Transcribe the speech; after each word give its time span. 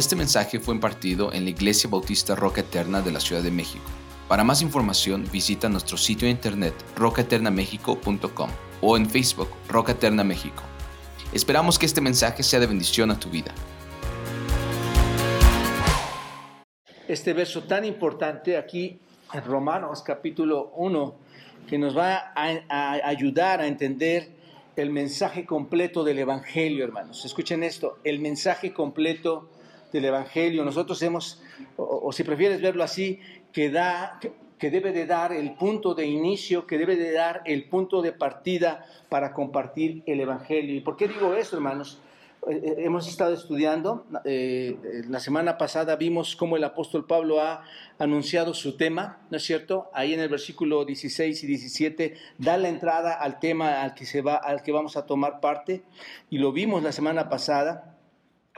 Este 0.00 0.16
mensaje 0.16 0.58
fue 0.60 0.74
impartido 0.74 1.30
en 1.30 1.44
la 1.44 1.50
Iglesia 1.50 1.90
Bautista 1.90 2.34
Roca 2.34 2.62
Eterna 2.62 3.02
de 3.02 3.12
la 3.12 3.20
Ciudad 3.20 3.42
de 3.42 3.50
México. 3.50 3.84
Para 4.28 4.44
más 4.44 4.62
información 4.62 5.26
visita 5.30 5.68
nuestro 5.68 5.98
sitio 5.98 6.24
de 6.24 6.32
internet 6.32 6.72
rocaeternamexico.com 6.96 8.48
o 8.80 8.96
en 8.96 9.10
Facebook 9.10 9.50
Roca 9.68 9.92
Eterna 9.92 10.24
México. 10.24 10.62
Esperamos 11.34 11.78
que 11.78 11.84
este 11.84 12.00
mensaje 12.00 12.42
sea 12.42 12.60
de 12.60 12.66
bendición 12.66 13.10
a 13.10 13.20
tu 13.20 13.28
vida. 13.28 13.52
Este 17.06 17.34
verso 17.34 17.64
tan 17.64 17.84
importante 17.84 18.56
aquí 18.56 18.98
en 19.34 19.44
Romanos 19.44 20.02
capítulo 20.02 20.72
1 20.76 21.14
que 21.68 21.76
nos 21.76 21.94
va 21.94 22.32
a, 22.34 22.58
a 22.70 22.92
ayudar 23.06 23.60
a 23.60 23.66
entender 23.66 24.30
el 24.76 24.88
mensaje 24.88 25.44
completo 25.44 26.04
del 26.04 26.20
Evangelio, 26.20 26.84
hermanos. 26.84 27.26
Escuchen 27.26 27.62
esto, 27.62 27.98
el 28.02 28.18
mensaje 28.18 28.72
completo 28.72 29.49
del 29.92 30.04
Evangelio. 30.04 30.64
Nosotros 30.64 31.00
hemos, 31.02 31.42
o, 31.76 32.12
si 32.12 32.24
prefieres 32.24 32.60
verlo 32.60 32.82
así, 32.82 33.20
que, 33.52 33.70
da, 33.70 34.18
que, 34.58 34.70
debe 34.70 34.92
de 34.92 35.06
dar 35.06 35.32
el 35.32 35.54
punto 35.54 35.94
de 35.94 36.06
inicio, 36.06 36.66
que 36.66 36.78
debe 36.78 36.96
de 36.96 37.12
dar 37.12 37.42
el 37.44 37.68
punto 37.68 38.02
de 38.02 38.12
partida 38.12 38.86
para 39.08 39.32
compartir 39.32 40.02
el 40.06 40.20
Evangelio. 40.20 40.74
¿Y 40.74 40.80
por 40.80 40.96
qué 40.96 41.08
digo 41.08 41.34
esto, 41.34 41.56
hermanos? 41.56 42.00
Eh, 42.48 42.54
eh, 42.54 42.74
hemos 42.78 43.06
estado 43.06 43.34
estudiando, 43.34 44.06
eh, 44.24 45.04
la 45.08 45.20
semana 45.20 45.58
pasada 45.58 45.96
vimos 45.96 46.36
cómo 46.36 46.56
el 46.56 46.64
apóstol 46.64 47.06
Pablo 47.06 47.42
ha 47.42 47.64
anunciado 47.98 48.54
su 48.54 48.78
tema, 48.78 49.18
¿no 49.30 49.36
es 49.36 49.42
cierto? 49.42 49.90
Ahí 49.92 50.14
en 50.14 50.20
el 50.20 50.30
versículo 50.30 50.86
16 50.86 51.44
y 51.44 51.46
17 51.46 52.14
da 52.38 52.56
la 52.56 52.70
entrada 52.70 53.12
al 53.12 53.40
tema 53.40 53.82
al 53.82 53.94
que, 53.94 54.06
se 54.06 54.22
va, 54.22 54.36
al 54.36 54.62
que 54.62 54.72
vamos 54.72 54.96
a 54.96 55.04
tomar 55.04 55.40
parte 55.40 55.82
y 56.30 56.38
lo 56.38 56.50
vimos 56.50 56.82
la 56.82 56.92
semana 56.92 57.28
pasada 57.28 57.89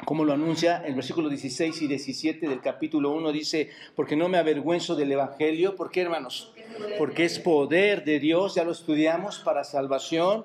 como 0.05 0.25
lo 0.25 0.33
anuncia 0.33 0.83
el 0.85 0.95
versículo 0.95 1.29
16 1.29 1.83
y 1.83 1.87
17 1.87 2.49
del 2.49 2.61
capítulo 2.61 3.11
1, 3.13 3.31
dice, 3.31 3.71
porque 3.95 4.17
no 4.17 4.29
me 4.29 4.39
avergüenzo 4.39 4.97
del 4.97 5.13
Evangelio, 5.13 5.77
¿por 5.77 5.91
qué 5.91 6.01
hermanos? 6.01 6.53
Porque 6.99 7.25
es 7.25 7.39
poder 7.39 8.05
de 8.05 8.19
Dios, 8.19 8.55
ya 8.55 8.65
lo 8.65 8.73
estudiamos, 8.73 9.39
para 9.41 9.65
salvación 9.65 10.45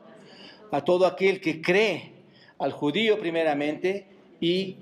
a 0.72 0.84
todo 0.84 1.08
aquel 1.08 1.40
que 1.40 1.62
cree, 1.62 2.12
al 2.60 2.72
judío 2.72 3.20
primeramente 3.20 4.08
y 4.40 4.78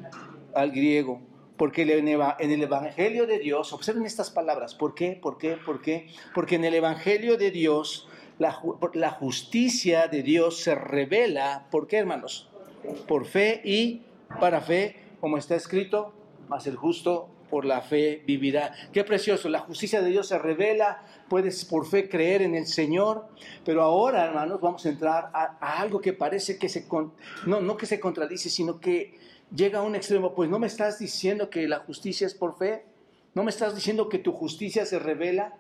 al 0.54 0.72
griego. 0.72 1.22
Porque 1.58 1.84
en 1.84 2.52
el 2.52 2.62
Evangelio 2.64 3.28
de 3.28 3.40
Dios, 3.40 3.72
observen 3.72 4.06
estas 4.06 4.30
palabras, 4.30 4.76
¿por 4.76 4.94
qué? 4.94 5.18
¿Por 5.22 5.38
qué? 5.38 5.58
¿Por 5.58 5.82
qué? 5.82 6.08
Porque 6.34 6.56
en 6.56 6.66
el 6.66 6.74
Evangelio 6.74 7.38
de 7.38 7.52
Dios, 7.52 8.10
la, 8.40 8.60
la 8.94 9.12
justicia 9.12 10.08
de 10.08 10.22
Dios 10.22 10.58
se 10.58 10.76
revela, 10.76 11.68
¿por 11.72 11.88
qué 11.88 11.98
hermanos? 11.98 12.50
Por 13.08 13.26
fe 13.26 13.62
y 13.64 14.02
para 14.40 14.62
fe, 14.62 14.96
como 15.20 15.38
está 15.38 15.56
escrito, 15.56 16.14
mas 16.48 16.68
el 16.68 16.76
justo 16.76 17.30
por 17.50 17.66
la 17.66 17.82
fe 17.82 18.24
vivirá. 18.26 18.74
Qué 18.92 19.04
precioso, 19.04 19.50
la 19.50 19.60
justicia 19.60 20.02
de 20.02 20.10
Dios 20.10 20.28
se 20.28 20.38
revela, 20.38 21.04
puedes 21.30 21.66
por 21.66 21.88
fe 21.88 22.10
creer 22.10 22.42
en 22.42 22.56
el 22.56 22.66
Señor, 22.66 23.28
pero 23.64 23.84
ahora, 23.84 24.26
hermanos, 24.26 24.60
vamos 24.62 24.86
a 24.86 24.90
entrar 24.90 25.30
a, 25.34 25.58
algo 25.80 26.02
que 26.02 26.14
parece 26.14 26.58
que 26.58 26.70
se, 26.70 26.86
no, 27.46 27.62
no 27.62 27.78
que 27.78 27.86
se 27.86 28.00
contradice, 28.00 28.50
sino 28.50 28.80
que 28.80 29.18
llega 29.56 29.80
a 29.80 29.84
un 29.84 29.96
extremo, 29.96 30.34
pues 30.34 30.50
no 30.50 30.60
me 30.60 30.68
estás 30.68 31.00
diciendo 31.00 31.50
que 31.50 31.68
la 31.68 31.80
justicia 31.80 32.28
es 32.28 32.34
por 32.34 32.58
fe, 32.58 32.86
no 33.34 33.44
me 33.44 33.52
estás 33.52 33.76
diciendo 33.76 34.10
que 34.10 34.20
tu 34.20 34.32
justicia 34.32 34.86
se 34.86 35.00
revela, 35.00 35.58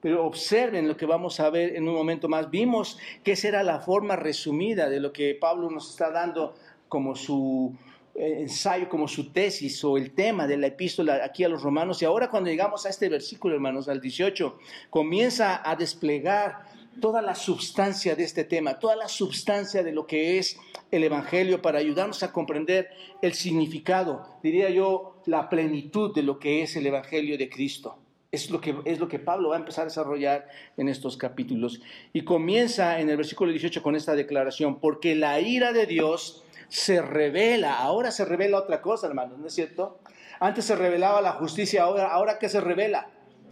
pero 0.00 0.24
observen 0.24 0.86
lo 0.86 0.96
que 0.96 1.06
vamos 1.06 1.40
a 1.40 1.50
ver 1.50 1.74
en 1.74 1.88
un 1.88 1.94
momento 1.94 2.28
más. 2.28 2.50
Vimos 2.50 2.98
que 3.24 3.32
esa 3.32 3.48
era 3.48 3.62
la 3.62 3.80
forma 3.80 4.14
resumida 4.14 4.88
de 4.88 5.00
lo 5.00 5.12
que 5.12 5.34
Pablo 5.34 5.70
nos 5.70 5.90
está 5.90 6.10
dando 6.10 6.54
como 6.88 7.16
su, 7.16 7.74
ensayo 8.18 8.88
como 8.88 9.08
su 9.08 9.30
tesis 9.30 9.82
o 9.84 9.96
el 9.96 10.12
tema 10.12 10.46
de 10.46 10.56
la 10.56 10.68
epístola 10.68 11.20
aquí 11.24 11.44
a 11.44 11.48
los 11.48 11.62
romanos. 11.62 12.00
Y 12.02 12.04
ahora 12.04 12.30
cuando 12.30 12.50
llegamos 12.50 12.86
a 12.86 12.88
este 12.88 13.08
versículo, 13.08 13.54
hermanos, 13.54 13.88
al 13.88 14.00
18, 14.00 14.58
comienza 14.90 15.68
a 15.68 15.76
desplegar 15.76 16.64
toda 17.00 17.20
la 17.22 17.34
substancia 17.34 18.16
de 18.16 18.24
este 18.24 18.44
tema, 18.44 18.78
toda 18.78 18.96
la 18.96 19.08
substancia 19.08 19.82
de 19.82 19.92
lo 19.92 20.06
que 20.06 20.38
es 20.38 20.58
el 20.90 21.04
Evangelio 21.04 21.60
para 21.60 21.78
ayudarnos 21.78 22.22
a 22.22 22.32
comprender 22.32 22.88
el 23.22 23.34
significado, 23.34 24.38
diría 24.42 24.70
yo, 24.70 25.16
la 25.26 25.48
plenitud 25.48 26.14
de 26.14 26.22
lo 26.22 26.38
que 26.38 26.62
es 26.62 26.76
el 26.76 26.86
Evangelio 26.86 27.36
de 27.36 27.48
Cristo. 27.48 27.98
Es 28.32 28.50
lo, 28.50 28.60
que, 28.60 28.74
es 28.84 28.98
lo 28.98 29.08
que 29.08 29.18
Pablo 29.18 29.50
va 29.50 29.56
a 29.56 29.60
empezar 29.60 29.82
a 29.82 29.86
desarrollar 29.86 30.48
en 30.76 30.88
estos 30.88 31.16
capítulos. 31.16 31.80
Y 32.12 32.22
comienza 32.22 33.00
en 33.00 33.08
el 33.08 33.16
versículo 33.16 33.50
18 33.50 33.82
con 33.82 33.96
esta 33.96 34.14
declaración, 34.14 34.78
porque 34.80 35.14
la 35.14 35.40
ira 35.40 35.72
de 35.72 35.86
Dios 35.86 36.44
se 36.68 37.02
revela, 37.02 37.78
ahora 37.78 38.10
se 38.10 38.24
revela 38.24 38.58
otra 38.58 38.82
cosa, 38.82 39.06
hermanos, 39.06 39.38
¿no 39.38 39.46
es 39.46 39.54
cierto? 39.54 40.00
Antes 40.40 40.64
se 40.64 40.76
revelaba 40.76 41.20
la 41.20 41.32
justicia, 41.32 41.82
ahora, 41.82 42.08
ahora 42.12 42.38
¿qué 42.38 42.48
se 42.48 42.60
revela? 42.60 43.08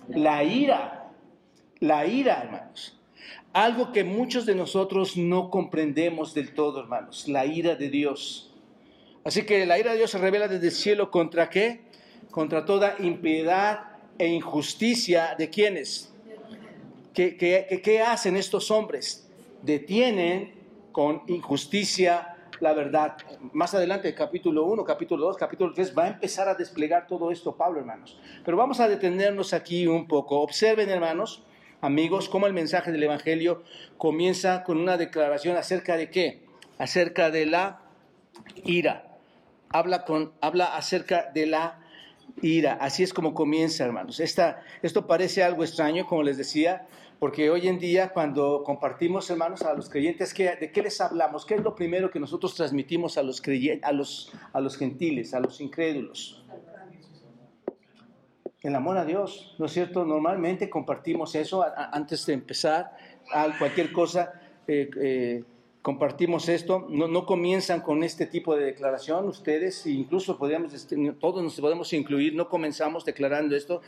La 0.08 0.44
ira, 0.44 1.10
la 1.80 2.06
ira, 2.06 2.42
hermanos. 2.42 2.98
Algo 3.52 3.92
que 3.92 4.04
muchos 4.04 4.46
de 4.46 4.54
nosotros 4.54 5.16
no 5.16 5.50
comprendemos 5.50 6.34
del 6.34 6.54
todo, 6.54 6.80
hermanos, 6.80 7.28
la 7.28 7.46
ira 7.46 7.76
de 7.76 7.88
Dios. 7.88 8.52
Así 9.24 9.46
que 9.46 9.64
la 9.64 9.78
ira 9.78 9.92
de 9.92 9.98
Dios 9.98 10.10
se 10.10 10.18
revela 10.18 10.48
desde 10.48 10.66
el 10.66 10.72
cielo 10.72 11.10
contra 11.10 11.48
qué? 11.48 11.80
Contra 12.30 12.64
toda 12.64 12.96
impiedad 12.98 13.94
e 14.18 14.28
injusticia 14.28 15.34
de 15.38 15.50
quienes. 15.50 16.12
¿Qué, 17.14 18.04
hacen 18.06 18.36
estos 18.36 18.70
hombres? 18.70 19.28
Detienen 19.62 20.52
con 20.92 21.22
injusticia 21.28 22.33
la 22.60 22.72
verdad. 22.72 23.16
Más 23.52 23.74
adelante, 23.74 24.14
capítulo 24.14 24.64
1, 24.64 24.84
capítulo 24.84 25.26
2, 25.26 25.36
capítulo 25.36 25.72
3, 25.72 25.96
va 25.96 26.04
a 26.04 26.08
empezar 26.08 26.48
a 26.48 26.54
desplegar 26.54 27.06
todo 27.06 27.30
esto 27.30 27.56
Pablo, 27.56 27.80
hermanos. 27.80 28.18
Pero 28.44 28.56
vamos 28.56 28.80
a 28.80 28.88
detenernos 28.88 29.52
aquí 29.52 29.86
un 29.86 30.06
poco. 30.06 30.40
Observen, 30.40 30.90
hermanos, 30.90 31.44
amigos, 31.80 32.28
cómo 32.28 32.46
el 32.46 32.52
mensaje 32.52 32.92
del 32.92 33.02
Evangelio 33.02 33.62
comienza 33.98 34.62
con 34.64 34.78
una 34.78 34.96
declaración 34.96 35.56
acerca 35.56 35.96
de 35.96 36.10
qué? 36.10 36.44
Acerca 36.78 37.30
de 37.30 37.46
la 37.46 37.80
ira. 38.64 39.18
Habla, 39.70 40.04
con, 40.04 40.32
habla 40.40 40.76
acerca 40.76 41.30
de 41.34 41.46
la 41.46 41.80
ira. 42.42 42.74
Así 42.80 43.02
es 43.02 43.12
como 43.12 43.34
comienza, 43.34 43.84
hermanos. 43.84 44.20
Esta, 44.20 44.62
esto 44.82 45.06
parece 45.06 45.42
algo 45.42 45.64
extraño, 45.64 46.06
como 46.06 46.22
les 46.22 46.36
decía, 46.36 46.86
porque 47.24 47.48
hoy 47.48 47.68
en 47.68 47.78
día 47.78 48.10
cuando 48.10 48.62
compartimos, 48.62 49.30
hermanos, 49.30 49.62
a 49.62 49.72
los 49.72 49.88
creyentes, 49.88 50.34
¿de 50.34 50.70
qué 50.70 50.82
les 50.82 51.00
hablamos? 51.00 51.46
¿Qué 51.46 51.54
es 51.54 51.62
lo 51.62 51.74
primero 51.74 52.10
que 52.10 52.20
nosotros 52.20 52.54
transmitimos 52.54 53.16
a 53.16 53.22
los, 53.22 53.40
a 53.82 53.92
los, 53.92 54.30
a 54.52 54.60
los 54.60 54.76
gentiles, 54.76 55.32
a 55.32 55.40
los 55.40 55.58
incrédulos? 55.58 56.44
El 58.60 58.74
amor 58.74 58.98
a 58.98 59.06
Dios, 59.06 59.56
¿no 59.58 59.64
es 59.64 59.72
cierto? 59.72 60.04
Normalmente 60.04 60.68
compartimos 60.68 61.34
eso 61.34 61.64
antes 61.92 62.26
de 62.26 62.34
empezar 62.34 62.94
a 63.32 63.56
cualquier 63.58 63.90
cosa. 63.90 64.34
Eh, 64.68 64.90
eh, 65.00 65.44
compartimos 65.84 66.48
esto, 66.48 66.86
no, 66.88 67.08
no, 67.08 67.26
comienzan 67.26 67.82
con 67.82 68.04
este 68.04 68.24
tipo 68.24 68.56
de 68.56 68.64
declaración, 68.64 69.28
ustedes, 69.28 69.84
incluso 69.84 70.38
podríamos, 70.38 70.72
todos 71.20 71.42
nos 71.42 71.60
podemos 71.60 71.92
incluir, 71.92 72.34
no 72.34 72.48
comenzamos 72.48 73.04
declarando 73.04 73.54
esto, 73.54 73.82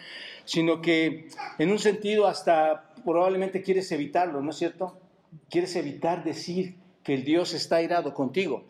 sino 0.45 0.83
que 0.83 1.29
en 1.59 1.73
un 1.73 1.79
sentido 1.79 2.27
hasta 2.27 2.93
probablemente 3.03 3.63
quieres 3.63 3.91
evitarlo, 3.93 4.43
¿no 4.43 4.51
es 4.51 4.57
cierto? 4.57 4.99
Quieres 5.49 5.75
evitar 5.75 6.23
decir 6.23 6.75
que 7.03 7.15
el 7.15 7.25
Dios 7.25 7.55
está 7.55 7.81
irado 7.81 8.13
contigo. 8.13 8.65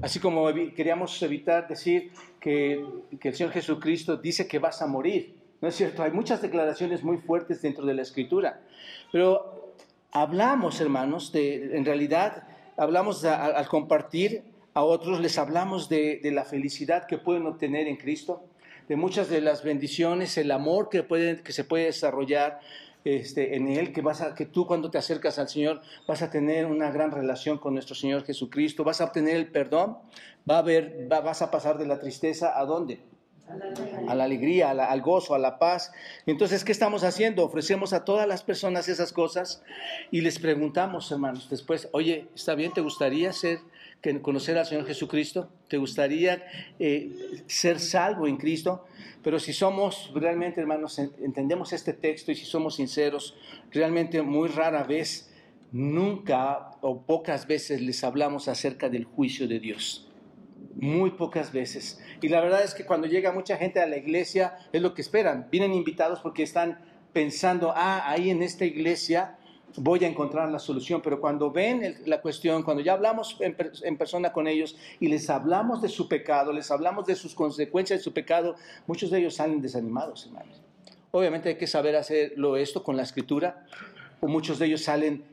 Así 0.00 0.18
como 0.18 0.46
queríamos 0.74 1.22
evitar 1.22 1.68
decir 1.68 2.10
que, 2.40 2.82
que 3.20 3.28
el 3.28 3.34
Señor 3.34 3.52
Jesucristo 3.52 4.16
dice 4.16 4.48
que 4.48 4.58
vas 4.58 4.80
a 4.80 4.86
morir. 4.86 5.36
¿No 5.60 5.68
es 5.68 5.74
cierto? 5.74 6.02
Hay 6.02 6.10
muchas 6.10 6.40
declaraciones 6.40 7.04
muy 7.04 7.18
fuertes 7.18 7.60
dentro 7.60 7.84
de 7.84 7.92
la 7.92 8.02
Escritura. 8.02 8.62
Pero 9.12 9.74
hablamos, 10.10 10.80
hermanos, 10.80 11.32
de, 11.32 11.76
en 11.76 11.84
realidad 11.84 12.48
hablamos 12.76 13.24
al 13.24 13.66
compartir 13.68 14.42
a 14.74 14.82
otros, 14.82 15.20
les 15.20 15.38
hablamos 15.38 15.88
de, 15.88 16.20
la 16.32 16.44
felicidad 16.44 17.06
que 17.06 17.18
pueden 17.18 17.46
obtener 17.46 17.88
en 17.88 17.96
Cristo, 17.96 18.44
de 18.88 18.96
muchas 18.96 19.28
de 19.28 19.40
las 19.40 19.62
bendiciones, 19.62 20.36
el 20.38 20.50
amor 20.50 20.88
que, 20.88 21.04
se 21.52 21.64
puede 21.64 21.84
desarrollar 21.84 22.60
este, 23.04 23.56
en 23.56 23.68
Él, 23.68 23.92
que, 23.92 24.02
que 24.36 24.46
tú 24.46 24.66
cuando 24.66 24.90
te 24.90 24.98
acercas 24.98 25.38
al 25.38 25.48
Señor 25.48 25.82
vas 26.06 26.22
a 26.22 26.30
tener 26.30 26.66
una 26.66 26.90
gran 26.90 27.10
relación 27.10 27.58
con 27.58 27.74
nuestro 27.74 27.94
Señor 27.94 28.24
Jesucristo, 28.24 28.84
vas 28.84 29.00
a 29.00 29.04
obtener 29.04 29.36
el 29.36 29.50
perdón, 29.50 29.98
va 30.48 30.58
a 30.58 30.62
ver, 30.62 31.06
vas 31.08 31.42
a 31.42 31.50
pasar 31.50 31.78
de 31.78 31.86
la 31.86 31.98
tristeza 31.98 32.58
a 32.58 32.64
dónde? 32.64 33.00
A 34.08 34.14
la 34.14 34.24
alegría, 34.24 34.70
al 34.70 35.00
gozo, 35.02 35.34
a 35.34 35.38
la 35.38 35.58
paz. 35.58 35.92
Entonces, 36.26 36.64
¿qué 36.64 36.72
estamos 36.72 37.04
haciendo? 37.04 37.44
Ofrecemos 37.44 37.92
a 37.92 38.04
todas 38.04 38.26
las 38.26 38.42
personas 38.42 38.88
esas 38.88 39.12
cosas 39.12 39.62
y 40.10 40.20
les 40.20 40.38
preguntamos, 40.38 41.10
hermanos, 41.10 41.48
después, 41.50 41.88
oye, 41.92 42.28
¿está 42.34 42.54
bien? 42.54 42.72
¿Te 42.72 42.80
gustaría 42.80 43.32
ser, 43.32 43.60
conocer 44.22 44.58
al 44.58 44.66
Señor 44.66 44.86
Jesucristo? 44.86 45.48
¿Te 45.68 45.78
gustaría 45.78 46.44
eh, 46.78 47.42
ser 47.46 47.80
salvo 47.80 48.26
en 48.26 48.36
Cristo? 48.36 48.86
Pero 49.22 49.38
si 49.38 49.52
somos 49.52 50.10
realmente, 50.14 50.60
hermanos, 50.60 50.98
entendemos 50.98 51.72
este 51.72 51.92
texto 51.92 52.32
y 52.32 52.34
si 52.34 52.44
somos 52.44 52.76
sinceros, 52.76 53.36
realmente 53.70 54.20
muy 54.22 54.48
rara 54.48 54.82
vez, 54.82 55.30
nunca 55.70 56.72
o 56.80 57.02
pocas 57.02 57.46
veces 57.46 57.80
les 57.80 58.04
hablamos 58.04 58.48
acerca 58.48 58.88
del 58.88 59.04
juicio 59.04 59.48
de 59.48 59.60
Dios. 59.60 60.11
Muy 60.74 61.10
pocas 61.12 61.52
veces. 61.52 62.00
Y 62.20 62.28
la 62.28 62.40
verdad 62.40 62.62
es 62.62 62.74
que 62.74 62.84
cuando 62.84 63.06
llega 63.06 63.32
mucha 63.32 63.56
gente 63.56 63.80
a 63.80 63.86
la 63.86 63.96
iglesia 63.96 64.56
es 64.72 64.80
lo 64.80 64.94
que 64.94 65.02
esperan. 65.02 65.48
Vienen 65.50 65.74
invitados 65.74 66.20
porque 66.20 66.42
están 66.42 66.78
pensando, 67.12 67.72
ah, 67.74 68.10
ahí 68.10 68.30
en 68.30 68.42
esta 68.42 68.64
iglesia 68.64 69.36
voy 69.76 70.04
a 70.04 70.08
encontrar 70.08 70.50
la 70.50 70.58
solución. 70.58 71.00
Pero 71.02 71.20
cuando 71.20 71.50
ven 71.50 71.96
la 72.06 72.20
cuestión, 72.20 72.62
cuando 72.62 72.82
ya 72.82 72.94
hablamos 72.94 73.36
en, 73.40 73.96
persona 73.96 74.32
con 74.32 74.48
ellos 74.48 74.76
y 75.00 75.08
les 75.08 75.28
hablamos 75.30 75.82
de 75.82 75.88
su 75.88 76.08
pecado, 76.08 76.52
les 76.52 76.70
hablamos 76.70 77.06
de 77.06 77.14
sus 77.14 77.34
consecuencias 77.34 78.00
de 78.00 78.04
su 78.04 78.12
pecado, 78.12 78.56
muchos 78.86 79.10
de 79.10 79.18
ellos 79.18 79.34
salen 79.34 79.60
desanimados, 79.60 80.26
hermanos. 80.26 80.60
Obviamente 81.10 81.50
hay 81.50 81.56
que 81.56 81.66
saber 81.66 81.96
hacerlo 81.96 82.56
esto 82.56 82.82
con 82.82 82.96
la 82.96 83.02
escritura, 83.02 83.66
o 84.20 84.28
muchos 84.28 84.58
de 84.58 84.66
ellos 84.66 84.82
salen 84.82 85.24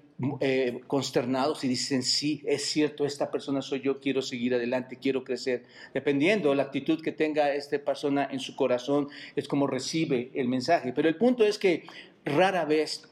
eh, 0.42 0.82
consternados 0.86 1.64
y 1.64 1.70
dicen, 1.70 2.04
sí, 2.04 2.44
es 2.46 2.66
cierto, 2.66 3.06
esta 3.06 3.32
persona 3.32 3.62
soy 3.62 3.80
yo, 3.80 4.02
quiero 4.02 4.22
seguir 4.22 4.54
adelante, 4.54 4.98
quiero 4.98 5.24
crecer. 5.24 5.64
Dependiendo 5.94 6.54
la 6.54 6.64
actitud 6.64 7.02
que 7.02 7.14
tenga 7.14 7.54
esta 7.54 7.80
persona 7.80 8.28
en 8.30 8.42
su 8.42 8.56
corazón, 8.58 9.08
es 9.38 9.48
como 9.48 9.66
recibe 9.66 10.30
el 10.34 10.50
mensaje. 10.50 10.92
Pero 10.92 11.08
el 11.08 11.16
punto 11.16 11.46
es 11.46 11.58
que 11.58 11.86
rara 12.26 12.66
vez 12.66 13.08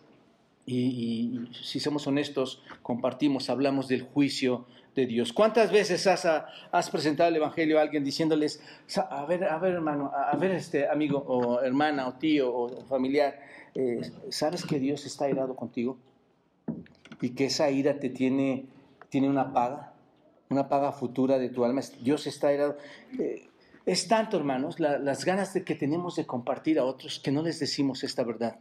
y, 0.65 1.39
si 1.63 1.80
somos 1.80 2.06
honestos, 2.07 2.62
compartimos, 2.81 3.50
hablamos 3.50 3.88
del 3.88 4.01
juicio 4.01 4.65
de 4.94 5.06
Dios. 5.06 5.31
¿Cuántas 5.31 5.71
veces 5.71 6.07
has, 6.07 6.25
has, 6.25 6.89
presentado 6.89 7.30
el 7.30 7.38
Evangelio 7.38 7.80
a 7.80 7.83
alguien 7.83 8.04
diciéndoles, 8.04 8.62
a 8.98 9.25
ver, 9.25 9.45
a 9.45 9.57
ver 9.59 9.75
hermano, 9.75 10.12
a 10.13 10.36
ver 10.36 10.51
este 10.51 10.89
amigo 10.89 11.24
o 11.25 11.62
hermana 11.62 12.06
o 12.09 12.15
tío 12.15 12.54
o 12.54 12.86
familiar, 12.86 13.39
eh, 13.75 14.01
¿sabes 14.30 14.65
que 14.65 14.77
Dios 14.77 15.06
está 15.06 15.25
airado 15.25 15.56
contigo? 15.56 15.98
Y 17.22 17.31
que 17.31 17.46
esa 17.46 17.69
ira 17.69 18.00
te 18.00 18.10
tiene, 18.10 18.66
tiene 19.10 19.30
una 19.30 19.54
paga, 19.54 19.94
una 20.50 20.69
paga 20.69 20.92
futura 20.92 21.40
de 21.40 21.50
tu 21.50 21.66
alma. 21.66 21.81
Dios 22.02 22.28
está 22.28 22.50
airado. 22.50 22.78
Eh, 23.19 23.48
es 23.86 24.08
tanto, 24.08 24.38
hermanos, 24.38 24.80
las 24.80 25.24
ganas 25.24 25.54
de 25.54 25.64
que 25.64 25.74
tenemos 25.74 26.18
de 26.18 26.25
compartir 26.25 26.78
a 26.78 26.84
otros 26.84 27.19
que 27.19 27.31
no 27.31 27.42
les 27.42 27.60
decimos 27.60 28.04
esta 28.04 28.24
verdad. 28.24 28.60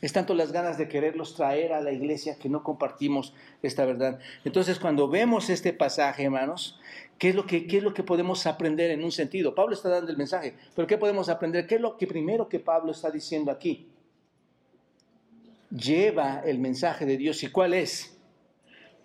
Es 0.00 0.12
tanto 0.12 0.34
las 0.34 0.52
ganas 0.52 0.78
de 0.78 0.88
quererlos 0.88 1.34
traer 1.34 1.72
a 1.72 1.80
la 1.80 1.90
iglesia 1.90 2.36
que 2.38 2.48
no 2.48 2.62
compartimos 2.62 3.34
esta 3.62 3.84
verdad. 3.84 4.20
Entonces, 4.44 4.78
cuando 4.78 5.08
vemos 5.08 5.50
este 5.50 5.72
pasaje, 5.72 6.24
hermanos, 6.24 6.78
¿qué 7.18 7.30
es 7.30 7.34
lo 7.34 7.46
que, 7.46 7.66
qué 7.66 7.78
es 7.78 7.82
lo 7.82 7.94
que 7.94 8.04
podemos 8.04 8.46
aprender 8.46 8.92
en 8.92 9.02
un 9.02 9.10
sentido? 9.10 9.56
Pablo 9.56 9.74
está 9.74 9.88
dando 9.88 10.12
el 10.12 10.16
mensaje, 10.16 10.54
pero 10.76 10.86
¿qué 10.86 10.98
podemos 10.98 11.28
aprender? 11.28 11.66
¿Qué 11.66 11.76
es 11.76 11.80
lo 11.80 11.96
que 11.96 12.06
primero 12.06 12.48
que 12.48 12.60
Pablo 12.60 12.92
está 12.92 13.10
diciendo 13.10 13.50
aquí? 13.50 13.88
Lleva 15.70 16.40
el 16.46 16.58
mensaje 16.58 17.04
de 17.04 17.16
Dios. 17.16 17.42
¿Y 17.42 17.50
cuál 17.50 17.74
es? 17.74 18.18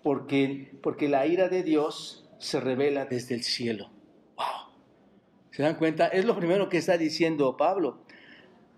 Porque, 0.02 0.72
porque 0.82 1.08
la 1.08 1.26
ira 1.26 1.48
de 1.48 1.62
Dios 1.62 2.26
se 2.38 2.60
revela 2.60 3.04
desde 3.04 3.34
el 3.34 3.42
cielo. 3.42 3.90
Wow. 4.36 4.72
¿Se 5.50 5.62
dan 5.62 5.76
cuenta? 5.76 6.08
Es 6.08 6.24
lo 6.24 6.36
primero 6.36 6.68
que 6.68 6.78
está 6.78 6.96
diciendo 6.96 7.56
Pablo. 7.56 8.04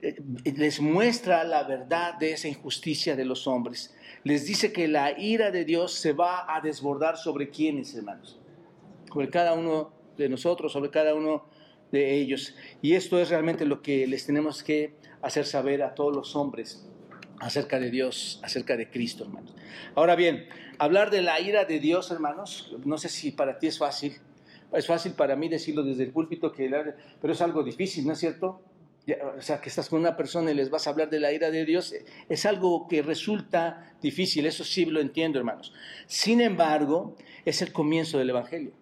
Eh, 0.02 0.16
les 0.56 0.80
muestra 0.80 1.44
la 1.44 1.62
verdad 1.62 2.14
de 2.14 2.32
esa 2.32 2.48
injusticia 2.48 3.14
de 3.14 3.24
los 3.24 3.46
hombres. 3.46 3.94
Les 4.24 4.46
dice 4.46 4.72
que 4.72 4.88
la 4.88 5.18
ira 5.18 5.52
de 5.52 5.64
Dios 5.64 5.92
se 5.94 6.12
va 6.12 6.52
a 6.54 6.60
desbordar 6.60 7.16
sobre 7.16 7.50
quienes, 7.50 7.94
hermanos. 7.94 8.40
Sobre 9.12 9.30
cada 9.30 9.54
uno 9.54 9.92
de 10.16 10.28
nosotros, 10.28 10.72
sobre 10.72 10.90
cada 10.90 11.14
uno 11.14 11.44
de 11.92 12.16
ellos. 12.16 12.56
Y 12.82 12.94
esto 12.94 13.20
es 13.20 13.30
realmente 13.30 13.64
lo 13.64 13.80
que 13.80 14.08
les 14.08 14.26
tenemos 14.26 14.64
que 14.64 14.94
hacer 15.22 15.46
saber 15.46 15.82
a 15.82 15.94
todos 15.94 16.14
los 16.14 16.34
hombres 16.34 16.86
acerca 17.40 17.78
de 17.78 17.90
Dios, 17.90 18.40
acerca 18.42 18.76
de 18.76 18.90
Cristo, 18.90 19.24
hermanos. 19.24 19.54
Ahora 19.94 20.16
bien, 20.16 20.48
hablar 20.78 21.10
de 21.10 21.22
la 21.22 21.40
ira 21.40 21.64
de 21.64 21.80
Dios, 21.80 22.10
hermanos, 22.10 22.74
no 22.84 22.98
sé 22.98 23.08
si 23.08 23.30
para 23.30 23.58
ti 23.58 23.66
es 23.66 23.78
fácil. 23.78 24.16
Es 24.72 24.86
fácil 24.86 25.12
para 25.12 25.36
mí 25.36 25.48
decirlo 25.48 25.82
desde 25.82 26.04
el 26.04 26.10
púlpito, 26.10 26.52
que, 26.52 26.68
pero 27.20 27.32
es 27.32 27.40
algo 27.40 27.62
difícil, 27.62 28.06
¿no 28.06 28.12
es 28.12 28.18
cierto? 28.18 28.60
o 29.38 29.40
sea, 29.40 29.60
que 29.60 29.68
estás 29.68 29.88
con 29.88 30.00
una 30.00 30.16
persona 30.16 30.50
y 30.50 30.54
les 30.54 30.68
vas 30.68 30.86
a 30.86 30.90
hablar 30.90 31.08
de 31.08 31.20
la 31.20 31.32
ira 31.32 31.50
de 31.50 31.64
Dios, 31.64 31.94
es 32.28 32.46
algo 32.46 32.88
que 32.88 33.02
resulta 33.02 33.94
difícil, 34.02 34.46
eso 34.46 34.64
sí 34.64 34.84
lo 34.84 35.00
entiendo, 35.00 35.38
hermanos. 35.38 35.72
Sin 36.06 36.40
embargo, 36.40 37.16
es 37.44 37.62
el 37.62 37.72
comienzo 37.72 38.18
del 38.18 38.30
Evangelio. 38.30 38.72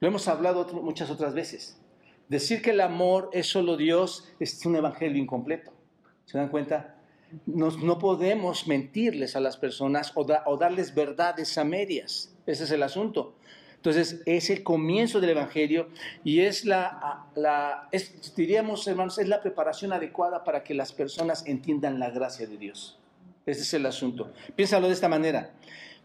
Lo 0.00 0.08
hemos 0.08 0.28
hablado 0.28 0.66
muchas 0.82 1.10
otras 1.10 1.32
veces. 1.32 1.80
Decir 2.28 2.60
que 2.62 2.70
el 2.70 2.80
amor 2.80 3.30
es 3.32 3.46
solo 3.46 3.76
Dios 3.76 4.28
es 4.38 4.64
un 4.66 4.76
Evangelio 4.76 5.20
incompleto. 5.20 5.72
¿Se 6.26 6.38
dan 6.38 6.48
cuenta? 6.48 6.99
No 7.46 7.98
podemos 7.98 8.66
mentirles 8.66 9.36
a 9.36 9.40
las 9.40 9.56
personas 9.56 10.12
o, 10.14 10.24
darles 10.56 10.94
verdades 10.94 11.56
a 11.58 11.64
medias. 11.64 12.34
Ese 12.46 12.64
es 12.64 12.70
el 12.70 12.82
asunto. 12.82 13.34
Entonces, 13.76 14.20
es 14.26 14.50
el 14.50 14.62
comienzo 14.62 15.20
del 15.20 15.30
Evangelio 15.30 15.88
y 16.22 16.40
es 16.40 16.66
la, 16.66 17.26
la 17.34 17.88
diríamos, 18.36 18.86
hermanos, 18.86 19.18
es 19.18 19.28
la 19.28 19.40
preparación 19.40 19.92
adecuada 19.92 20.44
para 20.44 20.62
que 20.62 20.74
las 20.74 20.92
personas 20.92 21.46
entiendan 21.46 21.98
la 21.98 22.10
gracia 22.10 22.46
de 22.46 22.58
Dios. 22.58 22.98
Ese 23.46 23.62
es 23.62 23.72
el 23.72 23.86
asunto. 23.86 24.32
Piénsalo 24.54 24.88
de 24.88 24.92
esta 24.92 25.08
manera. 25.08 25.54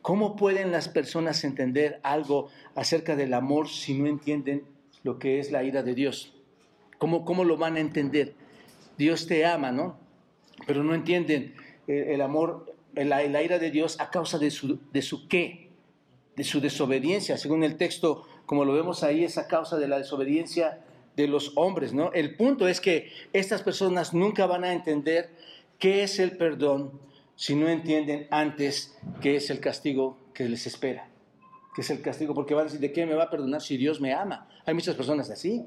¿Cómo 0.02 0.36
pueden 0.36 0.72
las 0.72 0.88
personas 0.88 1.44
entender 1.44 2.00
algo 2.04 2.50
acerca 2.76 3.16
del 3.16 3.34
amor 3.34 3.68
si 3.68 3.94
no 3.94 4.08
entienden 4.08 4.64
lo 5.04 5.20
que 5.20 5.40
es 5.40 5.52
la 5.52 5.64
ira 5.64 5.84
de 5.84 5.96
Dios? 5.96 6.34
¿Cómo, 6.98 7.26
cómo 7.26 7.44
lo 7.44 7.58
van 7.58 7.76
a 7.76 7.80
entender? 7.80 8.36
Dios 8.98 9.28
te 9.28 9.46
ama, 9.46 9.72
¿no? 9.72 10.05
Pero 10.66 10.84
no 10.84 10.96
entienden 10.96 11.56
el, 11.88 12.22
amor, 12.22 12.74
la, 12.94 13.24
la, 13.24 13.44
ira 13.44 13.60
de 13.60 13.72
Dios 13.72 14.00
a 14.00 14.10
causa 14.10 14.38
de 14.38 14.52
su, 14.52 14.80
de 14.92 15.02
su 15.02 15.28
qué, 15.28 15.70
de 16.36 16.44
su 16.44 16.62
desobediencia. 16.62 17.38
Según 17.38 17.64
el 17.64 17.78
texto, 17.78 18.24
como 18.46 18.66
lo 18.66 18.74
vemos 18.74 19.04
ahí, 19.04 19.24
es 19.24 19.38
a 19.38 19.48
causa 19.48 19.78
de 19.78 19.88
la 19.88 19.98
desobediencia 19.98 20.80
de 21.16 21.28
los 21.28 21.54
hombres, 21.56 21.94
¿no? 21.94 22.12
El 22.14 22.36
punto 22.36 22.68
es 22.68 22.82
que 22.82 23.12
estas 23.32 23.62
personas 23.62 24.14
nunca 24.14 24.46
van 24.46 24.64
a 24.64 24.74
entender 24.74 25.30
qué 25.80 26.04
es 26.04 26.20
el 26.20 26.38
perdón 26.38 27.00
si 27.36 27.56
no 27.56 27.68
entienden 27.68 28.28
antes 28.32 28.98
qué 29.22 29.36
es 29.36 29.50
el 29.50 29.60
castigo 29.60 30.18
que 30.34 30.48
les 30.48 30.68
espera. 30.68 31.08
¿Qué 31.74 31.82
es 31.82 31.90
el 31.90 32.02
castigo? 32.02 32.34
Porque 32.34 32.54
van 32.54 32.62
a 32.62 32.66
decir, 32.66 32.80
¿de 32.80 32.94
qué 32.94 33.06
me 33.06 33.16
va 33.16 33.26
a 33.26 33.30
perdonar 33.30 33.62
si 33.62 33.76
Dios 33.76 34.00
me 34.00 34.14
ama? 34.14 34.48
Hay 34.66 34.74
muchas 34.74 34.96
personas 34.96 35.30
así, 35.30 35.66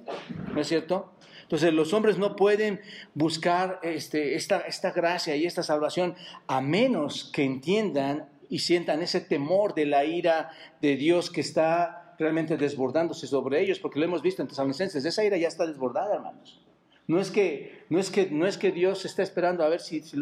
¿no 0.54 0.60
es 0.60 0.66
cierto? 0.66 1.12
Entonces 1.48 1.72
los 1.72 1.94
hombres 1.94 2.18
no 2.18 2.36
pueden 2.36 2.82
buscar 3.14 3.80
este, 3.82 4.34
esta, 4.34 4.58
esta 4.60 4.92
gracia 4.92 5.34
y 5.34 5.46
esta 5.46 5.62
salvación 5.62 6.14
a 6.46 6.60
menos 6.60 7.30
que 7.32 7.42
entiendan 7.42 8.28
y 8.50 8.58
sientan 8.58 9.00
ese 9.00 9.22
temor 9.22 9.72
de 9.72 9.86
la 9.86 10.04
ira 10.04 10.50
de 10.82 10.96
Dios 10.96 11.30
que 11.30 11.40
está 11.40 12.14
realmente 12.18 12.58
desbordándose 12.58 13.26
sobre 13.26 13.62
ellos, 13.62 13.78
porque 13.78 13.98
lo 13.98 14.04
hemos 14.04 14.20
visto 14.20 14.42
en 14.42 14.48
Tesalonicenses, 14.48 15.06
esa 15.06 15.24
ira 15.24 15.38
ya 15.38 15.48
está 15.48 15.66
desbordada, 15.66 16.16
hermanos. 16.16 16.60
No 17.06 17.18
es 17.18 17.30
que, 17.30 17.86
no 17.88 17.98
es 17.98 18.10
que, 18.10 18.30
no 18.30 18.46
es 18.46 18.58
que 18.58 18.70
Dios 18.70 19.06
está 19.06 19.22
esperando 19.22 19.64
a 19.64 19.70
ver 19.70 19.80
si, 19.80 20.02
si 20.02 20.18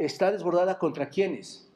está 0.00 0.32
desbordada 0.32 0.80
contra 0.80 1.08
quiénes, 1.08 1.70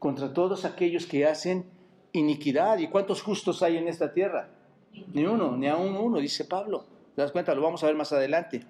contra 0.00 0.32
todos 0.32 0.64
aquellos 0.64 1.06
que 1.06 1.26
hacen 1.26 1.64
iniquidad. 2.10 2.78
¿Y 2.78 2.88
cuántos 2.88 3.22
justos 3.22 3.62
hay 3.62 3.76
en 3.76 3.86
esta 3.86 4.12
tierra? 4.12 4.48
Ni 5.14 5.24
uno, 5.24 5.56
ni 5.56 5.68
aún 5.68 5.94
uno, 5.94 6.18
dice 6.18 6.44
Pablo. 6.44 6.86
¿Te 7.14 7.20
das 7.20 7.32
cuenta? 7.32 7.54
Lo 7.54 7.62
vamos 7.62 7.82
a 7.82 7.86
ver 7.86 7.94
más 7.94 8.12
adelante. 8.12 8.62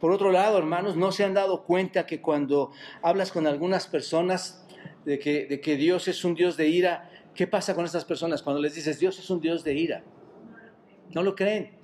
Por 0.00 0.12
otro 0.12 0.30
lado, 0.30 0.58
hermanos, 0.58 0.96
no 0.96 1.10
se 1.10 1.24
han 1.24 1.34
dado 1.34 1.64
cuenta 1.64 2.06
que 2.06 2.20
cuando 2.20 2.70
hablas 3.02 3.32
con 3.32 3.46
algunas 3.46 3.86
personas 3.86 4.66
de 5.04 5.18
que, 5.18 5.76
Dios 5.76 6.06
es 6.06 6.24
un 6.24 6.34
Dios 6.34 6.56
de 6.56 6.68
ira, 6.68 7.10
¿qué 7.34 7.46
pasa 7.46 7.74
con 7.74 7.86
estas 7.86 8.04
personas 8.04 8.42
cuando 8.42 8.60
les 8.60 8.74
dices 8.74 8.98
Dios 8.98 9.18
es 9.18 9.30
un 9.30 9.40
Dios 9.40 9.64
de 9.64 9.74
ira? 9.74 10.04
No 11.14 11.22
lo 11.22 11.34
creen. 11.34 11.78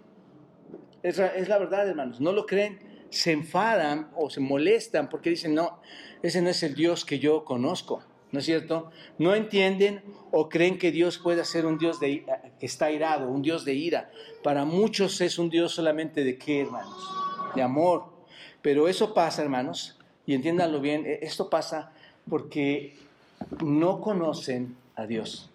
Es, 1.02 1.18
es 1.18 1.48
la 1.48 1.58
verdad, 1.58 1.88
hermanos, 1.88 2.20
no 2.20 2.32
lo 2.32 2.44
creen. 2.44 3.06
Se 3.08 3.32
enfadan 3.32 4.10
o 4.14 4.28
se 4.28 4.40
molestan 4.40 5.08
porque 5.08 5.30
dicen, 5.30 5.54
no, 5.54 5.80
ese 6.22 6.42
no 6.42 6.50
es 6.50 6.62
el 6.62 6.74
Dios 6.74 7.04
que 7.04 7.18
yo 7.18 7.44
conozco. 7.44 8.02
¿no 8.34 8.40
es 8.40 8.46
cierto? 8.46 8.90
No 9.16 9.36
entienden 9.36 10.02
o 10.32 10.48
creen 10.48 10.76
que 10.76 10.90
Dios 10.90 11.18
puede 11.18 11.44
ser 11.44 11.66
un 11.66 11.78
Dios 11.78 12.00
de, 12.00 12.26
que 12.42 12.43
está 12.64 12.90
irado, 12.90 13.28
un 13.28 13.42
Dios 13.42 13.64
de 13.64 13.74
ira. 13.74 14.10
Para 14.42 14.64
muchos 14.64 15.20
es 15.20 15.38
un 15.38 15.50
Dios 15.50 15.72
solamente 15.72 16.24
de 16.24 16.38
qué, 16.38 16.62
hermanos? 16.62 17.08
De 17.54 17.62
amor. 17.62 18.04
Pero 18.62 18.88
eso 18.88 19.12
pasa, 19.14 19.42
hermanos, 19.42 19.98
y 20.26 20.34
entiéndanlo 20.34 20.80
bien, 20.80 21.04
e, 21.06 21.18
esto 21.22 21.50
pasa 21.50 21.92
porque 22.28 22.96
no 23.62 24.00
conocen 24.00 24.76
a 24.96 25.06
Dios. 25.06 25.50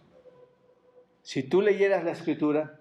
Si 1.24 1.44
tú 1.44 1.62
leyeras 1.62 2.04
la 2.04 2.12
escritura, 2.12 2.80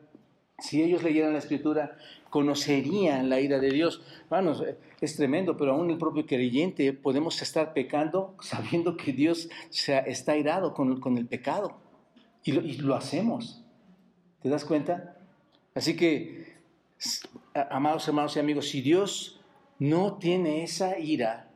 si 0.59 0.83
ellos 0.83 1.03
leyeran 1.03 1.33
la 1.33 1.39
escritura, 1.39 1.97
conocerían 2.31 3.29
la 3.29 3.41
ira 3.41 3.59
de 3.59 3.71
Dios. 3.71 4.03
Bueno, 4.29 4.55
es 5.01 5.17
tremendo, 5.17 5.57
pero 5.57 5.73
aún 5.73 5.91
el 5.91 5.99
propio 5.99 6.27
creyente 6.27 6.93
podemos 6.93 7.41
estar 7.43 7.73
pecando 7.73 8.35
sabiendo 8.41 8.97
que 8.97 9.13
Dios 9.13 9.49
está 9.71 10.37
irado 10.37 10.75
con, 10.75 11.19
el 11.19 11.27
pecado. 11.27 11.77
Y 12.45 12.53
lo 12.79 12.95
hacemos. 12.95 13.63
¿Te 14.43 14.49
das 14.49 14.65
cuenta? 14.65 15.17
Así 15.75 15.97
que, 15.97 16.55
amados 17.71 18.07
hermanos 18.07 18.37
y 18.37 18.41
amigos, 18.41 18.69
si 18.69 18.83
Dios 18.83 19.41
no 19.79 20.19
tiene 20.19 20.63
esa 20.63 20.99
ira 20.99 21.51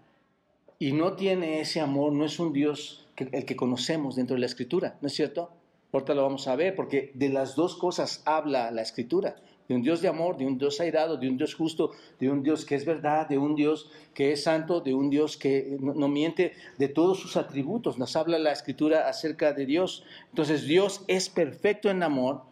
y 0.78 0.92
no 0.92 1.14
tiene 1.14 1.60
ese 1.60 1.80
amor, 1.80 2.12
no 2.12 2.24
es 2.24 2.38
un 2.40 2.52
Dios 2.52 3.06
el 3.16 3.44
que 3.44 3.56
conocemos 3.56 4.16
dentro 4.16 4.34
de 4.34 4.40
la 4.40 4.46
escritura, 4.46 4.98
¿no 5.00 5.06
es 5.06 5.14
cierto? 5.14 5.52
Ahorita 5.92 6.14
lo 6.14 6.22
vamos 6.22 6.48
a 6.48 6.56
ver, 6.56 6.74
porque 6.74 7.12
de 7.14 7.28
las 7.28 7.54
dos 7.54 7.76
cosas 7.76 8.22
habla 8.24 8.70
la 8.70 8.82
escritura, 8.82 9.36
de 9.68 9.76
un 9.76 9.82
Dios 9.82 10.00
de 10.02 10.08
amor, 10.08 10.36
de 10.36 10.46
un 10.46 10.58
Dios 10.58 10.80
airado, 10.80 11.18
de 11.18 11.28
un 11.28 11.36
Dios 11.36 11.54
justo, 11.54 11.92
de 12.18 12.30
un 12.30 12.42
Dios 12.42 12.64
que 12.64 12.74
es 12.74 12.84
verdad, 12.84 13.28
de 13.28 13.38
un 13.38 13.54
Dios 13.54 13.90
que 14.12 14.32
es 14.32 14.42
santo, 14.42 14.80
de 14.80 14.94
un 14.94 15.08
Dios 15.08 15.36
que 15.36 15.76
no, 15.80 16.08
miente, 16.08 16.52
de 16.78 16.88
todos 16.88 17.20
sus 17.20 17.36
atributos. 17.36 17.98
Nos 17.98 18.16
habla 18.16 18.38
la 18.38 18.52
escritura 18.52 19.08
acerca 19.08 19.52
de 19.52 19.66
Dios. 19.66 20.04
Entonces 20.30 20.64
Dios 20.64 21.04
es 21.06 21.28
perfecto 21.28 21.90
en 21.90 22.02
amor, 22.02 22.42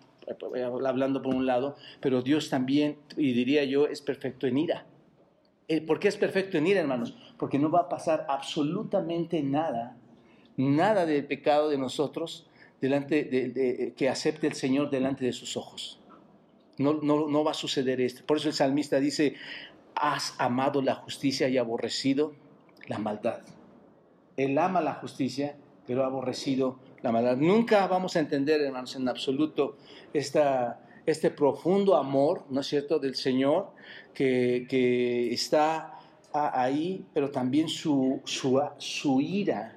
hablando 0.64 1.22
por 1.22 1.34
un 1.34 1.46
lado, 1.46 1.76
pero 2.00 2.22
Dios 2.22 2.50
también, 2.50 2.98
y 3.16 3.32
diría 3.32 3.64
yo, 3.64 3.86
es 3.86 4.02
perfecto 4.02 4.46
en 4.46 4.58
ira. 4.58 4.86
Eh, 5.68 5.80
¿Por 5.80 6.00
qué 6.00 6.08
es 6.08 6.16
perfecto 6.16 6.58
en 6.58 6.66
ira, 6.66 6.80
hermanos? 6.80 7.16
Porque 7.38 7.58
no 7.58 7.70
va 7.70 7.80
a 7.80 7.88
pasar 7.88 8.26
absolutamente 8.28 9.42
nada, 9.42 9.96
nada 10.56 11.06
de 11.06 11.22
pecado 11.22 11.68
de 11.68 11.78
nosotros 11.78 12.46
delante 12.80 13.24
de, 13.24 13.92
que 13.96 14.08
acepte 14.08 14.46
el 14.46 14.54
Señor 14.54 14.90
delante 14.90 15.24
de 15.24 15.32
sus 15.32 15.56
ojos. 15.56 16.00
No, 16.78 16.94
no, 16.94 17.28
no 17.28 17.44
va 17.44 17.50
a 17.50 17.54
suceder 17.54 18.00
esto. 18.00 18.24
Por 18.24 18.38
eso 18.38 18.48
el 18.48 18.54
salmista 18.54 18.98
dice, 18.98 19.34
has 19.94 20.34
amado 20.38 20.80
la 20.80 20.94
justicia 20.94 21.48
y 21.48 21.58
aborrecido 21.58 22.32
la 22.88 22.98
maldad. 22.98 23.40
Él 24.36 24.56
ama 24.58 24.80
la 24.80 24.94
justicia, 24.94 25.56
pero 25.86 26.02
ha 26.02 26.06
aborrecido 26.06 26.78
la. 27.02 27.36
Nunca 27.36 27.86
vamos 27.86 28.16
a 28.16 28.20
entender, 28.20 28.60
hermanos, 28.60 28.94
en 28.96 29.08
absoluto 29.08 29.76
esta, 30.12 30.80
este 31.06 31.30
profundo 31.30 31.96
amor, 31.96 32.44
¿no 32.50 32.60
es 32.60 32.66
cierto?, 32.66 32.98
del 32.98 33.14
Señor 33.14 33.70
que, 34.14 34.66
que 34.68 35.32
está 35.32 35.98
ahí, 36.32 37.04
pero 37.12 37.30
también 37.30 37.68
su, 37.68 38.20
su, 38.24 38.60
su 38.78 39.20
ira 39.20 39.76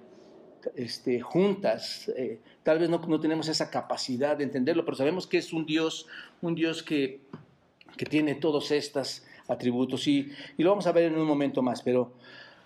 este, 0.76 1.22
juntas. 1.22 2.10
Eh, 2.16 2.40
tal 2.64 2.80
vez 2.80 2.90
no, 2.90 3.00
no, 3.00 3.20
tenemos 3.20 3.48
esa 3.48 3.70
capacidad 3.70 4.38
de 4.38 4.44
entenderlo, 4.44 4.86
pero 4.86 4.96
sabemos 4.96 5.28
que 5.28 5.38
es 5.38 5.54
un 5.54 5.66
Dios, 5.66 6.08
un 6.42 6.56
Dios 6.56 6.84
que, 6.84 7.22
que 7.98 8.06
tiene 8.06 8.36
todos 8.36 8.72
estos 8.72 9.24
atributos. 9.48 10.08
Y, 10.08 10.32
y, 10.58 10.64
lo 10.64 10.70
vamos 10.70 10.88
a 10.88 10.92
ver 10.92 11.06
en 11.06 11.18
un 11.18 11.28
momento 11.28 11.62
más, 11.62 11.82
pero 11.82 12.14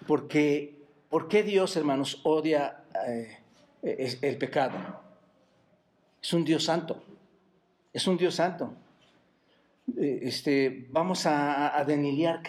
porque, 0.05 0.75
¿por 1.09 1.27
qué 1.27 1.43
Dios, 1.43 1.75
hermanos, 1.77 2.21
odia 2.23 2.83
eh, 3.07 3.37
el 3.81 4.38
pecado? 4.38 4.77
Es 6.22 6.34
un 6.34 6.43
Dios 6.43 6.63
santo. 6.63 7.03
Es 7.93 8.07
un 8.07 8.17
Dios 8.17 8.36
santo. 8.36 8.74
Eh, 9.98 10.19
este, 10.24 10.88
vamos 10.89 11.25
a, 11.25 11.77
a 11.77 11.86
deniliar 11.86 12.41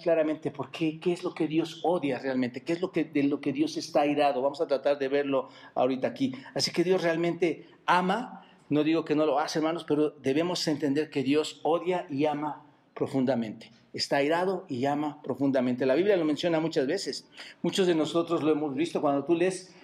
claramente 0.00 0.52
por 0.52 0.70
qué, 0.70 1.00
qué 1.00 1.12
es 1.12 1.24
lo 1.24 1.34
que 1.34 1.48
Dios 1.48 1.80
odia 1.82 2.20
realmente, 2.20 2.62
qué 2.62 2.74
es 2.74 2.80
lo 2.80 2.92
que, 2.92 3.04
de 3.04 3.24
lo 3.24 3.40
que 3.40 3.52
Dios 3.52 3.76
está 3.76 4.02
airado. 4.02 4.40
Vamos 4.40 4.60
a 4.60 4.68
tratar 4.68 4.98
de 4.98 5.08
verlo 5.08 5.48
ahorita 5.74 6.06
aquí. 6.06 6.32
Así 6.54 6.70
que 6.70 6.84
Dios 6.84 7.02
realmente 7.02 7.66
ama, 7.84 8.46
no 8.68 8.84
digo 8.84 9.04
que 9.04 9.16
no 9.16 9.26
lo 9.26 9.40
hace, 9.40 9.58
hermanos, 9.58 9.84
pero 9.84 10.10
debemos 10.10 10.66
entender 10.68 11.10
que 11.10 11.24
Dios 11.24 11.60
odia 11.64 12.06
y 12.08 12.26
ama 12.26 12.64
profundamente. 12.94 13.72
Está 13.92 14.18
airado 14.18 14.64
y 14.68 14.86
ama 14.86 15.20
profundamente. 15.22 15.86
La 15.86 15.94
Biblia 15.96 16.16
lo 16.16 16.24
menciona 16.24 16.60
muchas 16.60 16.86
veces. 16.86 17.28
Muchos 17.62 17.86
de 17.86 17.94
nosotros 17.94 18.42
lo 18.42 18.52
hemos 18.52 18.74
visto 18.74 19.00
cuando 19.00 19.24
tú 19.24 19.34
lees, 19.34 19.74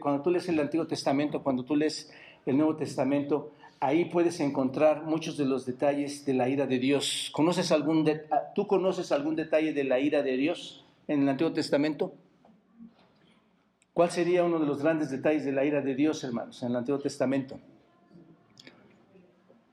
cuando 0.00 0.22
tú 0.22 0.30
lees 0.30 0.48
el 0.48 0.60
Antiguo 0.60 0.86
Testamento, 0.86 1.42
cuando 1.42 1.64
tú 1.64 1.76
lees 1.76 2.12
el 2.46 2.56
Nuevo 2.56 2.76
Testamento 2.76 3.52
ahí 3.84 4.06
puedes 4.06 4.40
encontrar 4.40 5.04
muchos 5.04 5.36
de 5.36 5.44
los 5.44 5.66
detalles 5.66 6.24
de 6.24 6.32
la 6.32 6.48
ira 6.48 6.66
de 6.66 6.78
Dios. 6.78 7.30
¿Conoces 7.34 7.70
algún 7.70 8.08
ah, 8.30 8.52
¿Tú 8.54 8.66
conoces 8.66 9.12
algún 9.12 9.36
detalle 9.36 9.74
de 9.74 9.84
la 9.84 10.00
ira 10.00 10.22
de 10.22 10.36
Dios 10.36 10.84
en 11.06 11.22
el 11.22 11.28
Antiguo 11.28 11.52
Testamento? 11.52 12.14
¿Cuál 13.92 14.10
sería 14.10 14.42
uno 14.42 14.58
de 14.58 14.66
los 14.66 14.82
grandes 14.82 15.10
detalles 15.10 15.44
de 15.44 15.52
la 15.52 15.64
ira 15.64 15.82
de 15.82 15.94
Dios, 15.94 16.24
hermanos, 16.24 16.62
en 16.62 16.70
el 16.70 16.76
Antiguo 16.76 16.98
Testamento? 16.98 17.60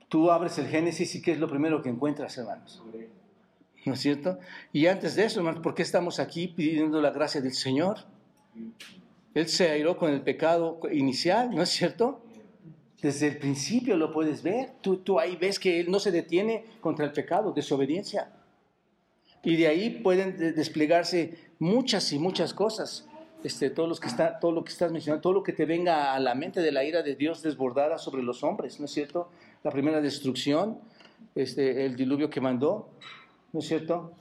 Tú 0.08 0.30
abres 0.30 0.58
el 0.58 0.66
Génesis 0.66 1.14
y 1.14 1.22
¿qué 1.22 1.32
es 1.32 1.40
lo 1.40 1.48
primero 1.48 1.82
que 1.82 1.88
encuentras, 1.88 2.36
hermanos? 2.36 2.82
¿No 3.86 3.94
es 3.94 4.00
cierto? 4.00 4.38
Y 4.72 4.86
antes 4.86 5.16
de 5.16 5.24
eso, 5.24 5.40
hermanos, 5.40 5.62
¿por 5.62 5.74
qué 5.74 5.82
estamos 5.82 6.20
aquí 6.20 6.48
pidiendo 6.48 7.00
la 7.00 7.10
gracia 7.10 7.40
del 7.40 7.54
Señor? 7.54 8.00
Él 9.34 9.48
se 9.48 9.70
airó 9.70 9.96
con 9.96 10.10
el 10.12 10.20
pecado 10.22 10.80
inicial, 10.90 11.54
¿no 11.54 11.62
es 11.62 11.70
cierto? 11.70 12.20
Desde 13.00 13.28
el 13.28 13.38
principio 13.38 13.96
lo 13.96 14.12
puedes 14.12 14.42
ver. 14.42 14.72
Tú, 14.80 14.98
tú 14.98 15.18
ahí 15.18 15.36
ves 15.36 15.58
que 15.58 15.80
Él 15.80 15.90
no 15.90 15.98
se 15.98 16.10
detiene 16.10 16.64
contra 16.80 17.04
el 17.04 17.12
pecado, 17.12 17.52
desobediencia. 17.52 18.30
Y 19.42 19.56
de 19.56 19.66
ahí 19.66 19.90
pueden 19.90 20.36
desplegarse 20.54 21.36
muchas 21.58 22.12
y 22.12 22.18
muchas 22.18 22.54
cosas. 22.54 23.08
Este, 23.42 23.70
todo, 23.70 23.88
lo 23.88 23.96
que 23.96 24.06
está, 24.06 24.38
todo 24.38 24.52
lo 24.52 24.62
que 24.62 24.70
estás 24.70 24.92
mencionando, 24.92 25.20
todo 25.20 25.32
lo 25.32 25.42
que 25.42 25.52
te 25.52 25.66
venga 25.66 26.14
a 26.14 26.20
la 26.20 26.36
mente 26.36 26.60
de 26.60 26.70
la 26.70 26.84
ira 26.84 27.02
de 27.02 27.16
Dios 27.16 27.42
desbordada 27.42 27.98
sobre 27.98 28.22
los 28.22 28.44
hombres, 28.44 28.78
¿no 28.78 28.84
es 28.84 28.92
cierto? 28.92 29.30
La 29.64 29.72
primera 29.72 30.00
destrucción, 30.00 30.78
este, 31.34 31.84
el 31.84 31.96
diluvio 31.96 32.30
que 32.30 32.40
mandó, 32.40 32.88
¿no 33.52 33.58
es 33.58 33.66
cierto? 33.66 34.12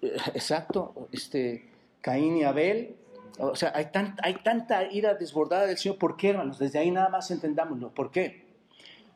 Eh, 0.00 0.16
exacto, 0.32 1.08
este, 1.12 1.68
Caín 2.00 2.38
y 2.38 2.44
Abel, 2.44 2.96
o 3.38 3.54
sea, 3.54 3.72
hay, 3.74 3.88
hay 4.22 4.34
tanta 4.34 4.90
ira 4.90 5.14
desbordada 5.14 5.66
del 5.66 5.78
Señor. 5.78 5.98
¿Por 5.98 6.16
qué, 6.16 6.30
hermanos? 6.30 6.58
Desde 6.58 6.78
ahí 6.78 6.90
nada 6.90 7.08
más 7.08 7.30
entendámoslo. 7.30 7.90
¿Por 7.90 8.10
qué? 8.10 8.46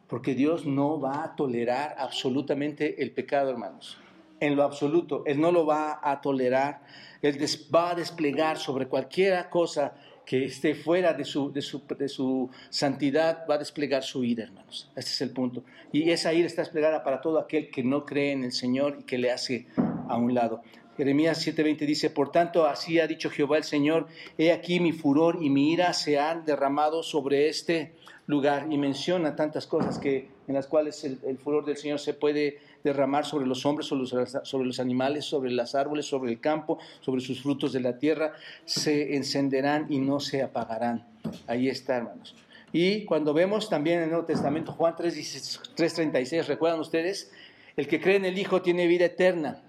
Porque 0.09 0.35
Dios 0.35 0.67
no 0.67 1.01
va 1.01 1.25
a 1.25 1.37
tolerar 1.37 1.95
absolutamente 1.99 3.03
el 3.03 3.13
pecado, 3.13 3.51
hermanos. 3.51 3.99
En 4.41 4.57
lo 4.57 4.63
absoluto. 4.63 5.23
Él 5.27 5.41
no 5.41 5.53
lo 5.53 5.65
va 5.67 6.01
a 6.03 6.21
tolerar. 6.21 6.83
Él 7.23 7.39
va 7.75 7.91
a 7.91 7.95
desplegar 7.95 8.59
sobre 8.59 8.87
cualquier 8.87 9.49
cosa 9.49 9.95
que 10.25 10.45
esté 10.45 10.75
fuera 10.75 11.13
de 11.13 11.25
su, 11.25 11.53
de, 11.53 11.63
su, 11.63 11.83
de 11.99 12.09
su, 12.09 12.51
santidad, 12.71 13.45
va 13.49 13.57
a 13.57 13.59
desplegar 13.59 14.03
su 14.03 14.25
ira, 14.25 14.45
hermanos. 14.45 14.91
Este 14.95 15.11
es 15.11 15.21
el 15.21 15.31
punto. 15.31 15.65
Y 15.93 16.11
esa 16.11 16.33
ira 16.33 16.47
está 16.47 16.63
desplegada 16.63 17.03
para 17.03 17.21
todo 17.21 17.39
aquel 17.39 17.71
que 17.71 17.83
no 17.83 18.05
cree 18.07 18.33
en 18.33 18.45
el 18.45 18.53
Señor 18.53 18.99
y 19.01 19.03
que 19.05 19.19
le 19.19 19.31
hace 19.31 19.67
a 20.09 20.17
un 20.17 20.35
lado. 20.35 20.63
Jeremías 20.97 21.47
7:20 21.47 21.87
dice, 21.87 22.11
por 22.11 22.31
tanto, 22.31 22.67
así 22.67 23.01
ha 23.01 23.07
dicho 23.07 23.31
Jehová 23.31 23.57
el 23.57 23.65
Señor, 23.65 24.09
he 24.37 24.53
aquí 24.53 24.79
mi 24.79 24.93
furor 24.93 25.39
y 25.41 25.49
mi 25.49 25.73
ira 25.73 25.93
se 25.95 26.19
han 26.19 26.45
derramado 26.45 27.03
sobre 27.03 27.49
este 27.49 27.95
lugar. 28.27 28.67
Y 28.71 28.77
menciona 28.77 29.35
tantas 29.35 29.67
cosas 29.67 29.99
que, 29.99 30.29
en 30.47 30.55
las 30.55 30.67
cuales 30.67 31.03
el, 31.05 31.39
furor 31.39 31.65
del 31.65 31.79
Señor 31.79 31.99
se 31.99 32.13
puede 32.13 32.59
derramar 32.85 33.25
sobre 33.25 33.47
los 33.47 33.65
hombres, 33.65 33.87
sobre 33.87 34.67
los, 34.67 34.81
animales, 34.81 35.25
sobre 35.25 35.51
los 35.51 35.75
árboles, 35.75 36.07
sobre 36.07 36.31
el 36.31 36.41
campo, 36.41 36.79
sobre 37.01 37.23
sus 37.23 37.43
frutos 37.43 37.73
de 37.73 37.81
la 37.81 37.99
tierra, 37.99 38.35
se 38.67 39.17
encenderán 39.17 39.87
y 39.89 39.99
no 39.99 40.21
se 40.21 40.43
apagarán. 40.43 41.07
Ahí 41.47 41.69
está, 41.69 41.97
hermanos. 41.97 42.35
Y 42.71 43.05
cuando 43.05 43.33
vemos 43.33 43.69
también 43.69 43.99
en 43.99 44.05
el 44.05 44.11
Nuevo 44.11 44.27
Testamento, 44.27 44.73
Juan 44.73 44.95
3:36, 44.97 46.47
¿recuerdan 46.47 46.81
ustedes? 46.81 47.33
El 47.77 47.89
que 47.89 48.01
cree 48.01 48.17
en 48.17 48.27
el 48.27 48.39
Hijo 48.39 48.61
tiene 48.61 48.87
vida 48.87 49.07
eterna 49.07 49.63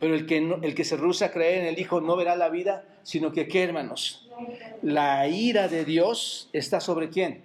pero 0.00 0.14
el 0.14 0.26
que, 0.26 0.38
el 0.38 0.74
que 0.74 0.84
se 0.84 0.96
rehúsa 0.96 1.26
a 1.26 1.30
creer 1.30 1.62
en 1.62 1.66
el 1.66 1.78
Hijo 1.78 2.00
no 2.00 2.16
verá 2.16 2.36
la 2.36 2.48
vida, 2.48 2.84
sino 3.02 3.32
que, 3.32 3.48
¿qué 3.48 3.62
hermanos? 3.62 4.28
La 4.82 5.28
ira 5.28 5.68
de 5.68 5.84
Dios 5.84 6.48
está 6.52 6.80
sobre 6.80 7.08
quién? 7.08 7.42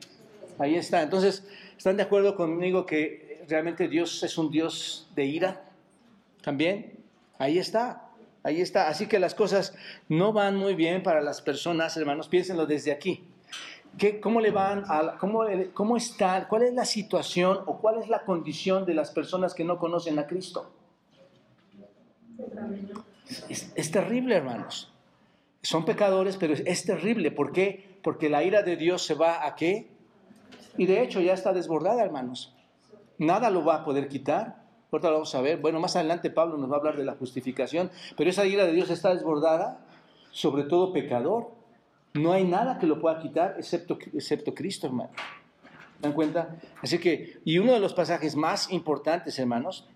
Ahí 0.58 0.76
está. 0.76 1.02
Entonces, 1.02 1.48
¿están 1.78 1.98
de 1.98 2.04
acuerdo 2.04 2.36
conmigo 2.36 2.86
que 2.86 3.44
realmente 3.48 3.88
Dios 3.88 4.24
es 4.24 4.38
un 4.38 4.52
Dios 4.52 5.08
de 5.16 5.26
ira? 5.26 5.64
¿También? 6.42 7.00
Ahí 7.38 7.58
está. 7.58 8.10
Ahí 8.44 8.62
está. 8.62 8.88
Así 8.90 9.08
que 9.08 9.20
las 9.20 9.36
cosas 9.36 9.74
no 10.08 10.34
van 10.34 10.56
muy 10.56 10.76
bien 10.76 11.04
para 11.04 11.22
las 11.22 11.42
personas, 11.42 11.96
hermanos. 11.98 12.28
Piénsenlo 12.28 12.66
desde 12.66 12.92
aquí. 12.92 13.24
¿Qué, 13.98 14.20
¿Cómo 14.20 14.40
le 14.40 14.52
van 14.52 14.84
a, 14.88 15.18
cómo, 15.18 15.46
cómo 15.74 15.98
está, 15.98 16.48
cuál 16.48 16.64
es 16.64 16.74
la 16.74 16.86
situación 16.86 17.60
o 17.66 17.80
cuál 17.80 18.00
es 18.00 18.08
la 18.08 18.24
condición 18.24 18.86
de 18.86 18.94
las 18.94 19.12
personas 19.12 19.54
que 19.54 19.64
no 19.64 19.80
conocen 19.80 20.20
a 20.20 20.28
Cristo? 20.28 20.72
Es, 23.50 23.92
terrible, 23.92 24.36
hermanos. 24.36 24.92
Son 25.62 25.86
pecadores, 25.86 26.38
pero 26.38 26.54
es, 26.54 26.86
terrible. 26.86 27.32
¿Por 27.32 27.52
qué? 27.52 27.98
Porque 28.02 28.30
la 28.30 28.44
ira 28.44 28.64
de 28.64 28.76
Dios 28.76 29.06
se 29.06 29.14
va 29.14 29.46
a 29.46 29.56
qué? 29.56 29.88
Y 30.78 30.86
de 30.86 31.04
hecho 31.04 31.20
ya 31.22 31.34
está 31.34 31.54
desbordada, 31.54 32.04
hermanos. 32.04 32.56
Nada 33.18 33.50
lo 33.50 33.64
va 33.64 33.76
a 33.76 33.86
poder 33.86 34.08
quitar. 34.08 34.64
Ahorita 34.92 35.10
lo 35.10 35.16
vamos 35.16 35.36
a 35.36 35.42
ver. 35.42 35.60
Bueno, 35.60 35.80
más 35.80 35.96
adelante 35.96 36.30
Pablo 36.30 36.58
nos 36.58 36.72
va 36.72 36.76
a 36.76 36.80
hablar 36.80 36.98
de 36.98 37.04
la 37.04 37.16
justificación. 37.16 37.92
Pero 38.18 38.30
esa 38.30 38.46
ira 38.46 38.66
de 38.66 38.72
Dios 38.72 38.90
está 38.90 39.14
desbordada, 39.14 39.86
sobre 40.32 40.64
todo 40.64 40.94
pecador. 40.94 41.52
No 42.14 42.32
hay 42.32 42.46
nada 42.46 42.80
que 42.80 42.88
lo 42.88 43.00
pueda 43.00 43.20
quitar 43.20 43.56
excepto, 43.58 44.00
excepto 44.14 44.56
Cristo, 44.56 44.88
hermano. 44.88 45.12
¿Dan 46.02 46.14
cuenta? 46.14 46.56
Así 46.82 46.98
que, 46.98 47.40
y 47.44 47.58
uno 47.58 47.74
de 47.74 47.80
los 47.80 47.94
pasajes 47.94 48.36
más 48.36 48.72
importantes, 48.72 49.38
hermanos, 49.38 49.88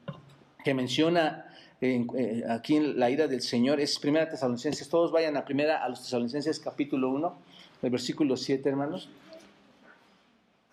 que 0.64 0.74
menciona 0.74 1.53
eh, 1.86 2.44
aquí 2.50 2.78
en 2.78 2.98
la 2.98 3.10
ira 3.10 3.28
del 3.28 3.42
Señor 3.42 3.82
es 3.82 4.00
Primera 4.00 4.30
Tesalonicenses. 4.30 4.88
Todos 4.88 5.12
vayan 5.12 5.36
a 5.36 5.44
Primera 5.44 5.84
a 5.84 5.90
los 5.90 6.02
Tesalonicenses 6.04 6.60
capítulo 6.60 7.10
1, 7.10 7.38
el 7.82 7.90
versículo 7.90 8.38
7, 8.38 8.70
hermanos. 8.70 9.10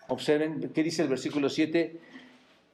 Observen 0.07 0.71
qué 0.73 0.83
dice 0.83 1.01
el 1.01 1.09
versículo 1.09 1.49
7. 1.49 1.99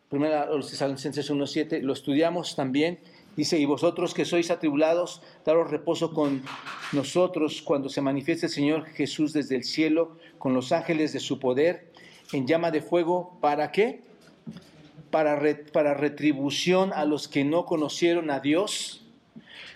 Primera 0.10 0.44
a 0.44 0.46
los 0.48 0.70
Tesalonicenses 0.70 1.30
1, 1.30 1.48
7. 1.48 1.82
Lo 1.82 1.94
estudiamos 1.94 2.56
también. 2.56 3.00
Dice, 3.36 3.60
y 3.60 3.66
vosotros 3.66 4.14
que 4.14 4.26
sois 4.26 4.52
atribulados, 4.52 5.22
daros 5.46 5.70
reposo 5.70 6.14
con 6.14 6.44
nosotros 6.92 7.62
cuando 7.64 7.90
se 7.90 8.02
manifieste 8.02 8.48
el 8.48 8.52
Señor 8.52 8.86
Jesús 8.86 9.34
desde 9.34 9.56
el 9.56 9.64
cielo, 9.64 10.18
con 10.38 10.54
los 10.54 10.72
ángeles 10.72 11.14
de 11.14 11.20
su 11.20 11.40
poder, 11.40 11.92
en 12.34 12.48
llama 12.48 12.72
de 12.72 12.82
fuego, 12.82 13.38
¿para 13.42 13.72
qué? 13.72 14.02
Para, 15.10 15.40
para 15.72 15.94
retribución 15.94 16.94
a 16.94 17.06
los 17.06 17.28
que 17.28 17.44
no 17.44 17.66
conocieron 17.66 18.32
a 18.32 18.40
Dios, 18.40 19.06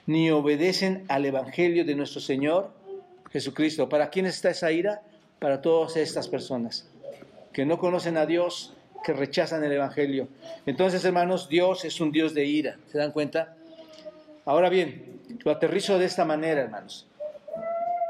ni 0.05 0.31
obedecen 0.31 1.05
al 1.07 1.25
Evangelio 1.25 1.85
de 1.85 1.95
nuestro 1.95 2.21
Señor 2.21 2.71
Jesucristo. 3.31 3.89
¿Para 3.89 4.09
quién 4.09 4.25
está 4.25 4.50
esa 4.50 4.71
ira? 4.71 5.01
Para 5.39 5.61
todas 5.61 5.97
estas 5.97 6.27
personas 6.27 6.91
que 7.53 7.65
no 7.65 7.77
conocen 7.77 8.17
a 8.17 8.25
Dios, 8.25 8.73
que 9.03 9.13
rechazan 9.13 9.63
el 9.63 9.71
Evangelio. 9.71 10.27
Entonces, 10.65 11.03
hermanos, 11.03 11.50
Dios 11.50 11.85
es 11.85 12.00
un 12.00 12.11
Dios 12.11 12.33
de 12.33 12.45
ira. 12.45 12.77
¿Se 12.91 12.97
dan 12.97 13.11
cuenta? 13.11 13.55
Ahora 14.45 14.69
bien, 14.69 15.19
lo 15.43 15.51
aterrizo 15.51 15.97
de 15.97 16.05
esta 16.05 16.25
manera, 16.25 16.61
hermanos. 16.61 17.07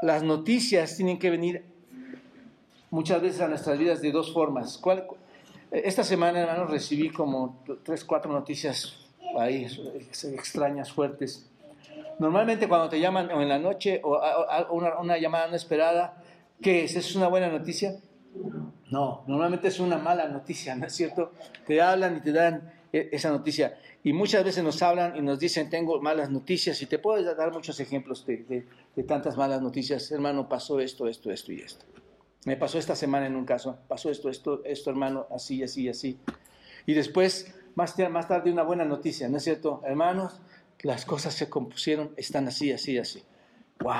Las 0.02 0.22
noticias 0.22 0.96
tienen 0.96 1.18
que 1.18 1.30
venir 1.30 1.64
muchas 2.90 3.22
veces 3.22 3.40
a 3.40 3.48
nuestras 3.48 3.78
vidas 3.78 4.00
de 4.02 4.12
dos 4.12 4.32
formas. 4.32 4.78
Esta 5.72 6.04
semana, 6.04 6.40
hermanos, 6.40 6.70
recibí 6.70 7.08
como 7.08 7.64
tres, 7.82 8.04
cuatro 8.04 8.30
noticias 8.30 8.94
ahí 9.38 9.66
extrañas, 10.34 10.92
fuertes. 10.92 11.48
Normalmente 12.18 12.68
cuando 12.68 12.90
te 12.90 13.00
llaman 13.00 13.30
o 13.30 13.40
en 13.40 13.48
la 13.48 13.58
noche 13.58 13.98
o 14.04 14.20
una, 14.70 15.16
llamada 15.16 15.48
no 15.48 15.56
esperada, 15.56 16.22
¿qué 16.60 16.84
es? 16.84 16.94
¿Es 16.94 17.16
una 17.16 17.28
buena 17.28 17.48
noticia? 17.48 17.96
No, 18.90 19.24
normalmente 19.26 19.68
es 19.68 19.80
una 19.80 19.96
mala 19.96 20.28
noticia, 20.28 20.76
¿no 20.76 20.84
es 20.84 20.92
cierto? 20.92 21.32
Te 21.66 21.80
hablan 21.80 22.18
y 22.18 22.20
te 22.20 22.32
dan 22.32 22.70
e, 22.92 23.08
esa 23.10 23.30
noticia. 23.30 23.78
Y 24.04 24.12
muchas 24.12 24.44
veces 24.44 24.62
nos 24.62 24.82
hablan 24.82 25.16
y 25.16 25.22
nos 25.22 25.38
dicen, 25.38 25.70
tengo 25.70 26.02
malas 26.02 26.28
noticias, 26.28 26.82
y 26.82 26.86
te 26.86 26.98
puedo 26.98 27.34
dar 27.34 27.50
muchos 27.50 27.80
ejemplos 27.80 28.26
de, 28.26 28.66
de 28.94 29.02
tantas 29.04 29.38
malas 29.38 29.62
noticias. 29.62 30.12
Hermano, 30.12 30.50
pasó 30.50 30.80
esto, 30.80 31.08
esto, 31.08 31.30
esto 31.30 31.50
y 31.50 31.60
esto. 31.60 31.86
Me 32.44 32.56
pasó 32.56 32.78
esta 32.78 32.96
semana 32.96 33.26
en 33.26 33.36
un 33.36 33.44
caso, 33.44 33.78
pasó 33.88 34.10
esto, 34.10 34.28
esto, 34.28 34.64
esto, 34.64 34.90
hermano, 34.90 35.26
así, 35.30 35.62
así, 35.62 35.88
así. 35.88 36.18
Y 36.86 36.94
después, 36.94 37.54
más, 37.76 37.96
más 38.10 38.28
tarde, 38.28 38.50
una 38.50 38.64
buena 38.64 38.84
noticia, 38.84 39.28
¿no 39.28 39.36
es 39.36 39.44
cierto? 39.44 39.80
Hermanos, 39.84 40.40
las 40.80 41.04
cosas 41.04 41.34
se 41.34 41.48
compusieron, 41.48 42.12
están 42.16 42.48
así, 42.48 42.72
así, 42.72 42.98
así. 42.98 43.22
¡Wow! 43.80 43.92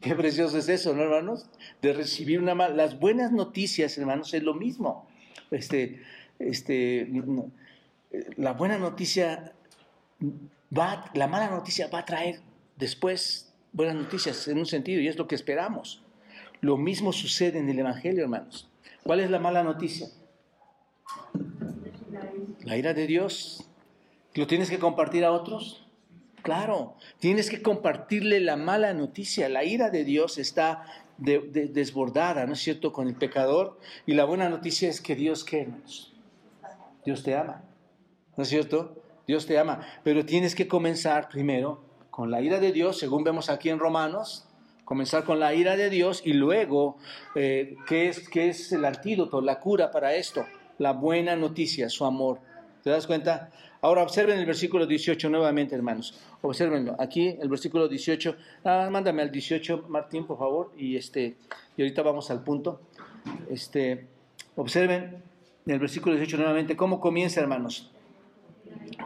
Qué 0.00 0.14
precioso 0.14 0.58
es 0.58 0.68
eso, 0.68 0.94
¿no, 0.94 1.02
hermanos? 1.02 1.46
De 1.80 1.92
recibir 1.92 2.40
una 2.40 2.54
mala... 2.54 2.74
Las 2.74 2.98
buenas 2.98 3.32
noticias, 3.32 3.96
hermanos, 3.98 4.34
es 4.34 4.42
lo 4.42 4.54
mismo. 4.54 5.08
Este, 5.50 6.02
este, 6.38 7.08
la 8.36 8.52
buena 8.52 8.78
noticia 8.78 9.52
va, 10.76 11.10
la 11.14 11.28
mala 11.28 11.50
noticia 11.50 11.88
va 11.88 12.00
a 12.00 12.04
traer 12.04 12.40
después 12.76 13.52
buenas 13.72 13.96
noticias 13.96 14.48
en 14.48 14.58
un 14.58 14.66
sentido 14.66 15.00
y 15.00 15.08
es 15.08 15.16
lo 15.16 15.26
que 15.26 15.34
esperamos. 15.34 16.03
Lo 16.64 16.78
mismo 16.78 17.12
sucede 17.12 17.58
en 17.58 17.68
el 17.68 17.78
Evangelio, 17.78 18.22
hermanos. 18.22 18.70
¿Cuál 19.02 19.20
es 19.20 19.30
la 19.30 19.38
mala 19.38 19.62
noticia? 19.62 20.08
La 22.62 22.78
ira 22.78 22.94
de 22.94 23.06
Dios. 23.06 23.68
¿Lo 24.32 24.46
tienes 24.46 24.70
que 24.70 24.78
compartir 24.78 25.26
a 25.26 25.32
otros? 25.32 25.86
Claro, 26.40 26.94
tienes 27.18 27.50
que 27.50 27.60
compartirle 27.60 28.40
la 28.40 28.56
mala 28.56 28.94
noticia. 28.94 29.50
La 29.50 29.62
ira 29.62 29.90
de 29.90 30.04
Dios 30.04 30.38
está 30.38 30.86
desbordada, 31.18 32.46
¿no 32.46 32.54
es 32.54 32.60
cierto?, 32.60 32.94
con 32.94 33.08
el 33.08 33.14
pecador. 33.16 33.78
Y 34.06 34.14
la 34.14 34.24
buena 34.24 34.48
noticia 34.48 34.88
es 34.88 35.02
que 35.02 35.14
Dios, 35.14 35.44
¿qué, 35.44 35.64
hermanos? 35.64 36.14
Dios 37.04 37.22
te 37.24 37.36
ama, 37.36 37.62
¿no 38.38 38.42
es 38.42 38.48
cierto? 38.48 39.02
Dios 39.26 39.44
te 39.44 39.58
ama. 39.58 39.86
Pero 40.02 40.24
tienes 40.24 40.54
que 40.54 40.66
comenzar 40.66 41.28
primero 41.28 41.84
con 42.10 42.30
la 42.30 42.40
ira 42.40 42.58
de 42.58 42.72
Dios, 42.72 42.98
según 42.98 43.22
vemos 43.22 43.50
aquí 43.50 43.68
en 43.68 43.78
Romanos, 43.78 44.43
comenzar 44.84 45.24
con 45.24 45.40
la 45.40 45.54
ira 45.54 45.76
de 45.76 45.90
Dios 45.90 46.22
y 46.24 46.32
luego, 46.32 46.96
eh, 47.34 47.76
¿qué, 47.86 48.08
es, 48.08 48.28
¿qué 48.28 48.48
es 48.48 48.72
el 48.72 48.84
antídoto, 48.84 49.40
la 49.40 49.60
cura 49.60 49.90
para 49.90 50.14
esto? 50.14 50.44
La 50.78 50.92
buena 50.92 51.36
noticia, 51.36 51.88
su 51.88 52.04
amor. 52.04 52.40
¿Te 52.82 52.90
das 52.90 53.06
cuenta? 53.06 53.50
Ahora 53.80 54.02
observen 54.02 54.38
el 54.38 54.46
versículo 54.46 54.86
18 54.86 55.28
nuevamente, 55.30 55.74
hermanos. 55.74 56.18
Observenlo. 56.42 56.96
Aquí, 56.98 57.36
el 57.40 57.48
versículo 57.48 57.88
18. 57.88 58.36
Ah, 58.64 58.88
mándame 58.90 59.22
al 59.22 59.30
18, 59.30 59.86
Martín, 59.88 60.26
por 60.26 60.38
favor. 60.38 60.72
Y, 60.76 60.96
este, 60.96 61.36
y 61.76 61.82
ahorita 61.82 62.02
vamos 62.02 62.30
al 62.30 62.42
punto. 62.42 62.80
Este, 63.50 64.06
observen 64.56 65.22
el 65.66 65.78
versículo 65.78 66.14
18 66.14 66.36
nuevamente. 66.38 66.76
¿Cómo 66.76 67.00
comienza, 67.00 67.40
hermanos? 67.40 67.90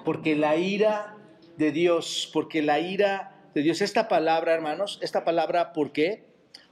Porque 0.05 0.37
la 0.37 0.57
ira 0.57 1.17
de 1.57 1.73
Dios, 1.73 2.31
porque 2.33 2.63
la 2.63 2.81
ira 2.81 3.38
de 3.55 3.63
Dios. 3.63 3.81
Esta 3.81 4.09
palabra, 4.09 4.55
hermanos, 4.55 4.99
esta 5.03 5.25
palabra, 5.25 5.73
¿por 5.73 5.93
qué? 5.93 6.25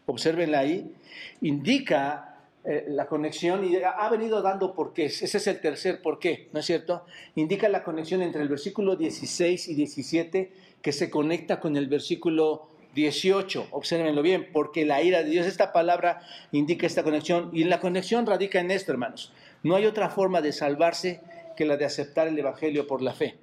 Observenla 0.07 0.61
ahí, 0.61 0.95
indica 1.41 2.37
eh, 2.65 2.85
la 2.89 3.07
conexión 3.07 3.65
y 3.65 3.77
ha 3.77 4.09
venido 4.09 4.43
dando 4.43 4.75
por 4.75 4.93
qué. 4.93 5.07
Ese 5.07 5.25
es 5.25 5.47
el 5.47 5.61
tercer 5.61 6.03
por 6.03 6.19
qué, 6.19 6.49
¿no 6.53 6.61
es 6.61 6.67
cierto? 6.67 7.05
Indica 7.35 7.69
la 7.69 7.85
conexión 7.85 8.23
entre 8.23 8.43
el 8.43 8.49
versículo 8.49 8.97
16 8.97 9.69
y 9.69 9.75
17 9.75 10.53
que 10.83 10.93
se 10.93 11.11
conecta 11.11 11.61
con 11.61 11.77
el 11.77 11.89
versículo 11.89 12.69
18. 12.97 13.69
Observenlo 13.71 14.23
bien, 14.23 14.49
porque 14.53 14.85
la 14.85 15.03
ira 15.03 15.23
de 15.23 15.31
Dios, 15.31 15.47
esta 15.47 15.73
palabra 15.73 16.23
indica 16.51 16.87
esta 16.87 17.05
conexión 17.05 17.51
y 17.53 17.65
la 17.65 17.79
conexión 17.79 18.27
radica 18.27 18.59
en 18.59 18.71
esto, 18.71 18.91
hermanos. 18.91 19.33
No 19.63 19.77
hay 19.77 19.87
otra 19.87 20.11
forma 20.11 20.41
de 20.41 20.53
salvarse 20.53 21.21
que 21.57 21.67
la 21.67 21.77
de 21.77 21.85
aceptar 21.85 22.27
el 22.27 22.39
Evangelio 22.39 22.87
por 22.87 23.03
la 23.03 23.13
fe. 23.13 23.37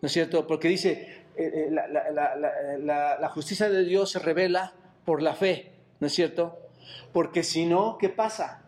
¿No 0.00 0.06
es 0.06 0.12
cierto? 0.12 0.46
Porque 0.46 0.68
dice, 0.68 1.23
eh, 1.36 1.68
eh, 1.68 2.78
la, 2.80 3.30
justicia 3.32 3.68
de 3.68 3.84
Dios 3.84 4.10
se 4.10 4.18
revela 4.18 4.72
por 5.04 5.22
la 5.22 5.34
fe, 5.34 5.72
¿no 6.00 6.06
es 6.06 6.14
cierto? 6.14 6.58
Porque 7.12 7.42
si 7.42 7.66
no, 7.66 7.98
¿qué 7.98 8.08
pasa? 8.08 8.62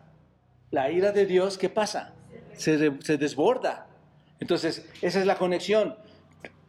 La 0.71 0.91
ira 0.91 1.11
de 1.11 1.25
Dios, 1.25 1.57
¿qué 1.57 1.69
pasa? 1.69 2.13
Se, 2.53 2.77
se 3.01 3.17
desborda. 3.17 3.87
Entonces, 4.39 4.87
esa 5.01 5.19
es 5.19 5.25
la 5.25 5.37
conexión. 5.37 5.95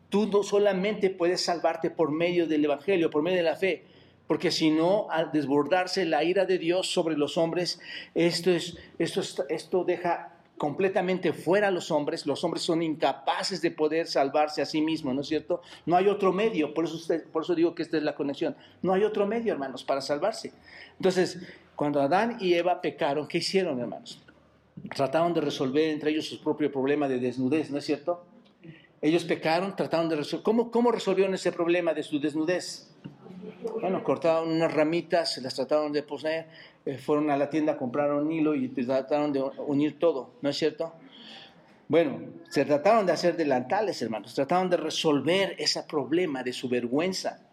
Tú 0.09 0.27
no 0.27 0.43
solamente 0.43 1.11
puedes 1.11 1.45
salvarte 1.45 1.91
por 1.91 2.11
medio 2.11 2.47
del 2.47 2.65
Evangelio, 2.65 3.11
por 3.11 3.23
medio 3.23 3.39
de 3.39 3.43
la 3.43 3.57
fe, 3.57 3.85
porque 4.27 4.51
si 4.51 4.71
no, 4.71 5.11
al 5.11 5.33
desbordarse 5.33 6.05
la 6.05 6.23
ira 6.23 6.45
de 6.45 6.59
Dios 6.59 6.89
sobre 6.93 7.17
los 7.17 7.37
hombres, 7.37 7.81
esto, 8.15 8.51
es, 8.51 8.77
esto, 8.99 9.23
esto 9.49 9.85
deja 9.85 10.38
completamente 10.59 11.33
fuera 11.33 11.71
los 11.71 11.91
hombres, 11.91 12.27
los 12.27 12.45
hombres 12.45 12.63
son 12.63 12.83
incapaces 12.83 13.63
de 13.63 13.71
poder 13.71 14.07
salvarse 14.07 14.61
a 14.61 14.67
sí 14.67 14.83
mismos, 14.83 15.15
¿no 15.15 15.23
es 15.23 15.29
cierto? 15.29 15.63
No 15.87 15.97
hay 15.97 16.09
otro 16.09 16.33
medio, 16.33 16.75
por 16.75 16.85
eso, 16.85 17.55
digo 17.55 17.75
que 17.75 17.83
esta 17.83 17.97
es 17.97 18.03
la 18.03 18.15
conexión, 18.15 18.57
no 18.83 18.93
hay 18.93 19.05
otro 19.05 19.27
medio, 19.27 19.53
hermanos, 19.53 19.85
para 19.85 20.01
salvarse. 20.01 20.53
Entonces, 20.97 21.39
cuando 21.77 22.03
Adán 22.03 22.37
y 22.41 22.55
Eva 22.55 22.81
pecaron, 22.81 23.27
¿qué 23.27 23.39
hicieron, 23.39 23.81
hermanos? 23.81 24.21
Trataron 24.95 25.33
de 25.33 25.41
resolver 25.41 25.91
entre 25.91 26.11
ellos 26.11 26.27
su 26.27 26.43
propio 26.43 26.71
problema 26.71 27.09
de 27.09 27.19
desnudez, 27.19 27.71
¿no 27.71 27.79
es 27.79 27.85
cierto? 27.85 28.25
Ellos 29.01 29.25
pecaron, 29.25 29.77
trataron 29.77 30.09
de 30.09 30.17
resolver. 30.17 30.43
¿Cómo, 30.43 30.71
cómo 30.71 30.91
resolvieron 30.91 31.35
ese 31.35 31.53
problema 31.53 31.95
de 31.95 32.03
su 32.03 32.19
desnudez? 32.19 32.91
Bueno, 33.81 34.03
cortaron 34.03 34.51
unas 34.51 34.73
ramitas, 34.73 35.39
las 35.39 35.55
trataron 35.55 35.93
de 35.93 36.03
poner, 36.03 36.49
eh, 36.89 36.97
fueron 36.97 37.29
a 37.29 37.37
la 37.37 37.51
tienda, 37.51 37.77
compraron 37.77 38.33
hilo 38.33 38.55
y 38.55 38.69
trataron 38.69 39.31
de 39.31 39.43
unir 39.67 39.99
todo, 39.99 40.31
¿no 40.41 40.49
es 40.49 40.57
cierto? 40.57 40.95
Bueno, 41.87 42.19
se 42.49 42.65
trataron 42.65 43.05
de 43.05 43.13
hacer 43.13 43.37
delantales, 43.37 44.01
hermanos, 44.01 44.35
trataron 44.35 44.71
de 44.71 44.79
resolver 44.79 45.55
ese 45.59 45.83
problema 45.83 46.43
de 46.43 46.55
su 46.55 46.67
vergüenza. 46.67 47.47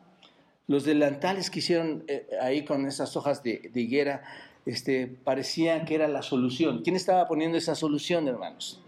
Los 0.68 0.86
delantales 0.86 1.50
que 1.50 1.60
hicieron 1.60 2.06
eh, 2.08 2.30
ahí 2.40 2.64
con 2.64 2.86
esas 2.86 3.18
hojas 3.18 3.44
de, 3.44 3.70
higuera 3.76 4.24
este, 4.66 5.06
parecían 5.06 5.84
que 5.84 5.96
era 5.96 6.08
la 6.08 6.22
solución. 6.22 6.82
¿Quién 6.82 6.96
estaba 6.96 7.28
poniendo 7.28 7.58
esa 7.58 7.76
solución, 7.76 8.30
hermanos? 8.30 8.82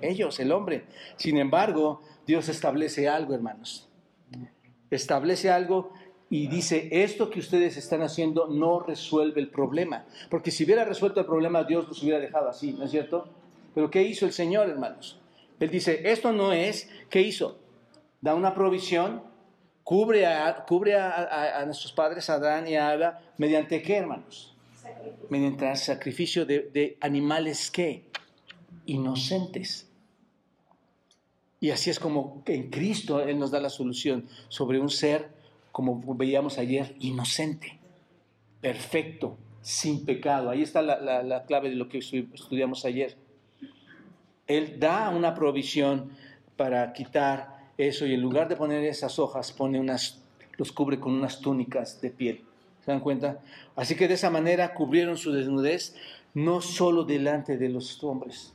Ellos, 0.00 0.40
el 0.40 0.50
hombre. 0.52 0.84
Sin 1.16 1.36
embargo, 1.36 2.00
Dios 2.26 2.48
establece 2.48 3.06
algo, 3.06 3.34
hermanos. 3.34 3.86
Establece 4.90 5.50
algo 5.50 5.92
y 6.32 6.46
dice, 6.46 6.88
esto 6.92 7.28
que 7.28 7.40
ustedes 7.40 7.76
están 7.76 8.02
haciendo 8.02 8.46
no 8.46 8.78
resuelve 8.78 9.40
el 9.40 9.48
problema. 9.48 10.06
Porque 10.30 10.52
si 10.52 10.64
hubiera 10.64 10.84
resuelto 10.84 11.18
el 11.18 11.26
problema, 11.26 11.64
Dios 11.64 11.88
los 11.88 12.00
hubiera 12.04 12.20
dejado 12.20 12.48
así, 12.48 12.72
¿no 12.72 12.84
es 12.84 12.92
cierto? 12.92 13.28
Pero 13.74 13.90
¿qué 13.90 14.04
hizo 14.04 14.26
el 14.26 14.32
Señor, 14.32 14.70
hermanos? 14.70 15.18
Él 15.58 15.70
dice, 15.70 16.08
esto 16.08 16.32
no 16.32 16.52
es, 16.52 16.88
¿qué 17.10 17.20
hizo? 17.20 17.58
Da 18.20 18.36
una 18.36 18.54
provisión, 18.54 19.24
cubre 19.82 20.24
a, 20.24 20.64
cubre 20.66 20.94
a, 20.96 21.64
nuestros 21.66 21.92
padres, 21.92 22.30
Adán 22.30 22.68
y 22.68 22.76
a 22.76 22.94
Eva, 22.94 23.20
mediante 23.36 23.82
qué, 23.82 23.96
hermanos? 23.96 24.54
Mediante 25.30 25.68
el 25.68 25.76
sacrificio 25.76 26.46
de, 26.46 26.70
de 26.72 26.96
animales 27.00 27.72
¿qué? 27.72 28.04
inocentes. 28.86 29.88
Y 31.58 31.70
así 31.70 31.90
es 31.90 31.98
como 31.98 32.42
en 32.46 32.70
Cristo 32.70 33.20
Él 33.20 33.38
nos 33.38 33.50
da 33.50 33.60
la 33.60 33.68
solución 33.68 34.28
sobre 34.48 34.78
un 34.78 34.88
ser 34.88 35.39
como 35.72 36.02
veíamos 36.14 36.58
ayer, 36.58 36.94
inocente, 37.00 37.78
perfecto, 38.60 39.36
sin 39.62 40.04
pecado. 40.04 40.50
Ahí 40.50 40.62
está 40.62 40.82
la, 40.82 41.44
clave 41.46 41.70
de 41.70 41.76
lo 41.76 41.88
que 41.88 41.98
estudiamos 41.98 42.84
ayer. 42.84 43.16
Él 44.46 44.80
da 44.80 45.10
una 45.10 45.34
provisión 45.34 46.10
para 46.56 46.92
quitar 46.92 47.70
eso 47.78 48.06
y 48.06 48.14
en 48.14 48.20
lugar 48.20 48.48
de 48.48 48.56
poner 48.56 48.84
esas 48.84 49.18
hojas, 49.18 49.52
pone 49.52 49.80
unas, 49.80 50.22
los 50.56 50.72
cubre 50.72 50.98
con 50.98 51.12
unas 51.12 51.40
túnicas 51.40 52.00
de 52.00 52.10
piel. 52.10 52.44
¿Se 52.84 52.90
dan 52.90 53.00
cuenta? 53.00 53.40
Así 53.76 53.94
que 53.94 54.08
de 54.08 54.14
esa 54.14 54.30
manera 54.30 54.74
cubrieron 54.74 55.16
su 55.16 55.32
desnudez 55.32 55.94
no 56.34 56.60
solo 56.60 57.04
delante 57.04 57.56
de 57.56 57.68
los 57.68 58.02
hombres, 58.04 58.54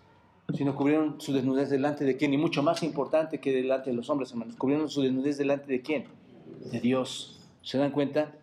sino 0.53 0.75
cubrieron 0.75 1.19
su 1.19 1.33
desnudez 1.33 1.69
delante 1.69 2.05
de 2.05 2.17
quién, 2.17 2.33
y 2.33 2.37
mucho 2.37 2.63
más 2.63 2.83
importante 2.83 3.39
que 3.39 3.51
delante 3.51 3.89
de 3.89 3.95
los 3.95 4.09
hombres, 4.09 4.31
hermanos, 4.31 4.55
cubrieron 4.55 4.89
su 4.89 5.01
desnudez 5.01 5.37
delante 5.37 5.71
de 5.71 5.81
quién, 5.81 6.05
de 6.59 6.79
Dios. 6.79 7.39
¿Se 7.61 7.77
dan 7.77 7.91
cuenta? 7.91 8.33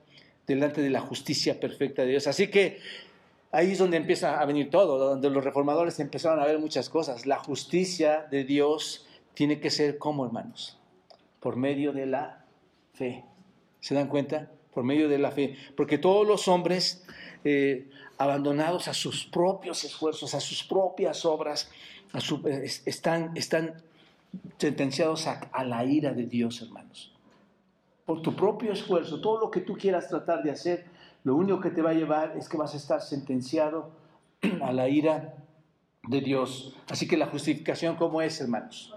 Delante 0.47 0.81
de 0.81 0.91
la 0.91 1.01
justicia 1.01 1.59
perfecta 1.61 2.03
de 2.03 2.09
Dios. 2.09 2.27
Así 2.27 2.49
que 2.49 2.79
ahí 3.51 3.73
es 3.73 3.79
donde 3.79 3.97
empieza 3.97 4.41
a 4.41 4.45
venir 4.47 4.71
todo, 4.71 4.99
donde 4.99 5.31
los 5.31 5.45
reformadores 5.45 6.01
empezaron 6.01 6.41
a 6.41 6.47
ver 6.47 6.59
muchas 6.59 6.89
cosas. 6.89 7.27
La 7.27 7.39
justicia 7.39 8.27
de 8.31 8.45
Dios 8.45 9.07
tiene 9.35 9.61
que 9.61 9.71
ser 9.71 9.99
como, 9.99 10.27
hermanos, 10.27 10.79
por 11.41 11.57
medio 11.57 11.93
de 11.93 12.07
la 12.07 12.45
fe. 12.95 13.25
¿Se 13.81 13.95
dan 13.95 14.09
cuenta? 14.09 14.51
Por 14.73 14.85
medio 14.85 15.09
de 15.09 15.19
la 15.19 15.31
fe. 15.31 15.57
Porque 15.77 15.99
todos 15.99 16.27
los 16.27 16.49
hombres 16.49 17.05
eh, 17.45 17.89
abandonados 18.19 18.89
a 18.89 18.95
sus 18.95 19.25
propios 19.25 19.85
esfuerzos, 19.85 20.35
a 20.35 20.41
sus 20.41 20.63
propias 20.65 21.25
obras, 21.25 21.71
están, 22.87 23.37
están 23.37 23.83
sentenciados 24.59 25.27
a, 25.27 25.65
la 25.65 25.85
ira 25.85 26.13
de 26.13 26.27
Dios, 26.27 26.63
hermanos. 26.63 27.12
Por 28.07 28.23
tu 28.23 28.35
propio 28.35 28.73
esfuerzo, 28.73 29.21
todo 29.21 29.41
lo 29.41 29.51
que 29.51 29.61
tú 29.61 29.75
quieras 29.75 30.09
tratar 30.09 30.43
de 30.43 30.51
hacer, 30.51 30.87
lo 31.25 31.37
único 31.37 31.61
que 31.61 31.71
te 31.71 31.83
va 31.83 31.91
a 31.91 31.95
llevar 31.95 32.35
es 32.37 32.49
que 32.49 32.57
vas 32.57 32.75
a 32.75 32.77
estar 32.77 33.01
sentenciado 33.01 33.91
a 34.63 34.73
la 34.73 34.89
ira 34.89 35.35
de 36.09 36.21
Dios. 36.21 36.77
Así 36.89 37.07
que 37.07 37.17
la 37.17 37.27
justificación, 37.27 37.97
¿cómo 37.97 38.23
es, 38.23 38.41
hermanos? 38.41 38.95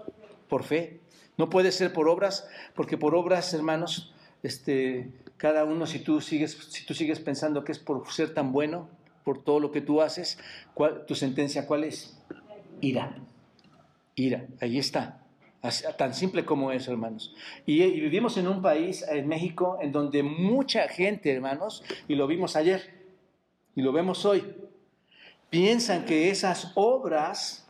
Por 0.48 0.64
fe. 0.64 1.00
No 1.38 1.50
puede 1.50 1.70
ser 1.70 1.92
por 1.92 2.08
obras, 2.08 2.48
porque 2.74 2.96
por 2.96 3.14
obras, 3.14 3.52
hermanos, 3.52 4.14
este, 4.42 5.12
cada 5.36 5.64
uno, 5.64 5.86
si 5.86 5.98
tú, 5.98 6.20
sigues, 6.20 6.52
si 6.70 6.86
tú 6.86 6.94
sigues 6.94 7.20
pensando 7.20 7.62
que 7.62 7.72
es 7.72 7.78
por 7.78 8.10
ser 8.10 8.32
tan 8.32 8.52
bueno, 8.52 8.88
por 9.22 9.42
todo 9.42 9.60
lo 9.60 9.70
que 9.70 9.80
tú 9.80 10.00
haces, 10.00 10.38
¿tu 11.06 11.14
sentencia 11.14 11.66
cuál 11.66 11.84
es? 11.84 12.16
Ira. 12.80 13.16
Ira, 14.14 14.46
ahí 14.60 14.78
está. 14.78 15.25
Tan 15.96 16.14
simple 16.14 16.44
como 16.44 16.72
eso, 16.72 16.92
hermanos. 16.92 17.34
Y, 17.64 17.82
y, 17.82 18.00
vivimos 18.00 18.36
en 18.36 18.48
un 18.48 18.62
país, 18.62 19.04
en 19.08 19.28
México, 19.28 19.78
en 19.80 19.92
donde 19.92 20.22
mucha 20.22 20.88
gente, 20.88 21.32
hermanos, 21.32 21.84
y 22.08 22.14
lo 22.14 22.26
vimos 22.26 22.56
ayer, 22.56 22.94
y 23.74 23.82
lo 23.82 23.92
vemos 23.92 24.24
hoy, 24.24 24.42
piensan 25.50 26.04
que 26.04 26.30
esas 26.30 26.72
obras 26.74 27.66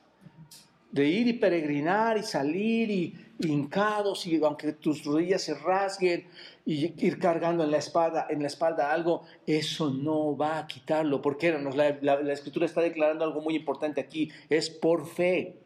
de 0.92 1.06
ir 1.06 1.26
y 1.26 1.34
peregrinar 1.34 2.16
y 2.16 2.22
salir 2.22 2.90
y 2.90 3.14
hincados 3.38 4.26
y 4.26 4.42
aunque 4.42 4.72
tus 4.72 5.04
rodillas 5.04 5.42
se 5.42 5.54
rasguen 5.54 6.26
y 6.64 7.06
ir 7.06 7.18
cargando 7.18 7.64
en 7.64 7.70
la 7.70 7.78
espalda, 7.78 8.26
en 8.30 8.40
la 8.40 8.48
espalda 8.48 8.92
algo, 8.92 9.24
eso 9.46 9.90
no 9.90 10.36
va 10.36 10.58
a 10.58 10.66
quitarlo. 10.66 11.20
Porque 11.22 11.52
la, 11.52 11.98
la, 12.00 12.32
escritura 12.32 12.66
está 12.66 12.80
declarando 12.80 13.24
algo 13.24 13.40
muy 13.40 13.54
importante 13.54 14.00
aquí, 14.00 14.30
es 14.48 14.70
por 14.70 15.06
fe, 15.06 15.56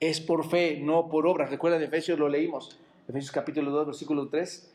es 0.00 0.20
por 0.20 0.48
fe, 0.48 0.80
no 0.80 1.08
por 1.08 1.26
obras. 1.26 1.50
Recuerda, 1.50 1.82
Efesios 1.82 2.18
lo 2.18 2.28
leímos, 2.28 2.78
Efesios 3.08 3.32
capítulo 3.32 3.70
2, 3.70 3.86
versículo 3.86 4.28
3. 4.28 4.72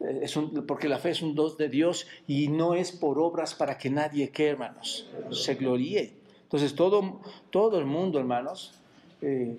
Eh, 0.00 0.20
es 0.22 0.38
porque 0.66 0.88
la 0.88 0.98
fe 0.98 1.10
es 1.10 1.22
un 1.22 1.34
dos 1.34 1.56
de 1.56 1.68
Dios 1.68 2.06
y 2.26 2.48
no 2.48 2.74
es 2.74 2.92
por 2.92 3.18
obras 3.18 3.54
para 3.54 3.78
que 3.78 3.90
nadie 3.90 4.30
que 4.30 4.48
hermanos, 4.48 5.08
se 5.30 5.54
gloríe. 5.54 6.14
Entonces 6.42 6.74
todo, 6.74 7.20
todo 7.50 7.78
el 7.78 7.86
mundo, 7.86 8.18
hermanos, 8.18 8.74
eh, 9.22 9.56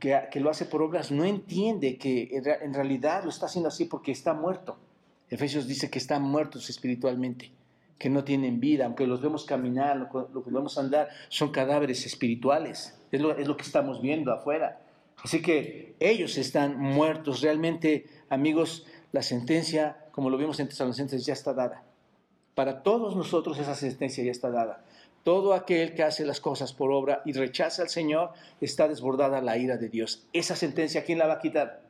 que, 0.00 0.40
lo 0.40 0.50
hace 0.50 0.64
por 0.64 0.82
obras 0.82 1.10
no 1.10 1.24
entiende 1.24 1.96
que 1.96 2.28
en 2.32 2.74
realidad 2.74 3.22
lo 3.24 3.30
está 3.30 3.46
haciendo 3.46 3.68
así 3.68 3.84
porque 3.84 4.12
está 4.12 4.34
muerto. 4.34 4.76
Efesios 5.30 5.66
dice 5.66 5.88
que 5.88 5.98
están 5.98 6.22
muertos 6.22 6.68
espiritualmente, 6.68 7.50
que 7.98 8.10
no 8.10 8.24
tienen 8.24 8.60
vida, 8.60 8.84
aunque 8.84 9.06
los 9.06 9.22
vemos 9.22 9.44
caminar, 9.44 9.96
lo, 9.96 10.44
que 10.44 10.50
vemos 10.50 10.76
andar, 10.76 11.08
son 11.28 11.52
cadáveres 11.52 12.04
espirituales. 12.04 12.98
Es 13.12 13.20
lo, 13.20 13.56
que 13.56 13.62
estamos 13.62 14.00
viendo 14.00 14.32
afuera. 14.32 14.80
Así 15.22 15.42
que 15.42 15.94
ellos 16.00 16.38
están 16.38 16.78
muertos. 16.78 17.42
Realmente, 17.42 18.06
amigos, 18.30 18.86
la 19.12 19.22
sentencia, 19.22 20.06
como 20.10 20.30
lo 20.30 20.38
vimos 20.38 20.58
en 20.58 20.68
Tesalonicenses, 20.68 21.26
ya 21.26 21.34
está 21.34 21.52
dada. 21.52 21.84
Para 22.54 22.82
todos 22.82 23.14
nosotros 23.14 23.58
esa 23.58 23.74
sentencia 23.74 24.24
ya 24.24 24.30
está 24.30 24.50
dada. 24.50 24.84
Todo 25.24 25.54
aquel 25.54 25.94
que 25.94 26.02
hace 26.02 26.24
las 26.24 26.40
cosas 26.40 26.72
por 26.72 26.90
obra 26.90 27.22
y 27.24 27.32
rechaza 27.32 27.82
al 27.82 27.90
Señor 27.90 28.30
está 28.60 28.88
desbordada 28.88 29.40
la 29.40 29.58
ira 29.58 29.76
de 29.76 29.88
Dios. 29.88 30.26
Esa 30.32 30.56
sentencia, 30.56 31.04
¿quién 31.04 31.18
la 31.18 31.26
va 31.26 31.34
a 31.34 31.38
quitar? 31.38 31.82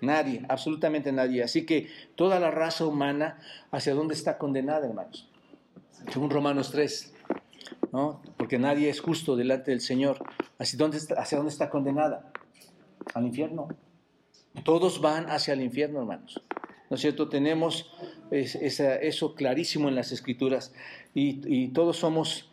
Nadie, 0.00 0.42
absolutamente 0.48 1.12
nadie. 1.12 1.42
Así 1.42 1.64
que 1.64 1.88
toda 2.16 2.40
la 2.40 2.50
raza 2.50 2.86
humana, 2.86 3.38
¿hacia 3.70 3.94
dónde 3.94 4.14
está 4.14 4.38
condenada, 4.38 4.86
hermanos? 4.86 5.28
Según 6.12 6.30
Romanos 6.30 6.70
3, 6.70 7.14
¿no? 7.92 8.20
Porque 8.36 8.58
nadie 8.58 8.88
es 8.88 9.00
justo 9.00 9.36
delante 9.36 9.70
del 9.70 9.80
Señor. 9.80 10.18
¿Hacia 10.58 10.78
dónde 10.78 10.98
está, 10.98 11.14
hacia 11.14 11.38
dónde 11.38 11.52
está 11.52 11.70
condenada? 11.70 12.30
Al 13.14 13.26
infierno. 13.26 13.68
Todos 14.64 15.00
van 15.00 15.28
hacia 15.30 15.54
el 15.54 15.62
infierno, 15.62 16.00
hermanos. 16.00 16.42
¿No 16.88 16.94
es 16.94 17.00
cierto? 17.00 17.28
Tenemos 17.28 17.90
eso 18.30 19.34
clarísimo 19.34 19.88
en 19.88 19.94
las 19.94 20.12
Escrituras 20.12 20.72
y, 21.14 21.68
todos 21.68 21.98
somos 21.98 22.48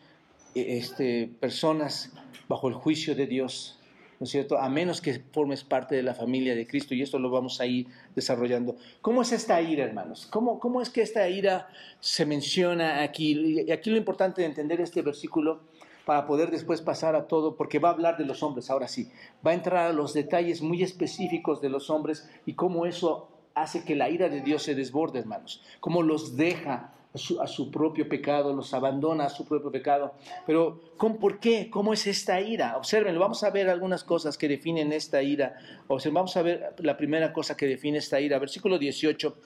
este, 0.54 1.30
personas 1.40 2.12
bajo 2.48 2.68
el 2.68 2.74
juicio 2.74 3.14
de 3.14 3.26
Dios, 3.26 3.78
¿no 4.24 4.26
es 4.26 4.30
cierto? 4.30 4.58
A 4.58 4.70
menos 4.70 5.02
que 5.02 5.20
formes 5.32 5.64
parte 5.64 5.94
de 5.94 6.02
la 6.02 6.14
familia 6.14 6.54
de 6.54 6.66
Cristo, 6.66 6.94
y 6.94 7.02
esto 7.02 7.18
lo 7.18 7.28
vamos 7.28 7.60
a 7.60 7.66
ir 7.66 7.88
desarrollando. 8.14 8.74
¿Cómo 9.02 9.20
es 9.20 9.32
esta 9.32 9.60
ira, 9.60 9.84
hermanos? 9.84 10.26
¿Cómo, 10.30 10.58
cómo 10.58 10.80
es 10.80 10.88
que 10.88 11.02
esta 11.02 11.28
ira 11.28 11.68
se 12.00 12.24
menciona 12.24 13.02
aquí? 13.02 13.64
Y 13.66 13.70
aquí 13.70 13.90
lo 13.90 13.98
importante 13.98 14.40
de 14.40 14.46
entender 14.46 14.80
este 14.80 15.02
versículo 15.02 15.60
para 16.06 16.24
poder 16.24 16.50
después 16.50 16.80
pasar 16.80 17.14
a 17.16 17.26
todo, 17.26 17.54
porque 17.54 17.78
va 17.78 17.90
a 17.90 17.92
hablar 17.92 18.16
de 18.16 18.24
los 18.24 18.42
hombres, 18.42 18.70
ahora 18.70 18.88
sí, 18.88 19.10
va 19.46 19.50
a 19.50 19.54
entrar 19.54 19.90
a 19.90 19.92
los 19.92 20.14
detalles 20.14 20.62
muy 20.62 20.82
específicos 20.82 21.60
de 21.60 21.68
los 21.68 21.90
hombres 21.90 22.26
y 22.46 22.54
cómo 22.54 22.86
eso 22.86 23.28
hace 23.52 23.84
que 23.84 23.94
la 23.94 24.08
ira 24.08 24.30
de 24.30 24.40
Dios 24.40 24.62
se 24.62 24.74
desborde, 24.74 25.18
hermanos, 25.18 25.62
cómo 25.80 26.02
los 26.02 26.38
deja 26.38 26.94
a 27.14 27.46
su, 27.46 27.70
propio 27.70 28.08
pecado, 28.08 28.52
los 28.52 28.74
abandona 28.74 29.26
a 29.26 29.30
su 29.30 29.46
propio 29.46 29.70
pecado. 29.70 30.14
Pero, 30.46 30.80
¿con, 30.96 31.18
¿por 31.18 31.38
qué? 31.38 31.70
¿Cómo 31.70 31.92
es 31.92 32.08
esta 32.08 32.40
ira? 32.40 32.76
Observen, 32.76 33.16
vamos 33.16 33.44
a 33.44 33.50
ver 33.50 33.70
algunas 33.70 34.02
cosas 34.02 34.36
que 34.36 34.48
definen 34.48 34.92
esta 34.92 35.22
ira. 35.22 35.56
Observen, 35.86 36.14
vamos 36.14 36.36
a 36.36 36.42
ver 36.42 36.74
la 36.78 36.96
primera 36.96 37.32
cosa 37.32 37.56
que 37.56 37.68
define 37.68 37.98
esta 37.98 38.20
ira. 38.20 38.40
Versículo 38.40 38.78
18 38.78 39.36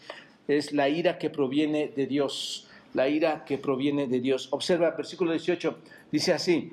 es 0.48 0.72
la 0.72 0.88
ira 0.88 1.18
que 1.18 1.28
proviene 1.28 1.88
de 1.94 2.06
Dios. 2.06 2.68
La 2.94 3.06
ira 3.06 3.44
que 3.44 3.58
proviene 3.58 4.06
de 4.06 4.20
Dios. 4.20 4.48
Observa, 4.50 4.92
versículo 4.92 5.32
18 5.32 5.78
dice 6.10 6.32
así. 6.32 6.72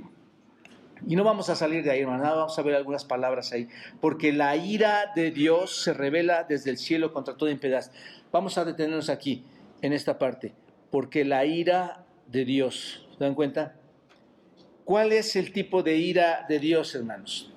Y 1.05 1.17
no 1.17 1.25
vamos 1.25 1.49
a 1.49 1.57
salir 1.57 1.83
de 1.83 1.91
ahí, 1.91 1.99
hermano, 1.99 2.23
vamos 2.23 2.57
a 2.57 2.61
ver 2.61 2.73
algunas 2.73 3.03
palabras 3.03 3.51
ahí. 3.51 3.67
Porque 3.99 4.31
la 4.31 4.55
ira 4.55 5.11
de 5.13 5.31
Dios 5.31 5.83
se 5.83 5.93
revela 5.93 6.45
desde 6.47 6.69
el 6.69 6.77
cielo 6.77 7.11
contra 7.11 7.35
toda 7.35 7.51
impiedad. 7.51 7.91
Vamos 8.31 8.57
a 8.57 8.63
detenernos 8.63 9.09
aquí, 9.09 9.43
en 9.81 9.91
esta 9.91 10.17
parte 10.17 10.53
porque 10.95 11.25
la 11.25 11.45
ira 11.45 12.05
de 12.25 12.45
Dios, 12.45 13.05
¿se 13.17 13.21
dan 13.21 13.35
cuenta? 13.35 13.75
¿Cuál 14.85 15.11
es 15.11 15.35
el 15.35 15.51
tipo 15.51 15.83
de 15.83 15.97
ira 15.97 16.45
de 16.47 16.57
Dios, 16.57 16.95
hermanos? 16.95 17.51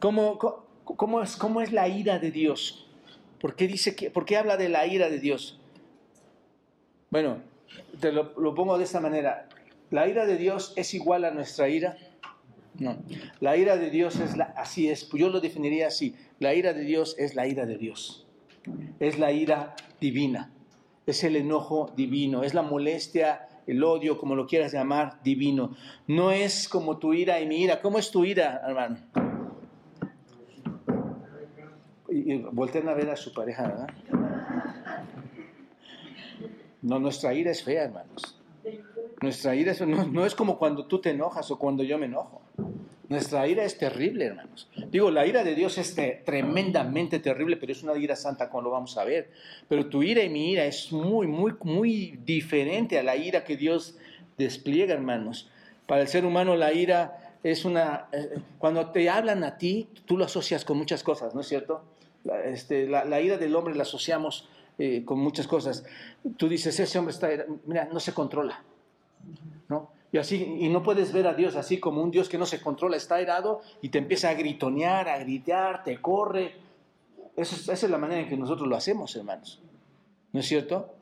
¿Cómo, 0.00 0.36
es, 1.22 1.36
cómo 1.36 1.60
es, 1.60 1.70
la 1.70 1.86
ira 1.86 2.18
de 2.18 2.32
Dios? 2.32 2.88
¿Por 3.40 3.54
qué, 3.54 3.68
dice 3.68 3.94
que, 3.94 4.10
¿Por 4.10 4.24
qué 4.24 4.36
habla 4.36 4.56
de 4.56 4.68
la 4.68 4.84
ira 4.88 5.08
de 5.10 5.20
Dios? 5.20 5.60
Bueno, 7.08 7.40
te 8.00 8.10
lo, 8.10 8.34
pongo 8.56 8.76
de 8.76 8.82
esta 8.82 8.98
manera. 8.98 9.48
¿La 9.92 10.08
ira 10.08 10.26
de 10.26 10.38
Dios 10.38 10.72
es 10.74 10.92
igual 10.92 11.24
a 11.24 11.30
nuestra 11.30 11.68
ira? 11.68 11.98
No. 12.80 12.98
La 13.38 13.56
ira 13.56 13.76
de 13.76 13.90
Dios 13.90 14.16
es 14.16 14.36
la, 14.36 14.46
así 14.56 14.88
es, 14.88 15.08
yo 15.12 15.28
lo 15.28 15.38
definiría 15.38 15.86
así. 15.86 16.16
La 16.40 16.52
ira 16.54 16.72
de 16.72 16.82
Dios 16.82 17.14
es 17.16 17.36
la 17.36 17.46
ira 17.46 17.64
de 17.64 17.78
Dios. 17.78 18.26
Es 18.98 19.20
la 19.20 19.30
ira 19.30 19.76
divina 20.00 20.50
es 21.10 21.24
el 21.24 21.36
enojo 21.36 21.92
divino, 21.96 22.42
es 22.42 22.54
la 22.54 22.62
molestia, 22.62 23.48
el 23.66 23.82
odio, 23.84 24.18
como 24.18 24.34
lo 24.34 24.46
quieras 24.46 24.72
llamar, 24.72 25.22
divino. 25.22 25.76
No 26.06 26.30
es 26.32 26.68
como 26.68 26.98
tu 26.98 27.14
ira 27.14 27.40
y 27.40 27.46
mi 27.46 27.62
ira. 27.62 27.80
¿Cómo 27.80 27.98
es 27.98 28.10
tu 28.10 28.24
ira, 28.24 28.62
hermano? 28.66 28.98
Y, 32.08 32.38
volteen 32.52 32.88
a 32.88 32.94
ver 32.94 33.10
a 33.10 33.16
su 33.16 33.32
pareja, 33.32 33.68
¿verdad? 33.68 33.88
No, 36.80 36.98
nuestra 36.98 37.34
ira 37.34 37.50
es 37.50 37.62
fea, 37.62 37.84
hermanos. 37.84 38.40
Nuestra 39.20 39.54
ira 39.54 39.74
no, 39.86 40.06
no 40.06 40.24
es 40.24 40.34
como 40.34 40.58
cuando 40.58 40.86
tú 40.86 41.00
te 41.00 41.10
enojas 41.10 41.50
o 41.50 41.58
cuando 41.58 41.82
yo 41.82 41.98
me 41.98 42.06
enojo. 42.06 42.40
Nuestra 43.08 43.48
ira 43.48 43.64
es 43.64 43.78
terrible, 43.78 44.26
hermanos. 44.26 44.68
Digo, 44.90 45.10
la 45.10 45.26
ira 45.26 45.42
de 45.42 45.54
Dios 45.54 45.78
es 45.78 45.96
tremendamente 46.26 47.18
terrible, 47.20 47.56
pero 47.56 47.72
es 47.72 47.82
una 47.82 47.96
ira 47.96 48.14
santa, 48.14 48.50
como 48.50 48.64
lo 48.64 48.70
vamos 48.70 48.98
a 48.98 49.04
ver. 49.04 49.30
Pero 49.66 49.86
tu 49.86 50.02
ira 50.02 50.22
y 50.22 50.28
mi 50.28 50.52
ira 50.52 50.66
es 50.66 50.92
muy, 50.92 51.26
muy, 51.26 51.54
muy 51.62 52.18
diferente 52.24 52.98
a 52.98 53.02
la 53.02 53.16
ira 53.16 53.44
que 53.44 53.56
Dios 53.56 53.96
despliega, 54.36 54.92
hermanos. 54.92 55.50
Para 55.86 56.02
el 56.02 56.08
ser 56.08 56.26
humano 56.26 56.54
la 56.54 56.74
ira 56.74 57.34
es 57.42 57.64
una... 57.64 58.08
Eh, 58.12 58.40
cuando 58.58 58.90
te 58.90 59.08
hablan 59.08 59.42
a 59.42 59.56
ti, 59.56 59.88
tú 60.04 60.18
lo 60.18 60.26
asocias 60.26 60.66
con 60.66 60.76
muchas 60.76 61.02
cosas, 61.02 61.34
¿no 61.34 61.40
es 61.40 61.48
cierto? 61.48 61.82
La, 62.24 62.44
este, 62.44 62.86
la, 62.86 63.20
ira 63.22 63.38
del 63.38 63.56
hombre 63.56 63.74
la 63.74 63.84
asociamos 63.84 64.50
eh, 64.78 65.02
con 65.06 65.18
muchas 65.18 65.46
cosas. 65.46 65.82
Tú 66.36 66.46
dices, 66.46 66.78
ese 66.78 66.98
hombre 66.98 67.14
está... 67.14 67.30
Mira, 67.64 67.88
no 67.90 68.00
se 68.00 68.12
controla, 68.12 68.62
¿no? 69.68 69.96
Y 70.10 70.18
así, 70.18 70.56
y 70.60 70.68
no 70.68 70.82
puedes 70.82 71.12
ver 71.12 71.26
a 71.26 71.34
Dios 71.34 71.54
así 71.56 71.78
como 71.78 72.02
un 72.02 72.10
Dios 72.10 72.28
que 72.28 72.38
no 72.38 72.46
se 72.46 72.60
controla, 72.60 72.96
está 72.96 73.16
airado 73.16 73.60
y 73.82 73.90
te 73.90 73.98
empieza 73.98 74.30
a 74.30 74.34
gritonear, 74.34 75.08
a 75.08 75.18
gritar, 75.18 75.84
te 75.84 76.00
corre. 76.00 76.54
esa 77.36 77.72
es 77.72 77.82
la 77.90 77.98
manera 77.98 78.22
en 78.22 78.28
que 78.28 78.36
nosotros 78.36 78.68
lo 78.68 78.76
hacemos, 78.76 79.14
hermanos. 79.16 79.60
¿No 80.32 80.40
es 80.40 80.46
cierto? 80.46 80.94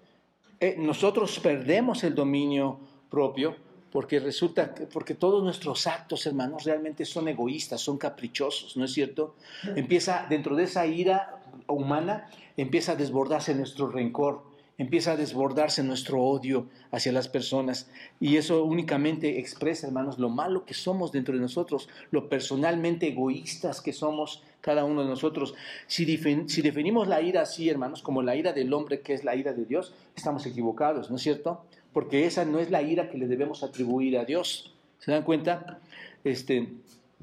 Eh, 0.58 0.76
nosotros 0.78 1.38
perdemos 1.40 2.02
el 2.04 2.14
dominio 2.14 2.78
propio 3.10 3.56
porque 3.92 4.20
resulta 4.20 4.74
que, 4.74 4.86
porque 4.86 5.14
todos 5.14 5.42
nuestros 5.42 5.86
actos, 5.86 6.26
hermanos, 6.26 6.64
realmente 6.64 7.04
son 7.04 7.28
egoístas, 7.28 7.80
son 7.80 7.98
caprichosos, 7.98 8.76
¿no 8.76 8.84
es 8.84 8.92
cierto? 8.92 9.36
Empieza 9.74 10.26
dentro 10.28 10.56
de 10.56 10.64
esa 10.64 10.86
ira 10.86 11.42
humana, 11.66 12.28
empieza 12.56 12.92
a 12.92 12.96
desbordarse 12.96 13.54
nuestro 13.54 13.88
rencor, 13.88 14.42
empieza 14.78 15.12
a 15.12 15.16
desbordarse 15.16 15.82
nuestro 15.82 16.22
odio 16.22 16.68
hacia 16.90 17.12
las 17.12 17.28
personas. 17.28 17.90
Y 18.20 18.36
eso 18.36 18.64
únicamente 18.64 19.38
expresa, 19.38 19.86
hermanos, 19.86 20.18
lo 20.18 20.28
malo 20.28 20.64
que 20.64 20.74
somos 20.74 21.12
dentro 21.12 21.34
de 21.34 21.40
nosotros, 21.40 21.88
lo 22.10 22.28
personalmente 22.28 23.08
egoístas 23.08 23.80
que 23.80 23.92
somos 23.92 24.42
cada 24.60 24.84
uno 24.84 25.02
de 25.02 25.08
nosotros. 25.08 25.54
Si, 25.86 26.04
si 26.48 26.62
definimos 26.62 27.08
la 27.08 27.22
ira 27.22 27.42
así, 27.42 27.68
hermanos, 27.68 28.02
como 28.02 28.22
la 28.22 28.36
ira 28.36 28.52
del 28.52 28.72
hombre, 28.72 29.00
que 29.00 29.14
es 29.14 29.24
la 29.24 29.36
ira 29.36 29.52
de 29.52 29.64
Dios, 29.64 29.94
estamos 30.14 30.44
equivocados, 30.46 31.10
¿no 31.10 31.16
es 31.16 31.22
cierto? 31.22 31.64
Porque 31.92 32.26
esa 32.26 32.44
no 32.44 32.58
es 32.58 32.70
la 32.70 32.82
ira 32.82 33.08
que 33.08 33.18
le 33.18 33.26
debemos 33.26 33.62
atribuir 33.62 34.18
a 34.18 34.24
Dios. 34.24 34.74
¿Se 34.98 35.10
dan 35.12 35.22
cuenta? 35.22 35.80
Este, 36.24 36.68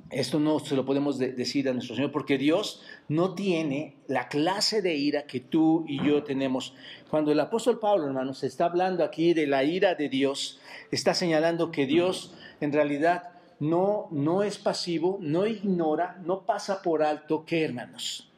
esto 0.09 0.39
no 0.39 0.59
se 0.59 0.75
lo 0.75 0.85
podemos 0.85 1.17
decir 1.19 1.69
a 1.69 1.73
nuestro 1.73 1.95
Señor 1.95 2.11
porque 2.11 2.37
Dios 2.37 2.81
no 3.07 3.35
tiene 3.35 3.95
la 4.07 4.27
clase 4.27 4.81
de 4.81 4.95
ira 4.95 5.25
que 5.27 5.39
tú 5.39 5.85
y 5.87 6.03
yo 6.03 6.23
tenemos. 6.23 6.73
Cuando 7.13 7.31
el 7.31 7.39
apóstol 7.39 7.77
Pablo, 7.77 8.07
hermanos, 8.07 8.43
está 8.43 8.65
hablando 8.65 9.03
aquí 9.03 9.35
de 9.35 9.45
la 9.45 9.63
ira 9.63 9.93
de 9.93 10.09
Dios, 10.09 10.59
está 10.89 11.13
señalando 11.13 11.69
que 11.69 11.85
Dios 11.85 12.33
en 12.59 12.73
realidad 12.73 13.33
no, 13.59 14.07
no 14.09 14.41
es 14.41 14.57
pasivo, 14.57 15.19
no 15.21 15.45
ignora, 15.45 16.19
no 16.25 16.41
pasa 16.41 16.81
por 16.81 17.03
alto, 17.03 17.45
¿qué, 17.45 17.65
hermanos? 17.65 18.31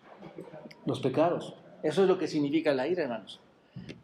Los 0.86 1.00
pecados. 1.00 1.54
Eso 1.84 2.02
es 2.02 2.10
lo 2.10 2.18
que 2.18 2.28
significa 2.28 2.74
la 2.74 2.86
ira, 2.86 3.04
hermanos. 3.04 3.40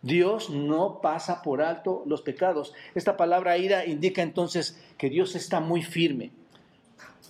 Dios 0.01 0.49
no 0.49 1.01
pasa 1.01 1.41
por 1.41 1.61
alto 1.61 2.03
los 2.05 2.21
pecados. 2.21 2.73
Esta 2.95 3.17
palabra 3.17 3.57
ira 3.57 3.85
indica 3.85 4.21
entonces 4.21 4.81
que 4.97 5.09
Dios 5.09 5.35
está 5.35 5.59
muy 5.59 5.83
firme 5.83 6.31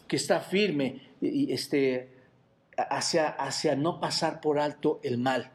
que 0.07 0.15
está 0.15 0.41
firme 0.41 1.01
y, 1.21 1.51
este, 1.51 2.09
hacia, 2.77 3.29
hacia 3.29 3.75
no 3.75 3.99
pasar 3.99 4.41
por 4.41 4.59
alto 4.59 4.99
el 5.01 5.17
mal. 5.17 5.49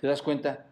¿Te 0.00 0.06
das 0.06 0.22
cuenta? 0.22 0.66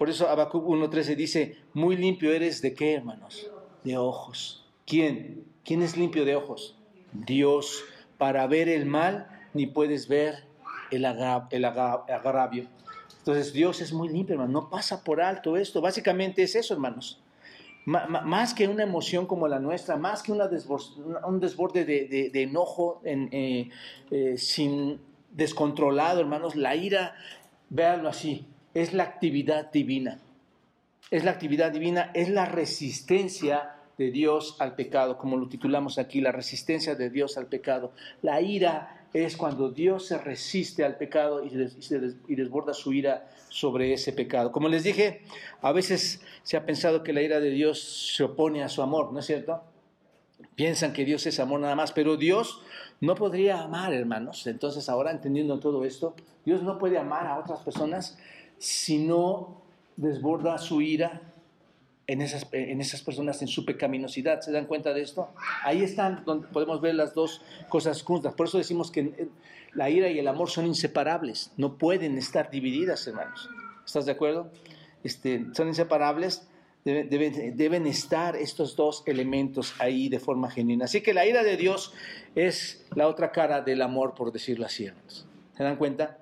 Por 0.00 0.08
eso 0.08 0.30
Habacuc 0.30 0.64
1.13 0.64 1.14
dice, 1.14 1.58
muy 1.74 1.94
limpio 1.94 2.32
eres 2.32 2.62
de 2.62 2.72
qué, 2.72 2.94
hermanos? 2.94 3.50
De 3.84 3.98
ojos. 3.98 4.64
¿Quién? 4.86 5.44
¿Quién 5.62 5.82
es 5.82 5.94
limpio 5.94 6.24
de 6.24 6.36
ojos? 6.36 6.74
Dios. 7.12 7.84
Para 8.16 8.46
ver 8.46 8.70
el 8.70 8.86
mal, 8.86 9.28
ni 9.52 9.66
puedes 9.66 10.08
ver 10.08 10.44
el, 10.90 11.04
el 11.04 11.64
agravio. 11.66 12.66
Entonces 13.18 13.52
Dios 13.52 13.82
es 13.82 13.92
muy 13.92 14.08
limpio, 14.08 14.36
hermano. 14.36 14.62
No 14.62 14.70
pasa 14.70 15.04
por 15.04 15.20
alto 15.20 15.58
esto. 15.58 15.82
Básicamente 15.82 16.44
es 16.44 16.54
eso, 16.54 16.72
hermanos 16.72 17.20
más 17.84 18.54
que 18.54 18.68
una 18.68 18.82
emoción 18.82 19.26
como 19.26 19.48
la 19.48 19.58
nuestra, 19.58 19.96
más 19.96 20.22
que 20.22 20.32
un 20.32 21.40
desborde 21.40 21.84
de, 21.84 22.42
enojo 22.42 23.00
eh, 23.04 23.70
eh, 24.10 24.36
sin 24.36 25.00
descontrolado, 25.32 26.20
hermanos, 26.20 26.56
la 26.56 26.76
ira, 26.76 27.14
véanlo 27.70 28.08
así, 28.10 28.46
es 28.74 28.92
la 28.92 29.04
actividad 29.04 29.70
divina. 29.72 30.20
Es 31.10 31.24
la 31.24 31.32
actividad 31.32 31.72
divina, 31.72 32.10
es 32.14 32.28
la 32.28 32.44
resistencia 32.44 33.74
de 33.98 34.10
Dios 34.10 34.56
al 34.60 34.76
pecado, 34.76 35.18
como 35.18 35.36
lo 35.36 35.48
titulamos 35.48 35.98
aquí, 35.98 36.20
la 36.20 36.32
resistencia 36.32 36.94
de 36.94 37.10
Dios 37.10 37.36
al 37.36 37.46
pecado. 37.46 37.92
La 38.22 38.40
ira 38.40 39.00
es 39.12 39.36
cuando 39.36 39.70
Dios 39.70 40.06
se 40.06 40.18
resiste 40.18 40.84
al 40.84 40.96
pecado 40.96 41.44
y, 41.44 41.50
desborda 42.34 42.72
su 42.72 42.92
ira 42.92 43.28
sobre 43.48 43.92
ese 43.92 44.12
pecado. 44.12 44.52
Como 44.52 44.68
les 44.68 44.84
dije, 44.84 45.22
a 45.60 45.72
veces 45.72 46.22
se 46.44 46.56
ha 46.56 46.64
pensado 46.64 47.02
que 47.02 47.12
la 47.12 47.22
ira 47.22 47.40
de 47.40 47.50
Dios 47.50 48.14
se 48.16 48.22
opone 48.22 48.62
a 48.62 48.68
su 48.68 48.82
amor, 48.82 49.12
¿no 49.12 49.18
es 49.18 49.26
cierto? 49.26 49.62
Piensan 50.54 50.92
que 50.92 51.04
Dios 51.04 51.26
es 51.26 51.40
amor 51.40 51.60
nada 51.60 51.74
más, 51.74 51.92
pero 51.92 52.16
Dios 52.16 52.62
no 53.00 53.14
podría 53.14 53.62
amar, 53.62 53.92
hermanos. 53.92 54.46
Entonces, 54.46 54.88
ahora 54.88 55.10
entendiendo 55.10 55.58
todo 55.58 55.84
esto, 55.84 56.14
Dios 56.44 56.62
no 56.62 56.78
puede 56.78 56.98
amar 56.98 57.26
a 57.26 57.38
otras 57.38 57.60
personas 57.60 58.16
si 58.60 58.98
no 58.98 59.62
desborda 59.96 60.58
su 60.58 60.82
ira 60.82 61.22
en 62.06 62.20
esas, 62.20 62.46
en 62.52 62.80
esas 62.80 63.02
personas 63.02 63.40
en 63.40 63.48
su 63.48 63.64
pecaminosidad. 63.64 64.40
¿Se 64.42 64.52
dan 64.52 64.66
cuenta 64.66 64.92
de 64.92 65.00
esto? 65.00 65.30
Ahí 65.64 65.82
están 65.82 66.24
donde 66.24 66.46
podemos 66.48 66.80
ver 66.80 66.94
las 66.94 67.14
dos 67.14 67.40
cosas 67.68 68.02
juntas. 68.02 68.34
Por 68.34 68.46
eso 68.46 68.58
decimos 68.58 68.90
que 68.90 69.28
la 69.72 69.88
ira 69.88 70.08
y 70.08 70.18
el 70.18 70.28
amor 70.28 70.50
son 70.50 70.66
inseparables. 70.66 71.52
No 71.56 71.78
pueden 71.78 72.18
estar 72.18 72.50
divididas, 72.50 73.06
hermanos. 73.06 73.48
¿Estás 73.86 74.04
de 74.04 74.12
acuerdo? 74.12 74.50
Este, 75.02 75.46
son 75.54 75.68
inseparables. 75.68 76.46
Deben, 76.84 77.56
deben, 77.56 77.86
estar 77.86 78.36
estos 78.36 78.76
dos 78.76 79.02
elementos 79.06 79.74
ahí 79.78 80.08
de 80.08 80.18
forma 80.18 80.50
genuina. 80.50 80.86
Así 80.86 81.02
que 81.02 81.14
la 81.14 81.26
ira 81.26 81.42
de 81.42 81.56
Dios 81.56 81.94
es 82.34 82.86
la 82.94 83.06
otra 83.08 83.32
cara 83.32 83.62
del 83.62 83.82
amor, 83.82 84.14
por 84.14 84.32
decirlo 84.32 84.66
así, 84.66 84.86
hermanos. 84.86 85.26
¿Se 85.56 85.62
dan 85.62 85.76
cuenta? 85.76 86.18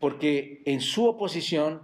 Porque 0.00 0.62
en 0.64 0.80
su 0.80 1.06
oposición 1.06 1.82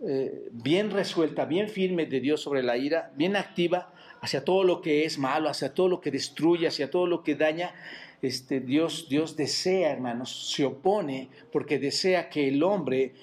eh, 0.00 0.48
bien 0.52 0.90
resuelta, 0.90 1.46
bien 1.46 1.68
firme 1.68 2.06
de 2.06 2.20
Dios 2.20 2.42
sobre 2.42 2.62
la 2.62 2.76
ira, 2.76 3.12
bien 3.16 3.34
activa 3.34 3.92
hacia 4.20 4.44
todo 4.44 4.62
lo 4.64 4.82
que 4.82 5.04
es 5.04 5.18
malo, 5.18 5.48
hacia 5.48 5.72
todo 5.72 5.88
lo 5.88 6.00
que 6.00 6.10
destruye, 6.10 6.66
hacia 6.66 6.90
todo 6.90 7.06
lo 7.06 7.22
que 7.22 7.34
daña. 7.34 7.74
Este, 8.22 8.60
Dios, 8.60 9.08
Dios 9.08 9.36
desea, 9.36 9.92
hermanos, 9.92 10.52
se 10.52 10.64
opone 10.64 11.28
porque 11.52 11.78
desea 11.78 12.28
que 12.28 12.48
el 12.48 12.62
hombre 12.62 13.14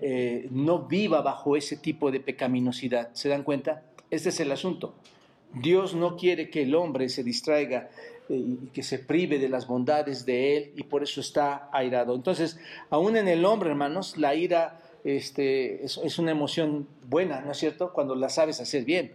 eh, 0.00 0.48
no 0.50 0.80
viva 0.80 1.20
bajo 1.20 1.56
ese 1.56 1.76
tipo 1.76 2.10
de 2.10 2.20
pecaminosidad. 2.20 3.10
¿Se 3.14 3.28
dan 3.28 3.42
cuenta? 3.42 3.82
Este 4.10 4.28
es 4.28 4.40
el 4.40 4.52
asunto. 4.52 4.94
Dios 5.54 5.94
no 5.94 6.16
quiere 6.16 6.48
que 6.48 6.62
el 6.62 6.74
hombre 6.74 7.08
se 7.08 7.22
distraiga 7.22 7.90
y 8.28 8.56
que 8.72 8.82
se 8.82 8.98
prive 8.98 9.38
de 9.38 9.48
las 9.48 9.66
bondades 9.66 10.24
de 10.24 10.56
él 10.56 10.72
y 10.76 10.84
por 10.84 11.02
eso 11.02 11.20
está 11.20 11.68
airado. 11.72 12.14
Entonces, 12.14 12.58
aún 12.90 13.16
en 13.16 13.28
el 13.28 13.44
hombre, 13.44 13.70
hermanos, 13.70 14.16
la 14.16 14.34
ira 14.34 14.80
este, 15.04 15.84
es, 15.84 16.18
una 16.18 16.30
emoción 16.30 16.86
buena, 17.08 17.40
¿no 17.40 17.52
es 17.52 17.58
cierto? 17.58 17.92
Cuando 17.92 18.14
la 18.14 18.28
sabes 18.28 18.60
hacer 18.60 18.84
bien. 18.84 19.12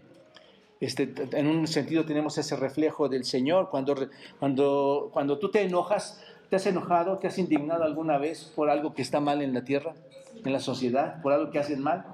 Este, 0.80 1.12
en 1.32 1.48
un 1.48 1.66
sentido 1.68 2.06
tenemos 2.06 2.38
ese 2.38 2.56
reflejo 2.56 3.10
del 3.10 3.24
Señor. 3.24 3.70
Cuando, 3.70 3.96
cuando, 4.40 5.10
cuando 5.14 5.40
tú 5.40 5.50
te 5.50 5.62
enojas, 5.62 6.22
¿te 6.50 6.58
has 6.58 6.66
enojado, 6.68 7.18
te 7.18 7.28
has 7.28 7.38
indignado 7.38 7.84
alguna 7.84 8.18
vez 8.18 8.52
por 8.56 8.70
algo 8.70 8.94
que 8.94 9.02
está 9.02 9.20
mal 9.20 9.42
en 9.42 9.54
la 9.54 9.64
tierra, 9.64 9.96
en 10.44 10.54
la 10.54 10.60
sociedad, 10.60 11.22
por 11.22 11.34
algo 11.34 11.52
que 11.52 11.60
hacen 11.60 11.82
mal? 11.82 12.06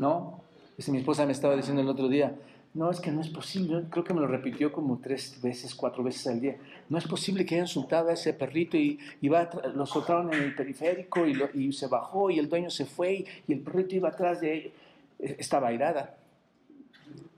¿No? 0.00 0.40
Este, 0.78 0.92
mi 0.92 0.98
esposa 0.98 1.26
me 1.26 1.32
estaba 1.32 1.56
diciendo 1.56 1.82
el 1.82 1.88
otro 1.88 2.08
día, 2.08 2.34
no, 2.76 2.90
es 2.90 3.00
que 3.00 3.10
no 3.10 3.22
es 3.22 3.30
posible, 3.30 3.84
creo 3.88 4.04
que 4.04 4.12
me 4.12 4.20
lo 4.20 4.26
repitió 4.26 4.70
como 4.70 4.98
tres 4.98 5.40
veces, 5.40 5.74
cuatro 5.74 6.04
veces 6.04 6.26
al 6.26 6.40
día. 6.40 6.58
No 6.90 6.98
es 6.98 7.06
posible 7.06 7.46
que 7.46 7.54
hayan 7.54 7.66
soltado 7.66 8.10
a 8.10 8.12
ese 8.12 8.34
perrito 8.34 8.76
y, 8.76 8.98
lo 9.22 9.86
soltaron 9.86 10.32
en 10.34 10.42
el 10.42 10.54
periférico 10.54 11.26
y, 11.26 11.72
se 11.72 11.86
bajó 11.86 12.30
y 12.30 12.38
el 12.38 12.50
dueño 12.50 12.68
se 12.68 12.84
fue 12.84 13.24
y, 13.48 13.52
el 13.52 13.60
perrito 13.60 13.96
iba 13.96 14.10
atrás 14.10 14.42
de 14.42 14.52
él. 14.52 14.72
E, 15.18 15.36
estaba 15.38 15.68
airada, 15.68 16.18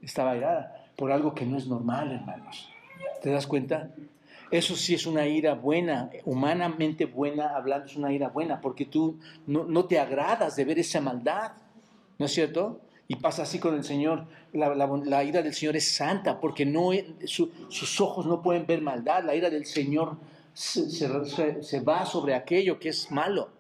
estaba 0.02 0.32
airada 0.32 0.90
por 0.96 1.12
algo 1.12 1.32
que 1.32 1.46
no 1.46 1.56
es 1.56 1.68
normal, 1.68 2.10
hermanos. 2.10 2.68
¿Te 3.22 3.30
das 3.30 3.46
cuenta? 3.46 3.90
Eso 4.50 4.74
sí 4.74 4.94
es 4.94 5.06
una 5.06 5.28
ira 5.28 5.54
buena, 5.54 6.10
humanamente 6.24 7.04
buena, 7.04 7.54
hablando 7.54 7.86
es 7.86 7.94
una 7.94 8.12
ira 8.12 8.28
buena, 8.28 8.60
porque 8.60 8.86
tú 8.86 9.20
no 9.46 9.84
te 9.84 10.00
agradas 10.00 10.56
de 10.56 10.64
ver 10.64 10.80
esa 10.80 11.00
maldad, 11.00 11.52
¿no 12.18 12.26
es 12.26 12.32
cierto? 12.32 12.80
Y 13.10 13.16
pasa 13.16 13.42
así 13.42 13.58
con 13.58 13.74
el 13.74 13.84
Señor. 13.84 14.26
La, 14.52 15.24
ira 15.24 15.40
del 15.40 15.54
Señor 15.54 15.76
es 15.76 15.90
santa 15.94 16.38
porque 16.38 16.66
no, 16.66 16.90
sus 17.24 18.00
ojos 18.02 18.26
no 18.26 18.42
pueden 18.42 18.66
ver 18.66 18.82
maldad. 18.82 19.24
La 19.24 19.34
ira 19.34 19.48
del 19.48 19.64
Señor 19.64 20.18
se, 20.52 21.80
va 21.80 22.04
sobre 22.04 22.34
aquello 22.34 22.78
que 22.78 22.90
es 22.90 23.10
malo. 23.10 23.50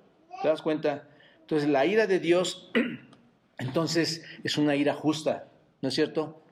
¿Te 0.42 0.48
das 0.48 0.60
cuenta? 0.60 1.08
Entonces 1.40 1.66
la 1.66 1.86
ira 1.86 2.06
de 2.06 2.20
Dios 2.20 2.70
entonces 3.58 4.22
es 4.44 4.58
una 4.58 4.76
ira 4.76 4.92
justa, 4.92 5.48
¿no 5.80 5.88
es 5.88 5.94
cierto? 5.94 6.42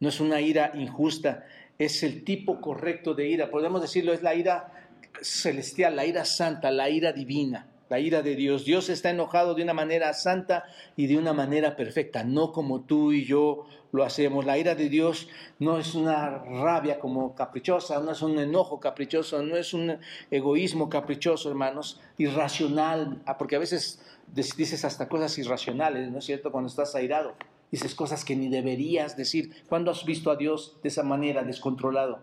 No 0.00 0.08
es 0.08 0.18
una 0.18 0.40
ira 0.40 0.72
injusta, 0.74 1.44
es 1.78 2.02
el 2.02 2.24
tipo 2.24 2.62
correcto 2.62 3.12
de 3.12 3.28
ira. 3.28 3.50
Podemos 3.50 3.82
decirlo, 3.82 4.14
es 4.14 4.22
la 4.22 4.34
ira 4.34 4.72
celestial, 5.20 5.96
la 5.96 6.06
ira 6.06 6.24
santa, 6.24 6.70
la 6.70 6.88
ira 6.88 7.12
divina 7.12 7.66
la 7.88 8.00
ira 8.00 8.22
de 8.22 8.36
Dios. 8.36 8.64
Dios 8.64 8.88
está 8.88 9.10
enojado 9.10 9.54
de 9.54 9.62
una 9.62 9.74
manera 9.74 10.12
santa 10.14 10.64
y 10.96 11.06
de 11.06 11.18
una 11.18 11.32
manera 11.32 11.76
perfecta, 11.76 12.24
no 12.24 12.52
como 12.52 12.82
tú 12.82 13.12
y 13.12 13.24
yo 13.24 13.66
lo 13.92 14.04
hacemos. 14.04 14.44
La 14.44 14.58
ira 14.58 14.74
de 14.74 14.88
Dios 14.88 15.28
no 15.58 15.78
es 15.78 15.94
una 15.94 16.38
rabia 16.38 16.98
como 16.98 17.34
caprichosa, 17.34 18.00
no 18.00 18.12
es 18.12 18.22
un 18.22 18.38
enojo 18.38 18.80
caprichoso, 18.80 19.42
no 19.42 19.56
es 19.56 19.72
un 19.72 19.98
egoísmo 20.30 20.88
caprichoso, 20.88 21.48
hermanos, 21.48 22.00
irracional, 22.18 23.22
ah, 23.26 23.38
porque 23.38 23.56
a 23.56 23.60
veces 23.60 24.00
dices 24.34 24.84
hasta 24.84 25.08
cosas 25.08 25.36
irracionales, 25.38 26.10
¿no 26.10 26.18
es 26.18 26.24
cierto? 26.24 26.52
Cuando 26.52 26.68
estás 26.68 26.94
airado. 26.94 27.34
Dices 27.70 27.94
cosas 27.94 28.24
que 28.24 28.34
ni 28.34 28.48
deberías 28.48 29.16
decir. 29.16 29.64
¿Cuándo 29.68 29.90
has 29.90 30.04
visto 30.04 30.30
a 30.30 30.36
Dios 30.36 30.78
de 30.82 30.88
esa 30.88 31.02
manera, 31.02 31.42
descontrolado? 31.42 32.20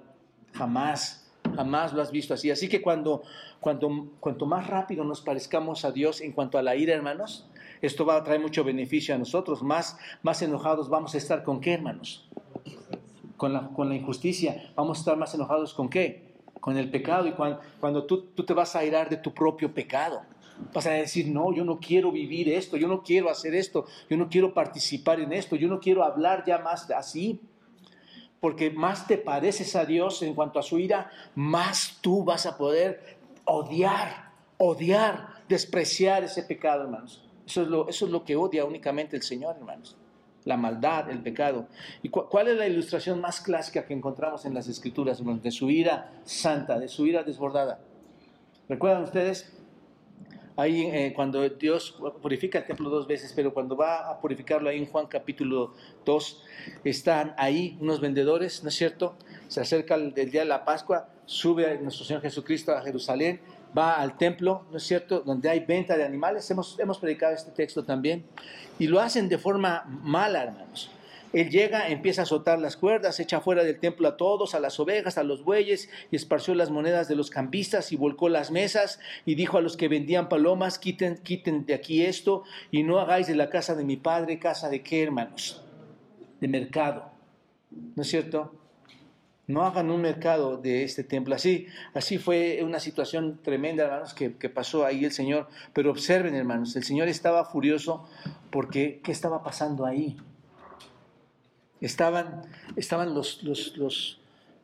Jamás, 0.54 1.25
jamás 1.56 1.94
lo 1.94 2.02
has 2.02 2.12
visto 2.12 2.34
así. 2.34 2.52
Así 2.52 2.68
que 2.68 2.82
cuando, 2.82 3.24
cuando, 3.60 4.08
cuanto 4.20 4.46
más 4.46 4.68
rápido 4.68 5.04
nos 5.04 5.22
parezcamos 5.22 5.86
a 5.86 5.92
Dios 5.92 6.22
en 6.22 6.32
cuanto 6.32 6.58
a 6.58 6.62
la 6.62 6.76
ira, 6.76 6.94
hermanos, 6.94 7.50
esto 7.82 8.06
va 8.06 8.18
a 8.18 8.24
traer 8.24 8.42
mucho 8.42 8.64
beneficio 8.64 9.16
a 9.16 9.18
nosotros. 9.18 9.64
Más, 9.64 9.98
más 10.24 10.42
enojados 10.42 10.90
vamos 10.90 11.16
a 11.16 11.18
estar 11.18 11.44
con 11.44 11.62
qué, 11.62 11.74
hermanos? 11.74 12.28
Con 13.38 13.54
la, 13.54 13.70
con 13.70 13.90
la 13.90 13.96
injusticia. 13.96 14.72
Vamos 14.76 14.98
a 14.98 15.02
estar 15.02 15.18
más 15.18 15.34
enojados 15.34 15.74
con 15.74 15.90
qué? 15.90 16.36
Con 16.60 16.78
el 16.78 16.90
pecado. 16.90 17.28
Y 17.28 17.32
cuando, 17.34 17.60
cuando 17.80 18.06
tú, 18.06 18.24
tú 18.36 18.44
te 18.44 18.54
vas 18.54 18.76
a 18.76 18.84
irar 18.84 19.10
de 19.10 19.18
tu 19.18 19.34
propio 19.34 19.74
pecado. 19.74 20.22
Vas 20.74 20.88
a 20.88 20.92
decir, 20.92 21.28
no, 21.28 21.54
yo 21.54 21.66
no 21.66 21.80
quiero 21.80 22.12
vivir 22.12 22.48
esto, 22.50 22.78
yo 22.78 22.88
no 22.88 23.04
quiero 23.04 23.30
hacer 23.30 23.54
esto, 23.54 23.86
yo 24.10 24.16
no 24.16 24.30
quiero 24.30 24.54
participar 24.54 25.20
en 25.20 25.34
esto, 25.34 25.58
yo 25.58 25.68
no 25.68 25.82
quiero 25.82 26.04
hablar 26.04 26.46
ya 26.46 26.60
más 26.60 26.90
así. 26.92 27.42
Porque 28.46 28.70
más 28.70 29.08
te 29.08 29.18
pareces 29.18 29.76
a 29.76 29.86
Dios 29.86 30.22
en 30.22 30.36
cuanto 30.36 30.60
a 30.60 30.62
su 30.62 30.78
ira, 30.78 31.10
más 31.34 31.98
tú 32.00 32.24
vas 32.24 32.46
a 32.46 32.56
poder 32.56 33.18
odiar, 33.44 34.34
odiar, 34.60 35.30
despreciar 35.50 36.24
ese 36.24 36.44
pecado, 36.44 36.84
hermanos. 36.84 37.28
Eso 37.48 37.64
es 37.64 37.68
lo, 37.70 37.90
eso 37.90 38.06
es 38.06 38.12
lo 38.12 38.24
que 38.24 38.36
odia 38.36 38.64
únicamente 38.64 39.16
el 39.16 39.24
Señor, 39.24 39.56
hermanos. 39.58 39.98
La 40.44 40.58
maldad, 40.58 41.10
el 41.10 41.24
pecado. 41.24 41.66
¿Y 42.04 42.10
cuál 42.10 42.50
es 42.50 42.56
la 42.56 42.68
ilustración 42.68 43.20
más 43.20 43.42
clásica 43.42 43.84
que 43.84 43.96
encontramos 43.96 44.46
en 44.46 44.54
las 44.54 44.68
Escrituras, 44.68 45.20
hermanos? 45.20 45.42
De 45.42 45.50
su 45.50 45.72
ira 45.72 46.14
santa, 46.24 46.78
de 46.78 46.88
su 46.88 47.08
ira 47.08 47.24
desbordada. 47.24 47.80
¿Recuerdan 48.70 49.02
ustedes? 49.06 49.55
Ahí 50.58 50.84
eh, 50.86 51.12
cuando 51.14 51.48
Dios 51.50 51.98
purifica 52.22 52.60
el 52.60 52.66
templo 52.66 52.90
dos 52.90 53.08
veces, 53.08 53.34
pero 53.36 53.54
cuando 53.54 53.76
va 53.76 54.10
a 54.10 54.22
purificarlo 54.22 54.70
ahí 54.70 54.78
en 54.78 54.86
Juan 54.86 55.08
capítulo 55.08 55.74
2, 56.06 56.44
están 56.86 57.34
ahí 57.38 57.78
unos 57.82 58.00
vendedores, 58.00 58.64
¿no 58.64 58.70
es 58.70 58.76
cierto? 58.76 59.16
Se 59.50 59.60
acerca 59.60 59.96
el, 59.96 60.14
día 60.14 60.42
de 60.42 60.46
la 60.46 60.64
Pascua, 60.64 61.10
sube 61.26 61.78
nuestro 61.80 62.06
Señor 62.06 62.22
Jesucristo 62.22 62.72
a 62.72 62.82
Jerusalén, 62.82 63.42
va 63.78 63.96
al 63.96 64.18
templo, 64.18 64.66
¿no 64.72 64.78
es 64.78 64.84
cierto?, 64.84 65.20
donde 65.20 65.50
hay 65.50 65.60
venta 65.60 65.98
de 65.98 66.06
animales, 66.06 66.50
hemos, 66.50 66.80
hemos 66.80 67.00
predicado 67.00 67.34
este 67.34 67.52
texto 67.52 67.84
también, 67.84 68.26
y 68.80 68.88
lo 68.88 69.02
hacen 69.02 69.28
de 69.28 69.38
forma 69.38 69.84
mala, 69.86 70.44
hermanos. 70.44 70.90
Él 71.36 71.50
llega, 71.50 71.90
empieza 71.90 72.22
a 72.22 72.24
azotar 72.24 72.60
las 72.60 72.78
cuerdas, 72.78 73.20
echa 73.20 73.42
fuera 73.42 73.66
del 73.66 73.78
templo 73.78 74.08
a 74.08 74.16
todos, 74.16 74.56
a 74.56 74.62
las 74.62 74.80
ovejas, 74.80 75.18
a 75.18 75.24
los 75.24 75.44
bueyes, 75.44 75.90
y 76.10 76.16
esparció 76.16 76.56
las 76.56 76.72
monedas 76.72 77.10
de 77.10 77.18
los 77.18 77.30
campistas 77.30 77.92
y 77.92 77.98
volcó 77.98 78.30
las 78.30 78.52
mesas 78.52 79.02
y 79.26 79.36
dijo 79.36 79.58
a 79.58 79.62
los 79.62 79.76
que 79.76 79.90
vendían 79.90 80.30
palomas, 80.30 80.80
quiten, 80.80 81.18
quiten 81.18 81.66
de 81.66 81.74
aquí 81.74 82.06
esto 82.06 82.44
y 82.72 82.84
no 82.84 83.02
hagáis 83.02 83.28
de 83.28 83.36
la 83.36 83.50
casa 83.50 83.76
de 83.76 83.84
mi 83.84 83.98
padre 83.98 84.40
casa 84.40 84.70
de 84.70 84.82
qué, 84.82 85.04
hermanos? 85.04 85.62
De 86.40 86.48
mercado. 86.48 87.12
¿No 87.70 88.04
es 88.04 88.08
cierto? 88.08 88.56
No 89.46 89.64
hagan 89.64 89.92
un 89.92 90.00
mercado 90.00 90.56
de 90.56 90.86
este 90.86 91.04
templo. 91.04 91.36
Así, 91.36 91.68
así 91.94 92.18
fue 92.18 92.62
una 92.64 92.80
situación 92.80 93.42
tremenda, 93.44 93.84
hermanos, 93.84 94.14
que, 94.14 94.38
que, 94.38 94.48
pasó 94.48 94.86
ahí 94.86 95.04
el 95.04 95.12
Señor. 95.12 95.50
Pero 95.74 95.92
observen, 95.92 96.34
hermanos, 96.34 96.78
el 96.78 96.86
Señor 96.86 97.10
estaba 97.10 97.44
furioso 97.44 98.08
porque 98.52 99.02
¿qué 99.04 99.12
estaba 99.12 99.44
pasando 99.44 99.86
ahí? 99.86 100.16
Estaban, 101.86 102.42
estaban 102.76 103.14
los, 103.14 103.44
los, 103.44 104.20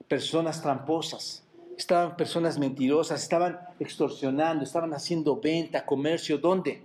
personas 0.08 0.60
tramposas, 0.60 1.44
estaban 1.78 2.18
personas 2.18 2.58
mentirosas, 2.58 3.22
estaban 3.22 3.60
extorsionando, 3.80 4.64
estaban 4.64 4.92
haciendo 4.96 5.40
venta, 5.40 5.86
comercio, 5.86 6.40
¿dónde? 6.40 6.82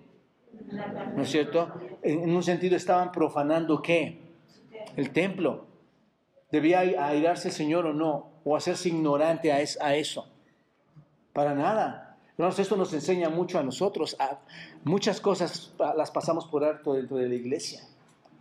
¿No 1.16 1.22
es 1.22 1.30
cierto? 1.30 1.72
En, 2.02 2.30
un 2.36 2.42
sentido 2.42 2.76
estaban 2.76 3.12
profanando 3.12 3.80
qué? 3.80 4.20
El 4.94 5.10
templo. 5.10 5.64
¿Debía 6.52 6.80
airarse 6.80 7.48
el 7.48 7.54
Señor 7.54 7.86
o 7.86 7.94
no? 7.94 8.28
¿O 8.44 8.54
hacerse 8.56 8.90
ignorante 8.90 9.50
a, 9.52 9.56
a 9.56 9.96
eso? 9.96 10.28
Para 11.32 11.54
nada. 11.54 12.18
esto 12.58 12.76
nos 12.76 12.92
enseña 12.92 13.30
mucho 13.30 13.58
a 13.58 13.62
nosotros. 13.62 14.14
muchas 14.84 15.18
cosas 15.18 15.72
las 15.96 16.10
pasamos 16.10 16.46
por 16.46 16.62
alto 16.62 16.92
dentro 16.92 17.16
de 17.16 17.26
la 17.26 17.34
iglesia. 17.34 17.80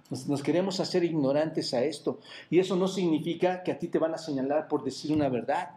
Nos, 0.09 0.43
queremos 0.43 0.79
hacer 0.79 1.03
ignorantes 1.03 1.73
a 1.73 1.83
esto. 1.83 2.19
Y 2.49 2.59
eso 2.59 2.75
no 2.75 2.87
significa 2.87 3.63
que 3.63 3.71
a 3.71 3.79
ti 3.79 3.87
te 3.87 3.97
van 3.97 4.13
a 4.13 4.17
señalar 4.17 4.67
por 4.67 4.83
decir 4.83 5.11
una 5.11 5.29
verdad. 5.29 5.71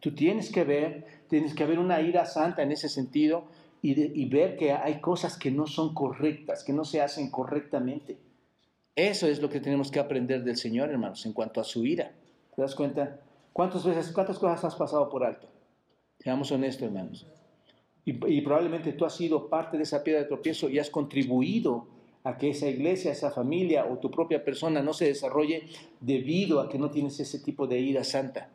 Tú 0.00 0.14
tienes 0.14 0.50
que 0.50 0.64
ver, 0.64 1.22
tienes 1.28 1.54
que 1.54 1.62
haber 1.62 1.78
una 1.78 2.00
ira 2.00 2.26
santa 2.26 2.62
en 2.62 2.72
ese 2.72 2.88
sentido 2.88 3.44
y, 3.80 3.98
y 4.00 4.28
ver 4.28 4.56
que 4.56 4.72
hay 4.72 5.00
cosas 5.00 5.38
que 5.38 5.50
no 5.50 5.66
son 5.66 5.94
correctas, 5.94 6.62
que 6.62 6.72
no 6.72 6.84
se 6.84 7.00
hacen 7.00 7.30
correctamente. 7.30 8.18
Eso 8.96 9.26
es 9.26 9.40
lo 9.40 9.48
que 9.48 9.60
tenemos 9.60 9.90
que 9.90 9.98
aprender 9.98 10.44
del 10.44 10.56
Señor, 10.56 10.90
hermanos, 10.90 11.24
en 11.24 11.32
cuanto 11.32 11.60
a 11.60 11.64
su 11.64 11.86
ira. 11.86 12.12
¿Te 12.54 12.60
das 12.60 12.74
cuenta? 12.74 13.20
¿Cuántas 13.52 13.84
veces, 13.84 14.12
cuántas 14.12 14.38
cosas 14.38 14.62
has 14.62 14.74
pasado 14.74 15.08
por 15.08 15.24
alto? 15.24 15.48
Seamos 16.18 16.52
honestos, 16.52 16.82
hermanos. 16.82 17.26
Y, 18.04 18.12
y 18.34 18.40
probablemente 18.42 18.92
tú 18.92 19.06
has 19.06 19.16
sido 19.16 19.48
parte 19.48 19.78
de 19.78 19.84
esa 19.84 20.02
piedra 20.02 20.20
de 20.20 20.26
tropiezo 20.26 20.68
y 20.68 20.78
has 20.78 20.90
contribuido 20.90 21.99
a 22.24 22.36
que 22.36 22.50
esa 22.50 22.68
iglesia, 22.68 23.12
esa 23.12 23.30
familia 23.30 23.86
o 23.86 23.98
tu 23.98 24.10
propia 24.10 24.44
persona 24.44 24.82
no 24.82 24.92
se 24.92 25.06
desarrolle 25.06 25.64
debido 26.00 26.60
a 26.60 26.68
que 26.68 26.78
no 26.78 26.90
tienes 26.90 27.18
ese 27.20 27.38
tipo 27.38 27.66
de 27.66 27.78
ira 27.78 28.04
santa, 28.04 28.50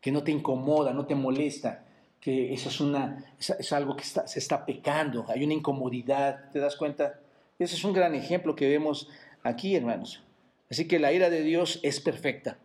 que 0.00 0.10
no 0.10 0.22
te 0.22 0.32
incomoda, 0.32 0.92
no 0.92 1.06
te 1.06 1.14
molesta, 1.14 1.84
que 2.20 2.52
eso 2.52 2.68
es, 2.68 2.80
una, 2.80 3.24
es, 3.38 3.72
algo 3.72 3.96
que 3.96 4.04
se 4.04 4.38
está 4.38 4.66
pecando, 4.66 5.24
hay 5.28 5.44
una 5.44 5.54
incomodidad, 5.54 6.50
¿te 6.50 6.58
das 6.58 6.76
cuenta? 6.76 7.20
Ese 7.58 7.76
es 7.76 7.84
un 7.84 7.92
gran 7.92 8.14
ejemplo 8.14 8.56
que 8.56 8.68
vemos 8.68 9.08
aquí, 9.42 9.76
hermanos. 9.76 10.22
Así 10.70 10.88
que 10.88 10.98
la 10.98 11.12
ira 11.12 11.30
de 11.30 11.42
Dios 11.42 11.78
es 11.82 12.00
perfecta. 12.00 12.58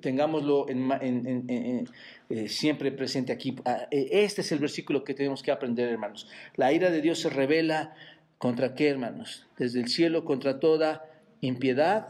Tengámoslo 0.00 0.68
en, 0.68 1.86
eh, 2.28 2.48
siempre 2.48 2.90
presente 2.92 3.32
aquí. 3.32 3.56
Ah, 3.64 3.86
e, 3.90 4.24
este 4.24 4.40
es 4.40 4.52
el 4.52 4.58
versículo 4.58 5.04
que 5.04 5.14
tenemos 5.14 5.42
que 5.42 5.52
aprender, 5.52 5.88
hermanos. 5.88 6.28
La 6.56 6.72
ira 6.72 6.90
de 6.90 7.00
Dios 7.00 7.20
se 7.20 7.30
revela 7.30 7.94
¿Contra 8.38 8.74
qué, 8.74 8.88
hermanos? 8.88 9.46
Desde 9.56 9.80
el 9.80 9.88
cielo 9.88 10.24
contra 10.24 10.60
toda 10.60 11.04
impiedad 11.40 12.08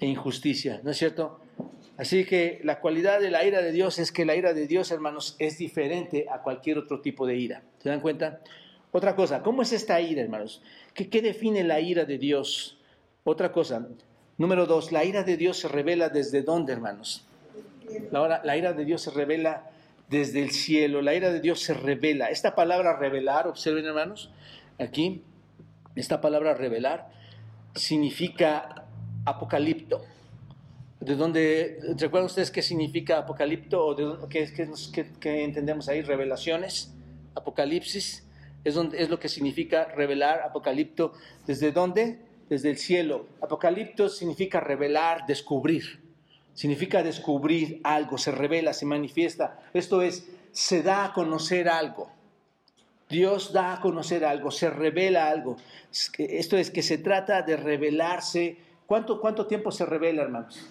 e 0.00 0.06
injusticia, 0.06 0.80
¿no 0.84 0.90
es 0.92 0.98
cierto? 0.98 1.40
Así 1.96 2.24
que 2.24 2.60
la 2.62 2.80
cualidad 2.80 3.20
de 3.20 3.30
la 3.30 3.44
ira 3.44 3.62
de 3.62 3.72
Dios 3.72 3.98
es 3.98 4.12
que 4.12 4.24
la 4.24 4.36
ira 4.36 4.52
de 4.52 4.66
Dios, 4.66 4.90
hermanos, 4.90 5.34
es 5.38 5.58
diferente 5.58 6.26
a 6.30 6.42
cualquier 6.42 6.78
otro 6.78 7.00
tipo 7.00 7.26
de 7.26 7.36
ira. 7.36 7.62
¿Se 7.82 7.88
dan 7.88 8.00
cuenta? 8.00 8.40
Otra 8.92 9.16
cosa, 9.16 9.42
¿cómo 9.42 9.62
es 9.62 9.72
esta 9.72 10.00
ira, 10.00 10.22
hermanos? 10.22 10.62
¿Qué, 10.94 11.08
qué 11.08 11.22
define 11.22 11.64
la 11.64 11.80
ira 11.80 12.04
de 12.04 12.18
Dios? 12.18 12.78
Otra 13.24 13.50
cosa, 13.50 13.88
número 14.38 14.66
dos, 14.66 14.92
la 14.92 15.04
ira 15.04 15.22
de 15.24 15.36
Dios 15.36 15.58
se 15.58 15.68
revela 15.68 16.08
desde 16.08 16.42
dónde, 16.42 16.72
hermanos? 16.72 17.26
La, 18.12 18.42
la 18.44 18.56
ira 18.56 18.74
de 18.74 18.84
Dios 18.84 19.02
se 19.02 19.10
revela 19.10 19.70
desde 20.08 20.42
el 20.42 20.50
cielo, 20.50 21.02
la 21.02 21.14
ira 21.14 21.32
de 21.32 21.40
Dios 21.40 21.60
se 21.60 21.74
revela. 21.74 22.30
Esta 22.30 22.54
palabra 22.54 22.96
revelar, 22.96 23.48
observen, 23.48 23.86
hermanos, 23.86 24.30
Aquí, 24.78 25.22
esta 25.94 26.20
palabra 26.20 26.54
revelar 26.54 27.10
significa 27.74 28.86
apocalipto. 29.24 30.02
¿De 31.00 31.14
dónde, 31.14 31.78
recuerdan 31.98 32.26
ustedes 32.26 32.50
qué 32.50 32.62
significa 32.62 33.18
apocalipto 33.18 33.86
o 33.86 33.94
de 33.94 34.28
qué, 34.28 35.44
entendemos 35.44 35.88
ahí? 35.88 36.02
Revelaciones, 36.02 36.94
apocalipsis, 37.34 38.26
es, 38.64 38.74
donde, 38.74 39.02
es 39.02 39.08
lo 39.08 39.20
que 39.20 39.28
significa 39.28 39.84
revelar, 39.84 40.40
apocalipto. 40.40 41.12
¿Desde 41.46 41.72
dónde? 41.72 42.18
Desde 42.48 42.70
el 42.70 42.76
cielo. 42.76 43.28
Apocalipto 43.40 44.08
significa 44.08 44.60
revelar, 44.60 45.26
descubrir. 45.26 46.02
Significa 46.54 47.02
descubrir 47.02 47.80
algo, 47.84 48.18
se 48.18 48.32
revela, 48.32 48.72
se 48.72 48.86
manifiesta. 48.86 49.60
Esto 49.74 50.02
es, 50.02 50.28
se 50.52 50.82
da 50.82 51.04
a 51.04 51.12
conocer 51.12 51.68
algo. 51.68 52.10
Dios 53.08 53.52
da 53.52 53.74
a 53.74 53.80
conocer 53.80 54.24
algo, 54.24 54.50
se 54.50 54.68
revela 54.68 55.28
algo. 55.28 55.56
Esto 56.18 56.56
es 56.56 56.70
que 56.70 56.82
se 56.82 56.98
trata 56.98 57.42
de 57.42 57.56
revelarse. 57.56 58.56
¿Cuánto, 58.86 59.20
cuánto 59.20 59.46
tiempo 59.46 59.70
se 59.70 59.86
revela, 59.86 60.22
hermanos? 60.22 60.66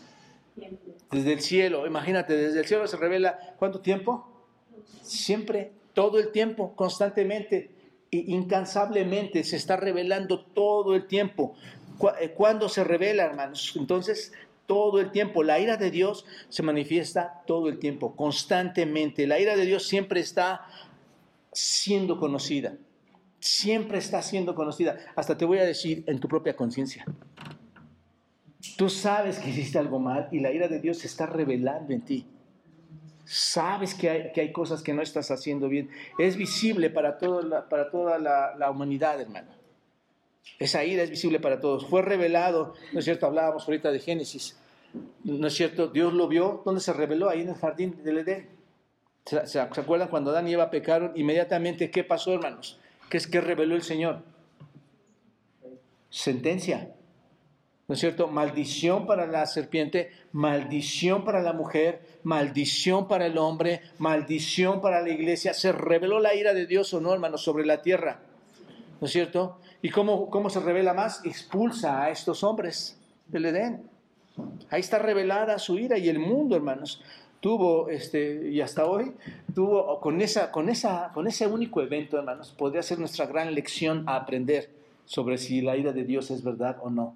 Desde 1.12 1.34
el 1.34 1.42
cielo, 1.42 1.88
imagínate, 1.88 2.36
desde 2.36 2.60
el 2.60 2.66
cielo 2.66 2.88
se 2.88 2.98
revela. 2.98 3.56
¿Cuánto 3.58 3.80
tiempo? 3.80 4.28
Siempre, 5.02 5.72
todo 5.94 6.20
el 6.20 6.32
tiempo, 6.32 6.76
constantemente, 6.76 7.72
incansablemente, 8.12 9.44
se 9.44 9.56
está 9.56 9.78
revelando 9.78 10.46
todo 10.46 10.96
el 10.96 11.08
tiempo. 11.08 11.56
Eh, 12.20 12.32
¿Cuándo 12.32 12.68
se 12.70 12.84
revela, 12.84 13.24
hermanos? 13.24 13.74
Entonces, 13.78 14.34
todo 14.66 15.00
el 15.00 15.12
tiempo. 15.12 15.44
La 15.44 15.60
ira 15.60 15.78
de 15.78 15.92
Dios 15.92 16.26
se 16.50 16.64
manifiesta 16.64 17.44
todo 17.46 17.70
el 17.70 17.80
tiempo, 17.80 18.16
constantemente. 18.16 19.28
La 19.28 19.40
ira 19.40 19.56
de 19.56 19.66
Dios 19.66 19.88
siempre 19.88 20.20
está 20.20 20.66
siendo 21.56 22.20
conocida. 22.20 22.78
Siempre 23.40 23.98
está 23.98 24.22
siendo 24.22 24.56
conocida. 24.56 24.98
Hasta 25.16 25.38
te 25.38 25.46
voy 25.46 25.60
a 25.60 25.64
decir 25.64 26.04
en 26.08 26.20
tu 26.20 26.28
propia 26.28 26.56
conciencia. 26.56 27.06
Tú 28.78 28.90
sabes 28.90 29.40
que 29.40 29.50
hiciste 29.50 29.80
algo 29.80 30.00
mal 30.00 30.28
y 30.32 30.40
la 30.40 30.52
ira 30.52 30.68
de 30.68 30.80
Dios 30.80 31.00
se 31.00 31.08
está 31.08 31.26
revelando 31.26 31.94
en 31.94 32.02
ti. 32.02 32.28
Sabes 33.24 33.96
que 33.96 34.10
hay, 34.10 34.32
que 34.34 34.42
hay 34.42 34.52
cosas 34.52 34.84
que 34.84 34.94
no 34.94 35.02
estás 35.02 35.32
haciendo 35.32 35.70
bien. 35.70 35.90
Es 36.20 36.36
visible 36.36 36.90
para, 36.90 37.18
todo 37.18 37.68
para 37.70 37.90
toda 37.90 38.20
la, 38.20 38.56
la 38.58 38.70
humanidad, 38.70 39.20
hermano. 39.22 39.52
Esa 40.60 40.84
ira 40.84 41.04
es 41.04 41.10
visible 41.10 41.40
para 41.40 41.60
todos. 41.60 41.88
Fue 41.88 42.02
revelado, 42.02 42.74
¿no 42.92 43.00
es 43.00 43.06
cierto? 43.06 43.26
Hablábamos 43.26 43.64
ahorita 43.66 43.92
de 43.92 44.00
Génesis. 44.00 44.58
¿No 45.24 45.48
es 45.48 45.54
cierto? 45.54 45.88
Dios 45.88 46.14
lo 46.14 46.28
vio. 46.28 46.62
¿Dónde 46.66 46.82
se 46.82 46.94
reveló? 46.94 47.30
Ahí 47.30 47.42
en 47.42 47.50
el 47.50 47.56
jardín 47.56 48.04
del 48.04 48.20
Edén. 48.20 48.55
¿Se, 49.26 49.60
acuerdan 49.60 50.10
cuando 50.10 50.30
Adán 50.30 50.48
y 50.48 50.54
Eva 50.54 50.70
pecaron? 50.70 51.12
Inmediatamente, 51.16 51.90
¿qué 51.90 52.04
pasó, 52.04 52.34
hermanos? 52.34 52.80
¿Qué 53.10 53.18
es 53.18 53.26
que 53.26 53.42
reveló 53.42 53.76
el 53.76 53.82
Señor? 53.82 54.22
Sentencia. 56.12 56.92
¿No 57.88 57.94
es 57.94 58.00
cierto? 58.00 58.28
Maldición 58.28 59.08
para 59.08 59.26
la 59.26 59.48
serpiente, 59.48 60.12
maldición 60.32 61.24
para 61.24 61.42
la 61.42 61.54
mujer, 61.54 62.02
maldición 62.24 63.08
para 63.08 63.26
el 63.26 63.40
hombre, 63.40 63.82
maldición 63.98 64.80
para 64.80 65.02
la 65.02 65.10
iglesia. 65.10 65.56
Se 65.56 65.72
reveló 65.72 66.20
la 66.20 66.36
ira 66.36 66.54
de 66.54 66.68
Dios 66.68 66.94
o 66.94 67.02
no, 67.02 67.12
hermanos, 67.12 67.44
sobre 67.44 67.66
la 67.66 67.82
tierra. 67.82 68.20
¿No 69.02 69.08
es 69.08 69.14
cierto? 69.14 69.60
¿Y 69.82 69.90
cómo, 69.90 70.30
cómo 70.30 70.52
se 70.52 70.60
revela 70.60 70.94
más? 70.94 71.26
Expulsa 71.26 72.04
a 72.04 72.12
estos 72.12 72.44
hombres 72.44 73.00
del 73.28 73.46
Edén. 73.46 73.90
Ahí 74.70 74.82
está 74.82 75.00
revelada 75.00 75.58
su 75.60 75.80
ira 75.80 75.98
y 75.98 76.10
el 76.10 76.20
mundo, 76.20 76.56
hermanos, 76.56 77.02
tuvo, 77.46 77.90
este, 77.90 78.50
y 78.50 78.60
hasta 78.60 78.88
hoy, 78.88 79.12
tuvo, 79.54 80.00
con, 80.02 80.20
esa, 80.20 80.52
con, 80.52 80.68
esa, 80.68 81.12
con 81.14 81.28
ese 81.28 81.46
único 81.46 81.80
evento, 81.80 82.18
hermanos, 82.18 82.52
podría 82.58 82.82
ser 82.82 82.98
nuestra 82.98 83.28
gran 83.28 83.54
lección 83.54 84.04
a 84.10 84.16
aprender 84.16 84.72
sobre 85.06 85.38
si 85.38 85.62
la 85.62 85.78
ira 85.78 85.94
de 85.94 86.06
Dios 86.06 86.32
es 86.32 86.44
verdad 86.44 86.78
o 86.82 86.90
no. 86.90 87.16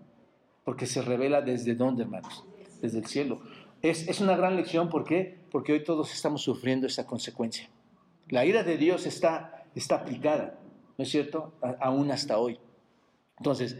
Porque 0.64 0.86
se 0.86 1.02
revela 1.02 1.42
desde 1.42 1.74
dónde, 1.74 2.04
hermanos, 2.04 2.46
desde 2.80 3.00
el 3.00 3.08
cielo. 3.08 3.42
Es, 3.82 4.08
es 4.08 4.22
una 4.22 4.38
gran 4.38 4.56
lección, 4.56 4.88
¿por 4.88 5.04
qué? 5.04 5.40
Porque 5.50 5.74
hoy 5.74 5.84
todos 5.84 6.14
estamos 6.14 6.44
sufriendo 6.44 6.86
esa 6.86 7.08
consecuencia. 7.08 7.68
La 8.28 8.46
ira 8.46 8.62
de 8.62 8.78
Dios 8.78 9.08
está, 9.08 9.66
está 9.74 9.96
aplicada, 9.96 10.60
¿no 11.00 11.06
es 11.06 11.10
cierto? 11.10 11.54
aún 11.80 12.12
hasta 12.12 12.38
hoy. 12.38 12.60
Entonces, 13.40 13.80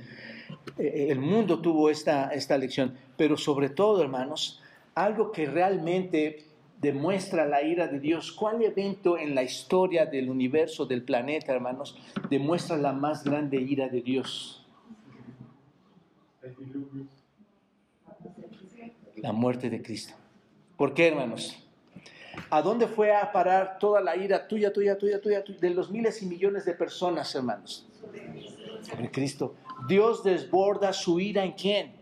eh, 0.80 1.10
el 1.12 1.20
mundo 1.20 1.62
tuvo 1.62 1.92
esta, 1.92 2.30
esta 2.30 2.58
lección, 2.58 2.98
pero 3.18 3.38
sobre 3.38 3.70
todo, 3.70 4.02
hermanos, 4.02 4.59
algo 5.04 5.32
que 5.32 5.46
realmente 5.46 6.46
demuestra 6.82 7.46
la 7.46 7.62
ira 7.62 7.88
de 7.88 8.00
Dios. 8.00 8.32
¿Cuál 8.32 8.62
evento 8.62 9.18
en 9.18 9.34
la 9.34 9.44
historia 9.44 10.06
del 10.06 10.30
universo, 10.30 10.86
del 10.86 11.04
planeta, 11.04 11.54
hermanos, 11.54 11.98
demuestra 12.30 12.78
la 12.78 12.92
más 12.92 13.24
grande 13.24 13.58
ira 13.58 13.88
de 13.88 14.02
Dios? 14.02 14.66
La 19.16 19.32
muerte 19.32 19.70
de 19.70 19.82
Cristo. 19.82 20.14
¿Por 20.78 20.94
qué, 20.94 21.08
hermanos? 21.08 21.58
¿A 22.50 22.62
dónde 22.62 22.88
fue 22.88 23.14
a 23.14 23.32
parar 23.32 23.78
toda 23.80 24.00
la 24.02 24.16
ira 24.16 24.48
tuya, 24.48 24.72
tuya, 24.72 24.98
tuya, 24.98 25.20
tuya, 25.20 25.44
tuya 25.44 25.60
de 25.60 25.70
los 25.72 25.92
miles 25.92 26.22
y 26.22 26.26
millones 26.26 26.66
de 26.66 26.74
personas, 26.74 27.34
hermanos? 27.36 27.86
Sobre 28.82 29.12
Cristo. 29.12 29.56
Dios 29.88 30.24
desborda 30.24 30.94
su 30.94 31.20
ira 31.20 31.44
en 31.44 31.52
quién? 31.52 31.99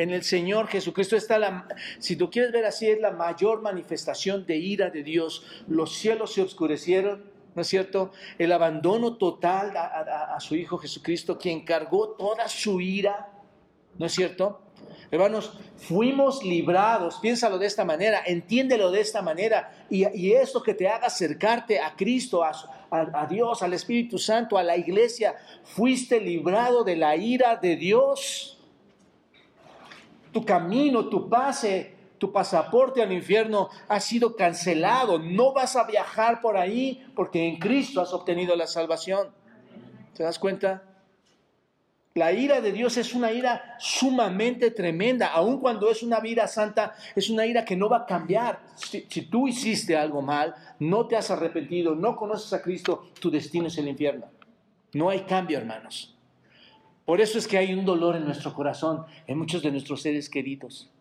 En 0.00 0.08
el 0.08 0.22
Señor 0.22 0.66
Jesucristo 0.68 1.14
está 1.14 1.38
la, 1.38 1.68
si 1.98 2.16
tú 2.16 2.30
quieres 2.30 2.52
ver 2.52 2.64
así, 2.64 2.88
es 2.88 2.98
la 3.02 3.10
mayor 3.10 3.60
manifestación 3.60 4.46
de 4.46 4.56
ira 4.56 4.88
de 4.88 5.02
Dios. 5.02 5.44
Los 5.68 5.94
cielos 5.94 6.32
se 6.32 6.40
oscurecieron, 6.40 7.22
¿no 7.54 7.60
es 7.60 7.68
cierto? 7.68 8.10
El 8.38 8.52
abandono 8.52 9.18
total 9.18 9.76
a, 9.76 10.40
su 10.40 10.56
Hijo 10.56 10.78
Jesucristo, 10.78 11.36
quien 11.36 11.66
cargó 11.66 12.12
toda 12.12 12.48
su 12.48 12.80
ira, 12.80 13.28
¿no 13.98 14.06
es 14.06 14.12
cierto? 14.12 14.62
Hermanos, 15.10 15.58
fuimos 15.76 16.42
librados, 16.44 17.18
piénsalo 17.20 17.58
de 17.58 17.66
esta 17.66 17.84
manera, 17.84 18.22
entiéndelo 18.24 18.90
de 18.90 19.02
esta 19.02 19.20
manera, 19.20 19.84
y, 19.90 20.08
y 20.18 20.32
esto 20.32 20.62
que 20.62 20.72
te 20.72 20.88
haga 20.88 21.08
acercarte 21.08 21.78
a 21.78 21.94
Cristo, 21.94 22.42
a, 22.42 22.52
a, 22.90 23.26
Dios, 23.26 23.62
al 23.62 23.74
Espíritu 23.74 24.16
Santo, 24.18 24.56
a 24.56 24.62
la 24.62 24.78
iglesia, 24.78 25.36
fuiste 25.62 26.22
librado 26.22 26.84
de 26.84 26.96
la 26.96 27.16
ira 27.16 27.56
de 27.56 27.76
Dios. 27.76 28.56
Tu 30.32 30.44
camino, 30.44 31.08
tu 31.08 31.28
pase, 31.28 31.94
tu 32.18 32.30
pasaporte 32.30 33.02
al 33.02 33.12
infierno 33.12 33.68
ha 33.88 33.98
sido 33.98 34.36
cancelado. 34.36 35.18
No 35.18 35.52
vas 35.52 35.76
a 35.76 35.84
viajar 35.84 36.40
por 36.40 36.56
ahí 36.56 37.04
porque 37.16 37.48
en 37.48 37.58
Cristo 37.58 38.00
has 38.00 38.12
obtenido 38.12 38.54
la 38.56 38.66
salvación. 38.66 39.28
¿Te 40.14 40.22
das 40.22 40.38
cuenta? 40.38 40.82
La 42.14 42.32
ira 42.32 42.60
de 42.60 42.72
Dios 42.72 42.96
es 42.96 43.14
una 43.14 43.30
ira 43.32 43.76
sumamente 43.78 44.72
tremenda, 44.72 45.28
aun 45.28 45.60
cuando 45.60 45.88
es 45.88 46.02
una 46.02 46.18
vida 46.18 46.48
santa, 46.48 46.96
es 47.14 47.30
una 47.30 47.46
ira 47.46 47.64
que 47.64 47.76
no 47.76 47.88
va 47.88 47.98
a 47.98 48.06
cambiar. 48.06 48.60
Si, 48.74 49.00
tú 49.22 49.46
hiciste 49.46 49.96
algo 49.96 50.20
mal, 50.20 50.54
no 50.80 51.06
te 51.06 51.16
has 51.16 51.30
arrepentido, 51.30 51.94
no 51.94 52.16
conoces 52.16 52.52
a 52.52 52.62
Cristo, 52.62 53.10
tu 53.20 53.30
destino 53.30 53.68
es 53.68 53.78
el 53.78 53.86
infierno. 53.86 54.26
No 54.92 55.08
hay 55.08 55.20
cambio, 55.20 55.58
hermanos. 55.58 56.16
Por 57.10 57.20
eso 57.20 57.38
es 57.38 57.48
que 57.48 57.58
hay 57.58 57.74
un 57.74 57.84
dolor 57.84 58.14
en 58.14 58.24
nuestro 58.24 58.54
corazón, 58.54 59.04
en 59.26 59.36
muchos 59.36 59.64
de 59.64 59.72
nuestros 59.72 60.00
seres 60.00 60.30
queridos, 60.30 60.92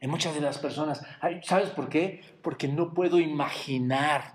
en 0.00 0.10
muchas 0.10 0.34
de 0.34 0.42
las 0.42 0.58
personas. 0.58 1.02
¿Sabes 1.44 1.70
por 1.70 1.88
qué? 1.88 2.20
Porque 2.42 2.68
no 2.68 2.92
puedo 2.92 3.18
imaginar 3.18 4.34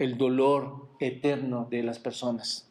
el 0.00 0.18
dolor 0.18 0.88
eterno 0.98 1.68
de 1.70 1.84
las 1.84 2.00
personas. 2.00 2.68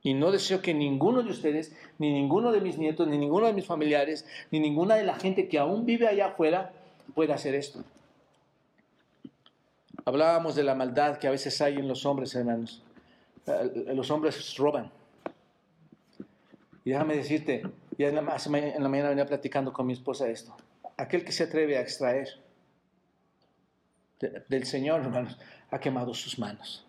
Y 0.00 0.14
no 0.14 0.30
deseo 0.30 0.62
que 0.62 0.74
ninguno 0.74 1.24
de 1.24 1.30
ustedes, 1.30 1.74
ni 1.98 2.12
ninguno 2.12 2.52
de 2.52 2.60
mis 2.60 2.78
nietos, 2.78 3.08
ni 3.08 3.18
ninguno 3.18 3.48
de 3.48 3.52
mis 3.52 3.66
familiares, 3.66 4.24
ni 4.52 4.60
ninguna 4.60 4.94
de 4.94 5.02
la 5.02 5.16
gente 5.16 5.48
que 5.48 5.58
aún 5.58 5.86
vive 5.86 6.06
allá 6.06 6.26
afuera 6.26 6.72
pueda 7.16 7.34
hacer 7.34 7.56
esto. 7.56 7.82
Hablábamos 10.04 10.54
de 10.54 10.62
la 10.62 10.76
maldad 10.76 11.18
que 11.18 11.26
a 11.26 11.32
veces 11.32 11.60
hay 11.62 11.78
en 11.78 11.88
los 11.88 12.06
hombres, 12.06 12.32
hermanos. 12.36 12.80
Eh, 13.48 13.92
los 13.92 14.08
hombres 14.12 14.56
roban. 14.56 14.92
Y 16.88 16.92
déjame 16.92 17.16
decirte, 17.16 17.64
ya 17.98 18.08
en 18.08 18.14
la, 18.14 18.22
mañana 18.22 19.10
venía 19.10 19.26
platicando 19.26 19.74
con 19.74 19.86
mi 19.86 19.92
esposa 19.92 20.26
esto. 20.30 20.56
Aquel 20.96 21.22
que 21.22 21.32
se 21.32 21.44
atreve 21.44 21.76
a 21.76 21.82
extraer 21.82 22.28
del 24.48 24.64
Señor, 24.64 25.02
hermanos, 25.02 25.38
ha 25.70 25.80
quemado 25.80 26.14
sus 26.14 26.38
manos 26.38 26.86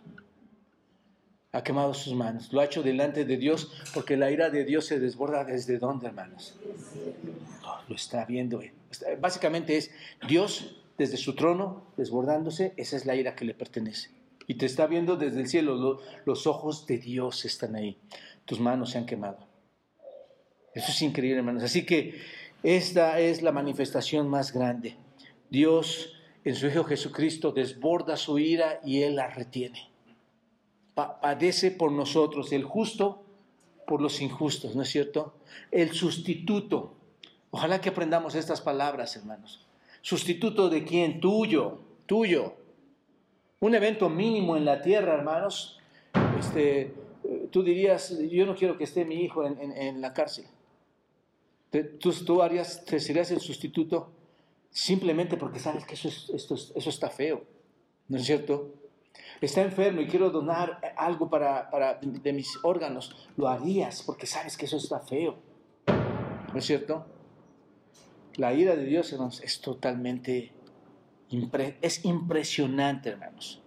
ha 1.52 1.64
quemado 1.64 1.93
sus 1.95 2.14
manos. 2.14 2.54
Lo 2.54 2.62
ha 2.62 2.66
hecho 2.66 2.84
delante 2.84 3.26
de 3.26 3.36
Dios 3.36 3.74
porque 3.93 4.16
la 4.16 4.32
ira 4.32 4.50
de 4.52 4.64
Dios 4.64 4.86
se 4.86 5.00
desborda 5.00 5.43
desde 5.43 5.80
dónde, 5.80 6.08
hermanos. 6.08 6.56
lo 7.89 7.95
está 7.95 8.24
viendo. 8.24 8.62
Básicamente 9.20 9.76
es 9.76 9.91
Dios 10.30 10.80
desde 10.97 11.18
su 11.18 11.36
trono 11.36 11.88
desbordándose, 11.97 12.74
esa 12.78 12.95
es 12.95 13.06
la 13.06 13.16
ira 13.16 13.36
que 13.36 13.43
le 13.43 13.56
pertenece. 13.56 14.12
Y 14.47 14.54
te 14.54 14.66
está 14.66 14.88
viendo 14.88 15.18
desde 15.18 15.41
el 15.41 15.47
cielo, 15.47 16.00
los 16.24 16.47
ojos 16.47 16.86
de 16.86 17.00
Dios 17.00 17.43
están 17.43 17.76
ahí. 17.76 17.97
Tus 18.45 18.62
manos 18.62 18.91
se 18.91 19.00
han 19.00 19.08
quemado. 19.08 19.49
Eso 20.80 20.92
es 20.92 21.02
increíble, 21.02 21.40
hermanos. 21.40 21.64
Así 21.64 21.86
que 21.86 22.20
esta 22.64 23.20
es 23.20 23.42
la 23.42 23.52
manifestación 23.52 24.28
más 24.28 24.54
grande. 24.54 24.96
Dios 25.50 26.14
en 26.44 26.56
su 26.56 26.68
Hijo 26.68 26.84
Jesucristo 26.84 27.52
desborda 27.52 28.18
su 28.18 28.40
ira 28.40 28.80
y 28.84 29.04
Él 29.04 29.16
la 29.16 29.28
retiene 29.28 29.90
padece 31.06 31.72
por 31.72 31.92
nosotros, 31.92 32.52
el 32.52 32.64
justo 32.64 33.24
por 33.88 34.02
los 34.02 34.22
injustos, 34.22 34.76
¿no 34.76 34.84
es 34.84 34.90
cierto? 34.90 35.34
El 35.72 35.94
sustituto. 35.94 36.94
Ojalá 37.52 37.82
que 37.82 37.90
aprendamos 37.90 38.36
estas 38.36 38.62
palabras, 38.62 39.16
hermanos. 39.16 39.66
Sustituto 40.02 40.70
de 40.70 40.84
quién? 40.84 41.20
Tuyo, 41.20 41.80
tuyo. 42.06 42.54
Un 43.62 43.76
evento 43.76 44.10
mínimo 44.10 44.56
en 44.56 44.66
la 44.66 44.82
tierra, 44.82 45.16
hermanos. 45.16 45.80
Este, 46.38 46.94
tú 47.52 47.64
dirías, 47.64 48.18
yo 48.30 48.46
no 48.46 48.56
quiero 48.56 48.78
que 48.78 48.84
esté 48.84 49.06
mi 49.06 49.24
hijo 49.24 49.46
en, 49.46 50.02
la 50.02 50.14
cárcel. 50.14 50.46
Tú, 51.99 52.11
tú 52.11 52.41
harías, 52.41 52.84
te 52.86 52.99
serías 52.99 53.30
el 53.32 53.39
sustituto 53.39 54.11
simplemente 54.72 55.38
porque 55.38 55.59
sabes 55.59 55.86
que 55.86 55.95
eso, 55.95 56.09
esto, 56.34 56.55
eso 56.55 56.89
está 56.89 57.09
feo, 57.09 57.43
¿no 58.07 58.17
es 58.17 58.26
cierto? 58.26 58.74
está 59.41 59.61
enfermo 59.61 60.01
y 60.01 60.07
quiero 60.07 60.30
donar 60.30 60.80
algo 60.97 61.30
para, 61.30 61.99
de 62.01 62.34
mis 62.34 62.59
órganos, 62.63 63.15
lo 63.38 63.47
harías 63.47 64.03
porque 64.03 64.26
sabes 64.26 64.57
que 64.57 64.65
eso 64.65 64.78
está 64.78 64.99
feo. 64.99 65.38
¿No 65.88 66.57
es 66.57 66.65
cierto? 66.65 67.05
La 68.36 68.53
ira 68.53 68.76
de 68.76 68.86
Dios, 68.86 69.11
hermanos, 69.11 69.41
es 69.41 69.61
totalmente, 69.61 70.51
es 71.82 72.05
impresionante, 72.05 73.09
hermanos. 73.09 73.61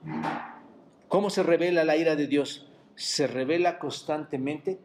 ¿Cómo 1.09 1.30
se 1.30 1.42
revela 1.42 1.84
la 1.84 1.96
ira 1.96 2.16
de 2.16 2.26
Dios? 2.26 2.66
Se 2.94 3.26
revela 3.26 3.78
constantemente 3.78 4.78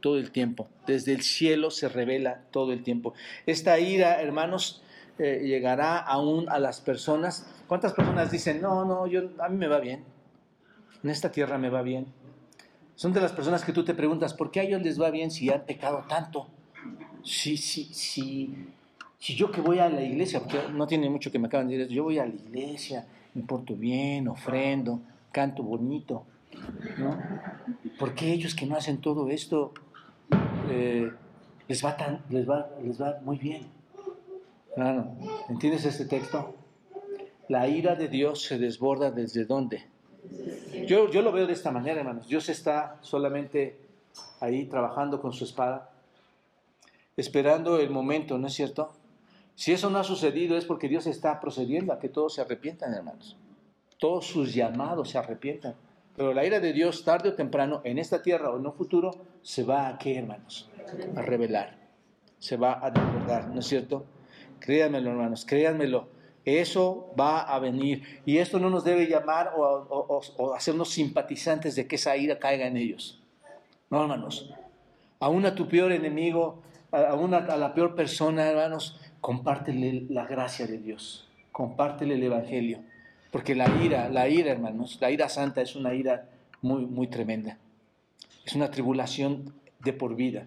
todo 0.00 0.18
el 0.18 0.30
tiempo. 0.30 0.68
Desde 0.86 1.12
el 1.12 1.22
cielo 1.22 1.70
se 1.70 1.88
revela 1.88 2.42
todo 2.50 2.72
el 2.72 2.82
tiempo. 2.82 3.14
Esta 3.46 3.78
ira, 3.78 4.20
hermanos, 4.20 4.82
eh, 5.18 5.42
llegará 5.44 5.98
aún 5.98 6.48
a 6.48 6.58
las 6.58 6.80
personas. 6.80 7.46
¿Cuántas 7.68 7.92
personas 7.92 8.30
dicen, 8.30 8.60
no, 8.62 8.84
no, 8.84 9.06
yo, 9.06 9.30
a 9.38 9.48
mí 9.48 9.56
me 9.56 9.68
va 9.68 9.78
bien? 9.78 10.04
En 11.02 11.10
esta 11.10 11.30
tierra 11.30 11.58
me 11.58 11.70
va 11.70 11.82
bien. 11.82 12.06
Son 12.94 13.12
de 13.12 13.20
las 13.20 13.32
personas 13.32 13.64
que 13.64 13.72
tú 13.72 13.84
te 13.84 13.94
preguntas, 13.94 14.34
¿por 14.34 14.50
qué 14.50 14.60
a 14.60 14.62
ellos 14.62 14.82
les 14.82 15.00
va 15.00 15.10
bien 15.10 15.30
si 15.30 15.50
han 15.50 15.64
pecado 15.64 16.04
tanto? 16.08 16.48
Si, 17.22 17.56
si, 17.56 17.84
si, 17.84 18.68
si 19.18 19.34
yo 19.34 19.50
que 19.50 19.60
voy 19.60 19.78
a 19.78 19.88
la 19.88 20.02
iglesia, 20.02 20.40
porque 20.40 20.58
no 20.72 20.86
tiene 20.86 21.08
mucho 21.08 21.30
que 21.30 21.38
me 21.38 21.46
acaban 21.46 21.68
de 21.68 21.78
decir, 21.78 21.96
yo 21.96 22.04
voy 22.04 22.18
a 22.18 22.26
la 22.26 22.34
iglesia, 22.34 23.06
me 23.34 23.42
porto 23.42 23.74
bien, 23.74 24.28
ofrendo, 24.28 25.00
canto 25.32 25.62
bonito, 25.62 26.24
¿no? 26.98 27.18
¿Por 27.98 28.14
qué 28.14 28.32
ellos 28.32 28.54
que 28.54 28.66
no 28.66 28.76
hacen 28.76 28.98
todo 28.98 29.30
esto 29.30 29.72
eh, 30.70 31.10
les, 31.68 31.84
va 31.84 31.96
tan, 31.96 32.22
les, 32.30 32.48
va, 32.48 32.70
les 32.82 33.00
va 33.00 33.18
muy 33.22 33.38
bien. 33.38 33.66
¿entiendes 35.48 35.84
este 35.84 36.06
texto? 36.06 36.54
La 37.48 37.68
ira 37.68 37.96
de 37.96 38.08
Dios 38.08 38.42
se 38.42 38.58
desborda 38.58 39.10
desde 39.10 39.44
dónde? 39.44 39.84
Yo, 40.86 41.10
yo 41.10 41.22
lo 41.22 41.32
veo 41.32 41.46
de 41.46 41.52
esta 41.52 41.70
manera, 41.70 42.00
hermanos. 42.00 42.28
Dios 42.28 42.48
está 42.48 42.98
solamente 43.00 43.78
ahí 44.40 44.66
trabajando 44.66 45.20
con 45.20 45.32
su 45.32 45.44
espada, 45.44 45.90
esperando 47.16 47.78
el 47.78 47.90
momento, 47.90 48.38
¿no 48.38 48.46
es 48.46 48.54
cierto? 48.54 48.92
Si 49.54 49.72
eso 49.72 49.90
no 49.90 49.98
ha 49.98 50.04
sucedido 50.04 50.56
es 50.56 50.64
porque 50.64 50.88
Dios 50.88 51.06
está 51.06 51.40
procediendo 51.40 51.92
a 51.92 51.98
que 51.98 52.08
todos 52.08 52.34
se 52.34 52.40
arrepientan, 52.40 52.94
hermanos. 52.94 53.36
Todos 53.98 54.26
sus 54.26 54.54
llamados 54.54 55.10
se 55.10 55.18
arrepientan. 55.18 55.74
Pero 56.20 56.34
la 56.34 56.44
ira 56.44 56.60
de 56.60 56.74
Dios, 56.74 57.02
tarde 57.02 57.30
o 57.30 57.32
temprano, 57.32 57.80
en 57.82 57.98
esta 57.98 58.20
tierra 58.20 58.50
o 58.50 58.58
en 58.58 58.66
un 58.66 58.74
futuro, 58.74 59.10
se 59.40 59.62
va 59.62 59.88
a 59.88 59.96
qué, 59.96 60.18
hermanos? 60.18 60.68
A 61.16 61.22
revelar. 61.22 61.78
Se 62.38 62.58
va 62.58 62.78
a 62.84 62.90
desbordar, 62.90 63.48
¿no 63.48 63.60
es 63.60 63.66
cierto? 63.66 64.04
Créanmelo, 64.58 65.12
hermanos, 65.12 65.46
créanmelo. 65.46 66.08
Eso 66.44 67.10
va 67.18 67.40
a 67.40 67.58
venir. 67.58 68.02
Y 68.26 68.36
esto 68.36 68.58
no 68.58 68.68
nos 68.68 68.84
debe 68.84 69.06
llamar 69.06 69.54
o, 69.56 70.54
hacernos 70.54 70.90
simpatizantes 70.90 71.74
de 71.74 71.86
que 71.86 71.96
esa 71.96 72.14
ira 72.18 72.38
caiga 72.38 72.66
en 72.66 72.76
ellos. 72.76 73.22
No, 73.88 74.02
hermanos. 74.02 74.52
Aún 75.20 75.46
a 75.46 75.54
tu 75.54 75.68
peor 75.68 75.90
enemigo, 75.90 76.60
a, 76.92 76.98
a 76.98 77.56
la 77.56 77.72
peor 77.72 77.94
persona, 77.94 78.46
hermanos, 78.46 79.00
compártele 79.22 80.04
la 80.10 80.26
gracia 80.26 80.66
de 80.66 80.76
Dios. 80.76 81.30
Compártele 81.50 82.16
el 82.16 82.24
Evangelio. 82.24 82.89
Porque 83.30 83.54
la 83.54 83.68
ira, 83.82 84.08
la 84.08 84.28
ira, 84.28 84.52
hermanos, 84.52 84.98
la 85.00 85.10
ira 85.10 85.28
santa 85.28 85.60
es 85.60 85.76
una 85.76 85.94
ira 85.94 86.28
muy, 86.62 86.84
muy 86.86 87.06
tremenda. 87.06 87.58
Es 88.44 88.54
una 88.54 88.70
tribulación 88.70 89.54
de 89.78 89.92
por 89.92 90.16
vida. 90.16 90.46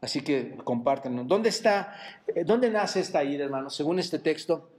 Así 0.00 0.22
que 0.22 0.56
compártanlo. 0.64 1.24
¿Dónde 1.24 1.50
está, 1.50 1.94
eh, 2.34 2.44
dónde 2.44 2.70
nace 2.70 3.00
esta 3.00 3.22
ira, 3.22 3.44
hermanos? 3.44 3.76
Según 3.76 3.98
este 3.98 4.18
texto, 4.18 4.70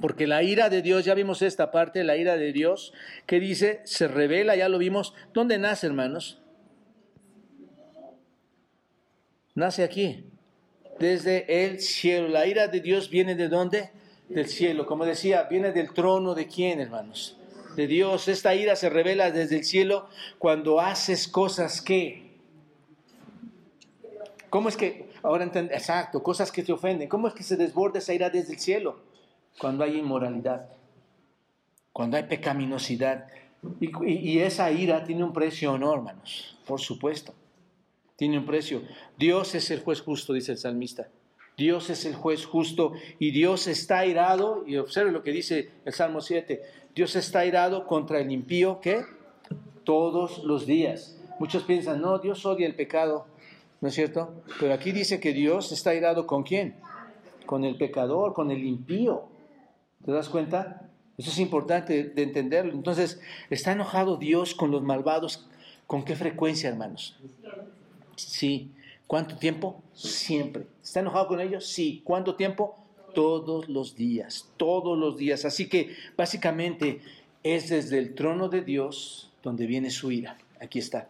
porque 0.00 0.26
la 0.26 0.42
ira 0.42 0.68
de 0.70 0.82
Dios, 0.82 1.04
ya 1.04 1.14
vimos 1.14 1.42
esta 1.42 1.70
parte, 1.70 2.02
la 2.02 2.16
ira 2.16 2.36
de 2.36 2.52
Dios, 2.52 2.92
que 3.26 3.38
dice, 3.38 3.80
se 3.84 4.08
revela, 4.08 4.56
ya 4.56 4.68
lo 4.68 4.78
vimos. 4.78 5.14
¿Dónde 5.32 5.58
nace, 5.58 5.86
hermanos? 5.86 6.40
Nace 9.54 9.84
aquí, 9.84 10.24
desde 10.98 11.66
el 11.66 11.80
cielo. 11.80 12.28
La 12.28 12.46
ira 12.46 12.66
de 12.68 12.80
Dios 12.80 13.10
viene 13.10 13.34
de 13.34 13.48
dónde? 13.48 13.90
Del 14.30 14.46
cielo. 14.48 14.86
Como 14.86 15.04
decía, 15.04 15.44
viene 15.44 15.72
del 15.72 15.92
trono 15.92 16.34
de 16.34 16.46
quién, 16.46 16.80
hermanos? 16.80 17.36
De 17.76 17.86
Dios. 17.86 18.28
Esta 18.28 18.54
ira 18.54 18.76
se 18.76 18.88
revela 18.88 19.30
desde 19.30 19.58
el 19.58 19.64
cielo 19.64 20.08
cuando 20.38 20.80
haces 20.80 21.28
cosas 21.28 21.82
que... 21.82 22.30
¿Cómo 24.48 24.68
es 24.68 24.76
que, 24.76 25.10
ahora 25.22 25.44
entiendo, 25.44 25.72
exacto, 25.72 26.22
cosas 26.22 26.50
que 26.50 26.62
te 26.62 26.72
ofenden? 26.72 27.08
¿Cómo 27.08 27.28
es 27.28 27.34
que 27.34 27.44
se 27.44 27.56
desborda 27.56 27.98
esa 27.98 28.14
ira 28.14 28.30
desde 28.30 28.54
el 28.54 28.58
cielo? 28.58 29.00
Cuando 29.58 29.84
hay 29.84 29.98
inmoralidad, 29.98 30.68
cuando 31.92 32.16
hay 32.16 32.24
pecaminosidad. 32.24 33.28
Y, 33.78 33.90
y 34.08 34.38
esa 34.40 34.70
ira 34.72 35.04
tiene 35.04 35.22
un 35.22 35.32
precio, 35.32 35.78
¿no, 35.78 35.94
hermanos? 35.94 36.58
Por 36.66 36.80
supuesto. 36.80 37.34
Tiene 38.16 38.38
un 38.38 38.46
precio. 38.46 38.82
Dios 39.16 39.54
es 39.54 39.70
el 39.70 39.80
juez 39.80 40.00
justo, 40.00 40.32
dice 40.32 40.52
el 40.52 40.58
salmista. 40.58 41.08
Dios 41.60 41.90
es 41.90 42.06
el 42.06 42.14
juez 42.14 42.46
justo 42.46 42.94
y 43.18 43.32
Dios 43.32 43.66
está 43.66 44.06
irado, 44.06 44.64
y 44.66 44.78
observe 44.78 45.12
lo 45.12 45.22
que 45.22 45.30
dice 45.30 45.68
el 45.84 45.92
Salmo 45.92 46.22
7, 46.22 46.62
Dios 46.94 47.16
está 47.16 47.44
irado 47.44 47.86
contra 47.86 48.18
el 48.18 48.32
impío, 48.32 48.80
¿qué? 48.80 49.04
Todos 49.84 50.42
los 50.42 50.64
días. 50.64 51.18
Muchos 51.38 51.64
piensan, 51.64 52.00
no, 52.00 52.18
Dios 52.18 52.46
odia 52.46 52.66
el 52.66 52.74
pecado, 52.74 53.26
¿no 53.82 53.88
es 53.88 53.94
cierto? 53.94 54.32
Pero 54.58 54.72
aquí 54.72 54.90
dice 54.92 55.20
que 55.20 55.34
Dios 55.34 55.70
está 55.70 55.94
irado 55.94 56.26
con 56.26 56.44
quién? 56.44 56.76
Con 57.44 57.64
el 57.64 57.76
pecador, 57.76 58.32
con 58.32 58.50
el 58.50 58.64
impío. 58.64 59.24
¿Te 60.02 60.12
das 60.12 60.30
cuenta? 60.30 60.88
Eso 61.18 61.30
es 61.30 61.38
importante 61.40 62.04
de 62.04 62.22
entenderlo. 62.22 62.72
Entonces, 62.72 63.20
¿está 63.50 63.72
enojado 63.72 64.16
Dios 64.16 64.54
con 64.54 64.70
los 64.70 64.82
malvados? 64.82 65.46
¿Con 65.86 66.06
qué 66.06 66.16
frecuencia, 66.16 66.70
hermanos? 66.70 67.20
Sí. 68.16 68.70
¿Cuánto 69.10 69.34
tiempo? 69.34 69.82
Siempre. 69.92 70.68
¿Está 70.84 71.00
enojado 71.00 71.26
con 71.26 71.40
ellos? 71.40 71.66
Sí. 71.66 72.00
¿Cuánto 72.04 72.36
tiempo? 72.36 72.76
Todos 73.12 73.68
los 73.68 73.96
días, 73.96 74.52
todos 74.56 74.96
los 74.96 75.16
días. 75.16 75.44
Así 75.44 75.68
que 75.68 75.96
básicamente 76.16 77.00
es 77.42 77.70
desde 77.70 77.98
el 77.98 78.14
trono 78.14 78.48
de 78.48 78.62
Dios 78.62 79.32
donde 79.42 79.66
viene 79.66 79.90
su 79.90 80.12
ira. 80.12 80.38
Aquí 80.60 80.78
está. 80.78 81.08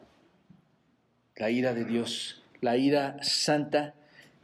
La 1.36 1.50
ira 1.50 1.74
de 1.74 1.84
Dios, 1.84 2.42
la 2.62 2.78
ira 2.78 3.22
santa 3.22 3.94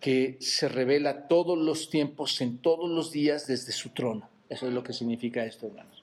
que 0.01 0.37
se 0.39 0.69
revela 0.69 1.27
todos 1.27 1.57
los 1.57 1.89
tiempos, 1.89 2.43
en 2.43 2.59
todos 2.59 2.91
los 2.91 3.11
días 3.11 3.47
desde 3.47 3.73
su 3.73 3.89
trono. 3.89 4.29
Eso 4.51 4.69
es 4.69 4.75
lo 4.75 4.83
que 4.83 4.93
significa 4.93 5.47
esto, 5.47 5.69
hermanos. 5.69 5.96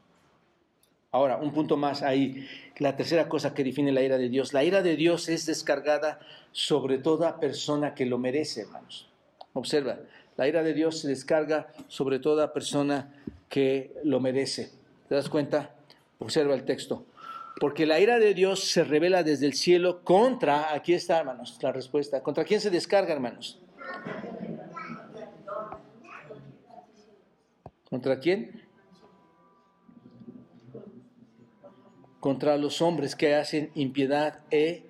Ahora, 1.14 1.38
un 1.38 1.53
punto 1.53 1.78
más 1.78 2.01
ahí, 2.01 2.49
la 2.80 2.95
tercera 2.95 3.30
cosa 3.30 3.53
que 3.53 3.64
define 3.64 3.91
la 3.91 4.01
ira 4.01 4.18
de 4.18 4.30
Dios. 4.30 4.51
La 4.51 4.64
ira 4.64 4.82
de 4.82 4.95
Dios 4.95 5.30
es 5.30 5.45
descargada 5.45 6.20
sobre 6.51 6.97
toda 6.97 7.39
persona 7.39 7.93
que 7.93 8.07
lo 8.07 8.18
merece, 8.18 8.61
hermanos. 8.61 9.07
Observa, 9.53 9.99
la 10.38 10.47
ira 10.47 10.64
de 10.64 10.74
Dios 10.74 11.01
se 11.01 11.07
descarga 11.07 11.68
sobre 11.88 12.18
toda 12.18 12.51
persona 12.51 13.14
que 13.47 13.93
lo 14.03 14.20
merece. 14.20 14.72
¿Te 15.07 15.14
das 15.14 15.30
cuenta? 15.30 15.76
Observa 16.18 16.55
el 16.55 16.66
texto. 16.66 17.05
Porque 17.59 17.86
la 17.86 17.99
ira 17.99 18.18
de 18.18 18.34
Dios 18.34 18.64
se 18.64 18.84
revela 18.84 19.22
desde 19.22 19.45
el 19.45 19.53
cielo 19.53 20.03
contra, 20.03 20.74
aquí 20.74 20.95
está, 20.95 21.20
hermanos, 21.20 21.59
la 21.61 21.72
respuesta. 21.72 22.24
¿Contra 22.24 22.43
quién 22.43 22.59
se 22.59 22.72
descarga, 22.72 23.14
hermanos? 23.14 23.61
¿Contra 27.88 28.20
quién? 28.20 28.62
Contra 32.24 32.55
los 32.55 32.82
hombres 32.82 33.17
que 33.17 33.36
hacen 33.36 33.69
impiedad 33.76 34.39
e 34.49 34.84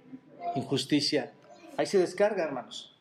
injusticia. 0.55 1.31
Ahí 1.77 1.87
se 1.87 1.97
descarga, 1.97 2.43
hermanos. 2.43 2.95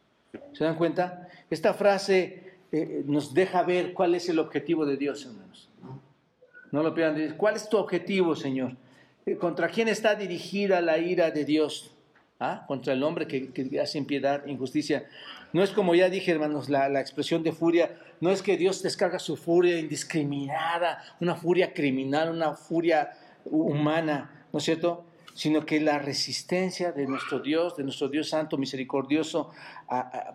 ¿Se 0.55 0.64
dan 0.64 0.76
cuenta? 0.76 1.28
Esta 1.51 1.74
frase 1.74 2.55
eh, 2.72 3.03
nos 3.05 3.35
deja 3.35 3.62
ver 3.62 3.93
cuál 3.93 4.14
es 4.14 4.30
el 4.30 4.39
objetivo 4.39 4.87
de 4.87 4.97
Dios, 4.97 5.26
hermanos. 5.26 5.68
No 6.70 6.83
lo 6.83 6.95
pidan, 6.95 7.35
¿cuál 7.37 7.57
es 7.57 7.68
tu 7.68 7.76
objetivo, 7.76 8.35
Señor? 8.35 8.74
Eh, 9.26 9.37
¿Contra 9.37 9.68
quién 9.68 9.89
está 9.89 10.14
dirigida 10.14 10.80
la 10.80 10.97
ira 10.97 11.30
de 11.30 11.45
Dios? 11.45 11.95
¿Ah? 12.41 12.64
Contra 12.66 12.95
el 12.95 13.03
hombre 13.03 13.26
que, 13.26 13.78
hace 13.83 13.99
impiedad, 13.99 14.47
injusticia. 14.47 15.11
No 15.53 15.62
es 15.62 15.72
como 15.72 15.95
ya 15.95 16.09
dije, 16.09 16.33
hermanos, 16.33 16.70
la, 16.70 16.89
la 16.89 17.03
expresión 17.03 17.43
de 17.43 17.53
furia, 17.53 17.99
no 18.22 18.30
es 18.30 18.41
que 18.41 18.57
Dios 18.57 18.83
descarga 18.83 19.18
su 19.18 19.37
furia 19.37 19.78
indiscriminada, 19.78 21.05
una 21.20 21.35
furia 21.35 21.74
criminal, 21.74 22.30
una 22.30 22.55
furia 22.55 23.11
humana, 23.45 24.47
¿no 24.53 24.59
es 24.59 24.64
cierto? 24.64 25.05
Sino 25.34 25.64
que 25.64 25.80
la 25.80 25.99
resistencia 25.99 26.93
de 26.93 27.07
nuestro 27.07 27.40
Dios, 27.40 27.76
de 27.76 27.84
nuestro 27.84 28.09
Dios 28.09 28.28
Santo, 28.28 28.59
misericordioso, 28.59 29.51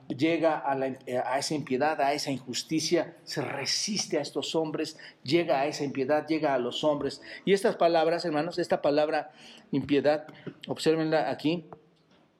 llega 0.08 0.58
a, 0.58 0.74
a, 0.74 1.40
esa 1.40 1.54
impiedad, 1.54 2.02
a 2.02 2.14
esa 2.14 2.32
injusticia, 2.32 3.16
se 3.24 3.42
resiste 3.42 4.18
a 4.18 4.22
estos 4.22 4.56
hombres, 4.56 4.98
llega 5.24 5.62
a 5.62 5.68
esa 5.68 5.84
impiedad, 5.84 6.26
llega 6.28 6.56
a 6.56 6.58
los 6.58 6.84
hombres. 6.84 7.22
Y 7.46 7.54
estas 7.54 7.76
palabras, 7.76 8.26
hermanos, 8.26 8.58
esta 8.58 8.82
palabra 8.82 9.32
impiedad, 9.72 10.28
observenla 10.68 11.30
aquí, 11.30 11.66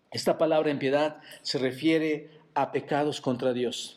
esta 0.10 0.38
palabra 0.40 0.72
impiedad 0.72 1.22
se 1.44 1.60
refiere 1.60 2.32
a 2.56 2.72
pecados 2.72 3.22
contra 3.22 3.54
Dios 3.54 3.97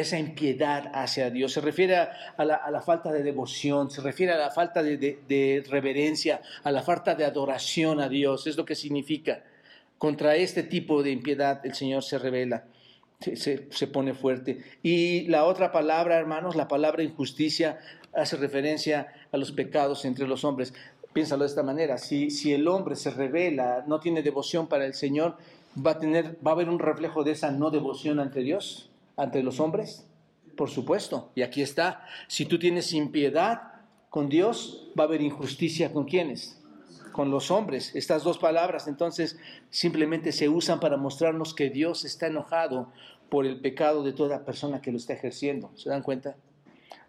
esa 0.00 0.18
impiedad 0.18 0.90
hacia 0.94 1.30
Dios, 1.30 1.52
se 1.52 1.60
refiere 1.60 1.96
a, 1.96 2.44
la, 2.44 2.80
falta 2.80 3.12
de 3.12 3.22
devoción, 3.22 3.90
se 3.90 4.00
refiere 4.00 4.32
a 4.32 4.38
la 4.38 4.50
falta 4.50 4.82
de, 4.82 5.64
reverencia, 5.68 6.40
a 6.64 6.70
la 6.70 6.82
falta 6.82 7.14
de 7.14 7.24
adoración 7.24 8.00
a 8.00 8.08
Dios, 8.08 8.46
es 8.46 8.56
lo 8.56 8.64
que 8.64 8.74
significa. 8.74 9.44
Contra 9.98 10.36
este 10.36 10.62
tipo 10.62 11.02
de 11.02 11.10
impiedad 11.10 11.64
el 11.64 11.74
Señor 11.74 12.02
se 12.02 12.18
revela, 12.18 12.64
se, 13.20 13.68
se 13.70 13.86
pone 13.88 14.14
fuerte. 14.14 14.62
Y 14.82 15.26
la 15.28 15.44
otra 15.44 15.72
palabra, 15.72 16.16
hermanos, 16.16 16.54
la 16.54 16.68
palabra 16.68 17.02
injusticia, 17.02 17.78
hace 18.14 18.36
referencia 18.36 19.08
a 19.32 19.36
los 19.36 19.52
pecados 19.52 20.04
entre 20.04 20.28
los 20.28 20.44
hombres. 20.44 20.72
Piénsalo 21.12 21.44
de 21.44 21.48
esta 21.48 21.62
manera, 21.62 21.98
si, 21.98 22.30
si 22.30 22.52
el 22.52 22.68
hombre 22.68 22.94
se 22.94 23.10
revela, 23.10 23.84
no 23.86 23.98
tiene 23.98 24.22
devoción 24.22 24.68
para 24.68 24.86
el 24.86 24.94
Señor, 24.94 25.36
va 25.84 25.92
a, 25.92 25.98
tener, 25.98 26.36
va 26.46 26.52
a 26.52 26.54
haber 26.54 26.68
un 26.68 26.78
reflejo 26.78 27.24
de 27.24 27.32
esa 27.32 27.50
no 27.50 27.70
devoción 27.70 28.20
ante 28.20 28.40
Dios 28.40 28.87
ante 29.18 29.42
los 29.42 29.60
hombres? 29.60 30.06
Por 30.56 30.70
supuesto. 30.70 31.30
Y 31.34 31.42
aquí 31.42 31.60
está. 31.60 32.04
Si 32.28 32.46
tú 32.46 32.58
tienes 32.58 32.92
impiedad 32.92 33.74
con 34.08 34.28
Dios, 34.28 34.90
va 34.98 35.04
a 35.04 35.06
haber 35.06 35.20
injusticia 35.20 35.92
con 35.92 36.06
quienes? 36.06 36.62
Con 37.12 37.30
los 37.30 37.50
hombres. 37.50 37.94
Estas 37.94 38.22
dos 38.24 38.38
palabras 38.38 38.88
entonces 38.88 39.38
simplemente 39.70 40.32
se 40.32 40.48
usan 40.48 40.80
para 40.80 40.96
mostrarnos 40.96 41.52
que 41.52 41.68
Dios 41.68 42.04
está 42.04 42.28
enojado 42.28 42.90
por 43.28 43.44
el 43.44 43.60
pecado 43.60 44.02
de 44.02 44.12
toda 44.12 44.44
persona 44.44 44.80
que 44.80 44.92
lo 44.92 44.96
está 44.96 45.12
ejerciendo. 45.12 45.70
¿Se 45.76 45.90
dan 45.90 46.02
cuenta? 46.02 46.36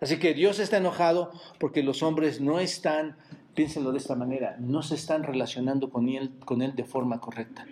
Así 0.01 0.17
que 0.17 0.33
Dios 0.33 0.59
está 0.59 0.77
enojado 0.77 1.31
porque 1.59 1.83
los 1.83 2.03
hombres 2.03 2.41
no 2.41 2.59
están, 2.59 3.17
piénsenlo 3.53 3.91
de 3.91 3.97
esta 3.99 4.15
manera, 4.15 4.57
no 4.59 4.81
se 4.81 4.95
están 4.95 5.23
relacionando 5.23 5.89
con 5.89 6.09
él, 6.09 6.31
con 6.45 6.61
él 6.61 6.75
de 6.75 6.85
forma 6.85 7.19
correcta 7.19 7.65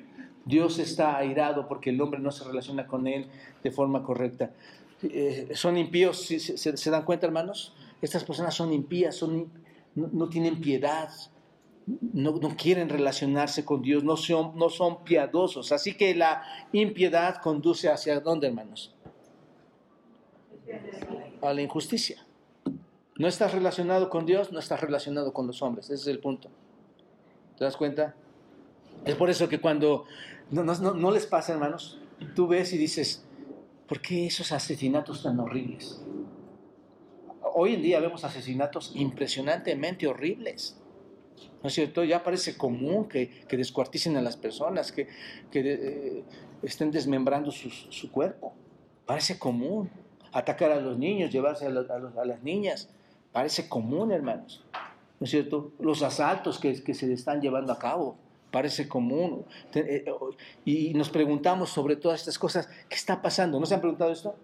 Dios 0.48 0.80
está 0.80 1.18
airado 1.18 1.68
porque 1.68 1.90
el 1.90 2.02
hombre 2.02 2.20
no 2.20 2.32
se 2.32 2.46
relaciona 2.46 2.88
con 2.88 3.06
Él 3.08 3.28
de 3.64 3.72
forma 3.72 4.04
correcta. 4.04 4.52
Eh, 5.04 5.50
son 5.54 5.78
impíos, 5.78 6.22
¿se, 6.22 6.92
dan 6.92 7.04
cuenta, 7.04 7.28
hermanos? 7.28 7.74
Estas 8.02 8.24
personas 8.24 8.56
son 8.56 8.74
impías, 8.74 9.16
son, 9.16 9.52
no, 9.96 10.30
tienen 10.30 10.60
piedad, 10.60 11.10
no, 11.86 12.40
quieren 12.56 12.90
relacionarse 12.90 13.64
con 13.64 13.82
Dios, 13.82 14.04
no 14.04 14.18
son, 14.18 14.58
no 14.58 14.70
son 14.70 15.04
piadosos. 15.04 15.72
Así 15.72 15.96
que 15.96 16.16
la 16.16 16.44
impiedad 16.72 17.42
conduce 17.42 17.90
hacia 17.90 18.20
dónde, 18.20 18.48
hermanos? 18.48 18.96
A 21.42 21.54
la 21.54 21.62
injusticia. 21.62 22.26
No 23.18 23.28
estás 23.28 23.54
relacionado 23.54 24.10
con 24.10 24.26
Dios, 24.26 24.52
no 24.52 24.60
estás 24.60 24.80
relacionado 24.82 25.34
con 25.34 25.48
los 25.48 25.62
hombres. 25.62 25.86
Ese 25.86 25.96
es 25.96 26.08
el 26.08 26.20
punto. 26.20 26.50
¿Te 27.58 27.64
das 27.64 27.76
cuenta? 27.76 28.16
Es 29.06 29.16
por 29.16 29.30
eso 29.30 29.48
que 29.48 29.60
cuando 29.60 30.06
no, 30.52 31.12
les 31.12 31.26
pasa, 31.26 31.54
hermanos, 31.54 32.00
tú 32.36 32.48
ves 32.48 32.72
y 32.74 32.78
dices, 32.78 33.26
¿por 33.88 34.02
qué 34.02 34.28
esos 34.28 34.52
asesinatos 34.52 35.24
tan 35.24 35.40
horribles? 35.40 36.02
Hoy 37.54 37.74
en 37.74 37.82
día 37.82 38.00
vemos 38.00 38.24
asesinatos 38.24 38.92
impresionantemente 38.96 40.08
horribles. 40.08 40.78
¿No 41.62 41.70
es 41.70 41.74
cierto? 41.74 42.04
Ya 42.04 42.24
parece 42.24 42.56
común 42.56 43.08
que, 43.08 43.46
descuarticen 43.50 44.16
a 44.16 44.22
las 44.22 44.38
personas, 44.38 44.92
que, 44.92 45.08
eh, 45.54 46.24
estén 46.62 46.92
desmembrando 46.92 47.52
su, 47.52 48.12
cuerpo. 48.12 48.54
Parece 49.06 49.38
común. 49.38 49.90
Atacar 50.32 50.72
a 50.72 50.80
los 50.80 50.98
niños, 50.98 51.32
llevarse 51.32 51.66
a, 51.66 51.70
las 51.70 52.44
niñas. 52.44 52.90
Parece 53.32 53.68
común, 53.68 54.12
hermanos. 54.12 54.64
¿No 55.20 55.26
es 55.26 55.32
cierto? 55.32 55.72
Los 55.80 56.04
asaltos 56.04 56.60
que, 56.60 56.84
que 56.84 56.94
se 56.94 57.12
están 57.12 57.42
llevando 57.42 57.74
a 57.74 57.80
cabo, 57.80 58.18
parece 58.58 58.88
común. 58.88 59.46
Eh, 59.76 60.04
y 60.66 60.92
nos 60.96 61.10
preguntamos 61.12 61.70
sobre 61.70 61.96
todas 61.96 62.22
estas 62.22 62.40
cosas, 62.40 62.68
¿qué 62.90 62.96
está 62.96 63.22
pasando? 63.22 63.60
¿No 63.60 63.68
se 63.68 63.76
han 63.76 63.82
preguntado 63.82 64.12
esto? 64.12 64.36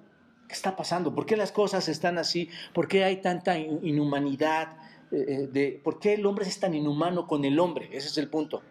¿Qué 0.47 0.53
está 0.53 0.75
pasando? 0.75 1.15
¿Por 1.15 1.25
qué 1.25 1.35
las 1.35 1.51
cosas 1.51 1.89
están 1.89 2.19
así? 2.19 2.47
¿Por 2.75 2.87
qué 2.87 3.03
hay 3.03 3.21
tanta 3.21 3.57
inhumanidad? 3.57 4.77
Eh, 5.11 5.49
eh, 5.51 5.81
¿Por 5.83 5.97
qué 5.97 6.13
el 6.13 6.27
hombre 6.27 6.45
es 6.45 6.59
tan 6.59 6.75
inhumano 6.75 7.25
con 7.25 7.43
el 7.43 7.57
hombre? 7.57 7.89
Ese 7.91 8.07
es 8.07 8.19
el 8.19 8.29
punto. 8.29 8.61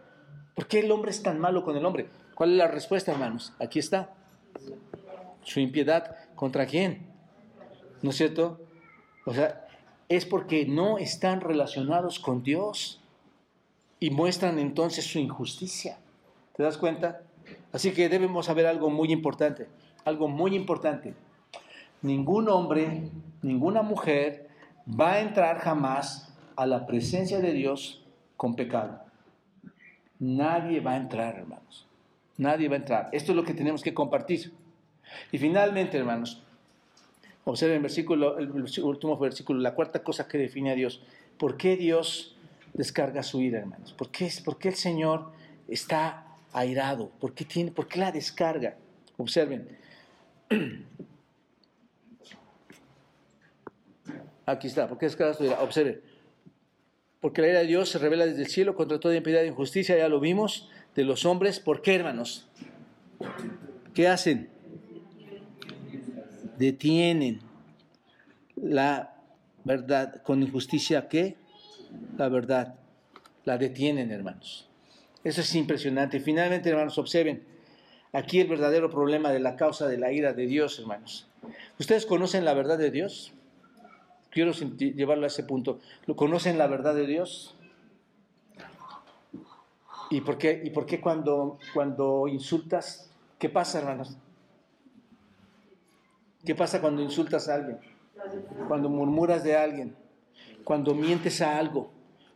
¿Por 0.54 0.68
qué 0.68 0.78
el 0.78 0.92
hombre 0.92 1.10
es 1.10 1.20
tan 1.24 1.40
malo 1.40 1.64
con 1.64 1.76
el 1.76 1.84
hombre? 1.84 2.06
¿Cuál 2.36 2.52
es 2.52 2.58
la 2.58 2.68
respuesta, 2.68 3.10
hermanos? 3.10 3.52
Aquí 3.58 3.80
está. 3.80 4.14
Su 5.42 5.58
impiedad 5.58 6.14
contra 6.36 6.66
quién? 6.66 7.08
¿No 8.00 8.10
es 8.10 8.16
cierto? 8.16 8.60
O 9.26 9.34
sea, 9.34 9.66
es 10.08 10.24
porque 10.24 10.66
no 10.66 10.98
están 10.98 11.40
relacionados 11.40 12.20
con 12.20 12.44
Dios 12.44 13.01
y 14.02 14.10
muestran 14.10 14.58
entonces 14.58 15.04
su 15.06 15.20
injusticia. 15.20 15.96
¿Te 16.56 16.64
das 16.64 16.76
cuenta? 16.76 17.22
Así 17.70 17.92
que 17.92 18.08
debemos 18.08 18.46
saber 18.46 18.66
algo 18.66 18.90
muy 18.90 19.12
importante, 19.12 19.68
algo 20.04 20.26
muy 20.26 20.56
importante. 20.56 21.14
Ningún 22.02 22.48
hombre, 22.48 23.10
ninguna 23.42 23.82
mujer 23.82 24.48
va 24.88 25.12
a 25.12 25.20
entrar 25.20 25.60
jamás 25.60 26.34
a 26.56 26.66
la 26.66 26.84
presencia 26.84 27.38
de 27.38 27.52
Dios 27.52 28.04
con 28.36 28.56
pecado. 28.56 29.04
Nadie 30.18 30.80
va 30.80 30.94
a 30.94 30.96
entrar, 30.96 31.36
hermanos. 31.36 31.86
Nadie 32.38 32.68
va 32.68 32.74
a 32.74 32.78
entrar. 32.78 33.08
Esto 33.12 33.30
es 33.30 33.36
lo 33.36 33.44
que 33.44 33.54
tenemos 33.54 33.84
que 33.84 33.94
compartir. 33.94 34.52
Y 35.30 35.38
finalmente, 35.38 35.96
hermanos, 35.96 36.42
Observen 37.44 37.76
el, 37.76 37.82
versículo, 37.82 38.36
último 38.84 39.18
versículo, 39.18 39.60
la 39.60 39.74
cuarta 39.74 40.04
cosa 40.04 40.28
que 40.28 40.38
define 40.38 40.70
a 40.70 40.74
Dios. 40.76 41.02
¿Por 41.38 41.56
qué 41.56 41.76
Dios 41.76 42.31
descarga 42.74 43.22
su 43.22 43.40
ira, 43.40 43.58
hermanos? 43.60 43.92
¿Por 43.92 44.10
qué, 44.10 44.30
por 44.44 44.58
qué 44.58 44.68
el 44.68 44.74
Señor 44.74 45.32
está 45.68 46.26
airado? 46.52 47.10
¿Por 47.20 47.34
qué, 47.34 47.44
tiene, 47.44 47.70
¿Por 47.70 47.86
qué 47.88 47.98
la 48.00 48.12
descarga? 48.12 48.76
Observen. 49.16 49.68
Aquí 54.46 54.66
está, 54.66 54.88
¿por 54.88 54.98
qué 54.98 55.06
descarga 55.06 55.34
su 55.34 55.44
ira? 55.44 55.60
Observen. 55.62 56.00
Porque 57.20 57.40
la 57.42 57.48
ira 57.48 57.60
de 57.60 57.66
Dios 57.66 57.88
se 57.88 57.98
revela 57.98 58.26
desde 58.26 58.42
el 58.42 58.48
cielo 58.48 58.74
contra 58.74 58.98
toda 58.98 59.14
impiedad 59.14 59.44
e 59.44 59.46
injusticia, 59.46 59.96
ya 59.96 60.08
lo 60.08 60.18
vimos, 60.18 60.68
de 60.94 61.04
los 61.04 61.24
hombres. 61.24 61.60
¿Por 61.60 61.82
qué, 61.82 61.94
hermanos? 61.94 62.48
¿Qué 63.94 64.08
hacen? 64.08 64.52
detienen 66.62 67.40
la 68.56 69.16
verdad 69.64 70.22
con 70.22 70.42
injusticia 70.42 71.08
¿qué? 71.08 71.36
La 72.16 72.28
verdad 72.28 72.74
la 73.44 73.58
detienen 73.58 74.10
hermanos. 74.10 74.68
Eso 75.24 75.40
es 75.40 75.54
impresionante. 75.54 76.20
Finalmente 76.20 76.70
hermanos 76.70 76.98
observen. 76.98 77.44
Aquí 78.12 78.40
el 78.40 78.48
verdadero 78.48 78.90
problema 78.90 79.30
de 79.30 79.40
la 79.40 79.56
causa 79.56 79.88
de 79.88 79.98
la 79.98 80.12
ira 80.12 80.32
de 80.32 80.46
Dios 80.46 80.78
hermanos. 80.78 81.28
Ustedes 81.78 82.06
conocen 82.06 82.44
la 82.44 82.54
verdad 82.54 82.78
de 82.78 82.90
Dios 82.90 83.32
quiero 84.30 84.52
llevarlo 84.52 85.24
a 85.24 85.26
ese 85.28 85.44
punto. 85.44 85.80
Lo 86.06 86.16
conocen 86.16 86.58
la 86.58 86.66
verdad 86.66 86.94
de 86.94 87.06
Dios 87.06 87.54
¿Y 90.12 90.20
por 90.20 90.36
qué, 90.36 90.60
y 90.62 90.68
por 90.68 90.84
qué 90.84 91.00
cuando, 91.00 91.58
cuando 91.72 92.28
insultas, 92.28 93.10
qué 93.38 93.48
pasa, 93.48 93.78
hermanos? 93.78 94.14
¿Qué 96.44 96.54
pasa 96.54 96.82
cuando 96.82 97.00
insultas 97.00 97.48
a 97.48 97.54
alguien? 97.54 97.78
Cuando 98.68 98.90
murmuras 98.90 99.42
de 99.42 99.56
alguien, 99.56 99.96
cuando 100.64 100.94
mientes 100.94 101.40
a 101.40 101.58
algo, 101.58 101.90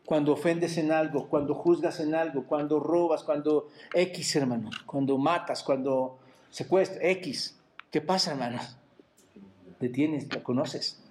cuando 0.04 0.32
ofendes 0.32 0.78
en 0.78 0.92
algo, 0.92 1.28
cuando 1.28 1.54
juzgas 1.54 2.00
en 2.00 2.14
algo, 2.14 2.46
cuando 2.46 2.80
robas, 2.80 3.24
cuando 3.24 3.68
X, 3.92 4.36
hermano, 4.36 4.70
cuando 4.86 5.18
matas, 5.18 5.62
cuando 5.62 6.18
secuestras, 6.50 7.00
X. 7.02 7.58
¿Qué 7.90 8.00
pasa, 8.00 8.32
hermano? 8.32 8.60
Detienes, 9.80 10.32
la 10.32 10.42
conoces. 10.42 11.02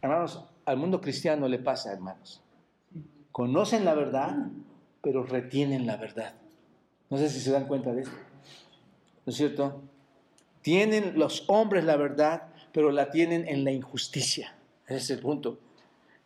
Hermanos, 0.00 0.44
al 0.64 0.76
mundo 0.76 1.00
cristiano 1.00 1.46
le 1.46 1.58
pasa, 1.58 1.92
hermanos. 1.92 2.40
Conocen 3.30 3.84
la 3.84 3.94
verdad, 3.94 4.48
pero 5.02 5.24
retienen 5.24 5.86
la 5.86 5.96
verdad. 5.96 6.34
No 7.10 7.18
sé 7.18 7.28
si 7.28 7.40
se 7.40 7.50
dan 7.50 7.66
cuenta 7.66 7.92
de 7.92 8.02
esto. 8.02 8.16
¿No 9.26 9.30
es 9.30 9.36
cierto? 9.36 9.82
Tienen 10.62 11.18
los 11.18 11.44
hombres 11.48 11.84
la 11.84 11.96
verdad, 11.96 12.48
pero 12.72 12.90
la 12.90 13.10
tienen 13.10 13.46
en 13.46 13.64
la 13.64 13.72
injusticia. 13.72 14.54
Ese 14.86 14.96
es 14.96 15.10
el 15.10 15.20
punto. 15.20 15.58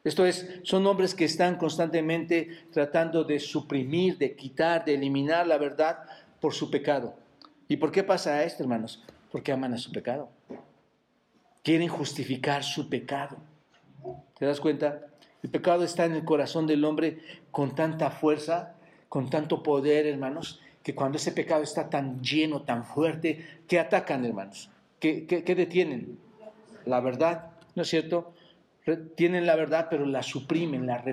Esto 0.07 0.25
es, 0.25 0.49
son 0.63 0.87
hombres 0.87 1.17
que 1.17 1.25
están 1.25 1.57
constantemente 1.57 2.69
tratando 2.71 3.25
de 3.25 3.41
suprimir, 3.41 4.19
de 4.19 4.37
quitar, 4.37 4.85
de 4.85 4.95
eliminar 4.95 5.49
la 5.49 5.59
verdad 5.59 5.99
por 6.41 6.55
su 6.55 6.71
pecado. 6.71 7.17
¿Y 7.67 7.79
por 7.79 7.91
qué 7.91 8.05
pasa 8.05 8.45
esto, 8.45 8.63
hermanos? 8.63 9.03
Porque 9.33 9.51
aman 9.51 9.75
a 9.75 9.79
su 9.79 9.91
pecado. 9.91 10.29
Quieren 11.65 11.89
justificar 11.89 12.63
su 12.63 12.89
pecado. 12.89 13.37
¿Te 14.39 14.47
das 14.47 14.61
cuenta? 14.61 15.09
El 15.43 15.51
pecado 15.51 15.83
está 15.83 16.05
en 16.05 16.13
el 16.13 16.25
corazón 16.25 16.69
del 16.69 16.85
hombre 16.85 17.19
con 17.51 17.75
tanta 17.75 18.13
fuerza, 18.13 18.77
con 19.09 19.29
tanto 19.29 19.65
poder, 19.65 20.07
hermanos, 20.07 20.61
que 20.85 20.95
cuando 20.95 21.19
ese 21.19 21.33
pecado 21.33 21.65
está 21.65 21.91
tan 21.91 22.23
lleno, 22.23 22.63
tan 22.63 22.85
fuerte, 22.85 23.45
¿qué 23.67 23.81
atacan, 23.81 24.25
hermanos? 24.25 24.71
¿Qué, 25.01 25.27
detienen? 25.57 26.17
La 26.85 27.01
verdad, 27.01 27.51
¿no 27.75 27.83
es 27.83 27.89
cierto? 27.89 28.36
Tienen 29.17 29.47
la 29.47 29.57
verdad, 29.57 29.89
pero 29.91 30.07
la 30.07 30.23
suprimen, 30.23 30.87
la, 30.87 31.05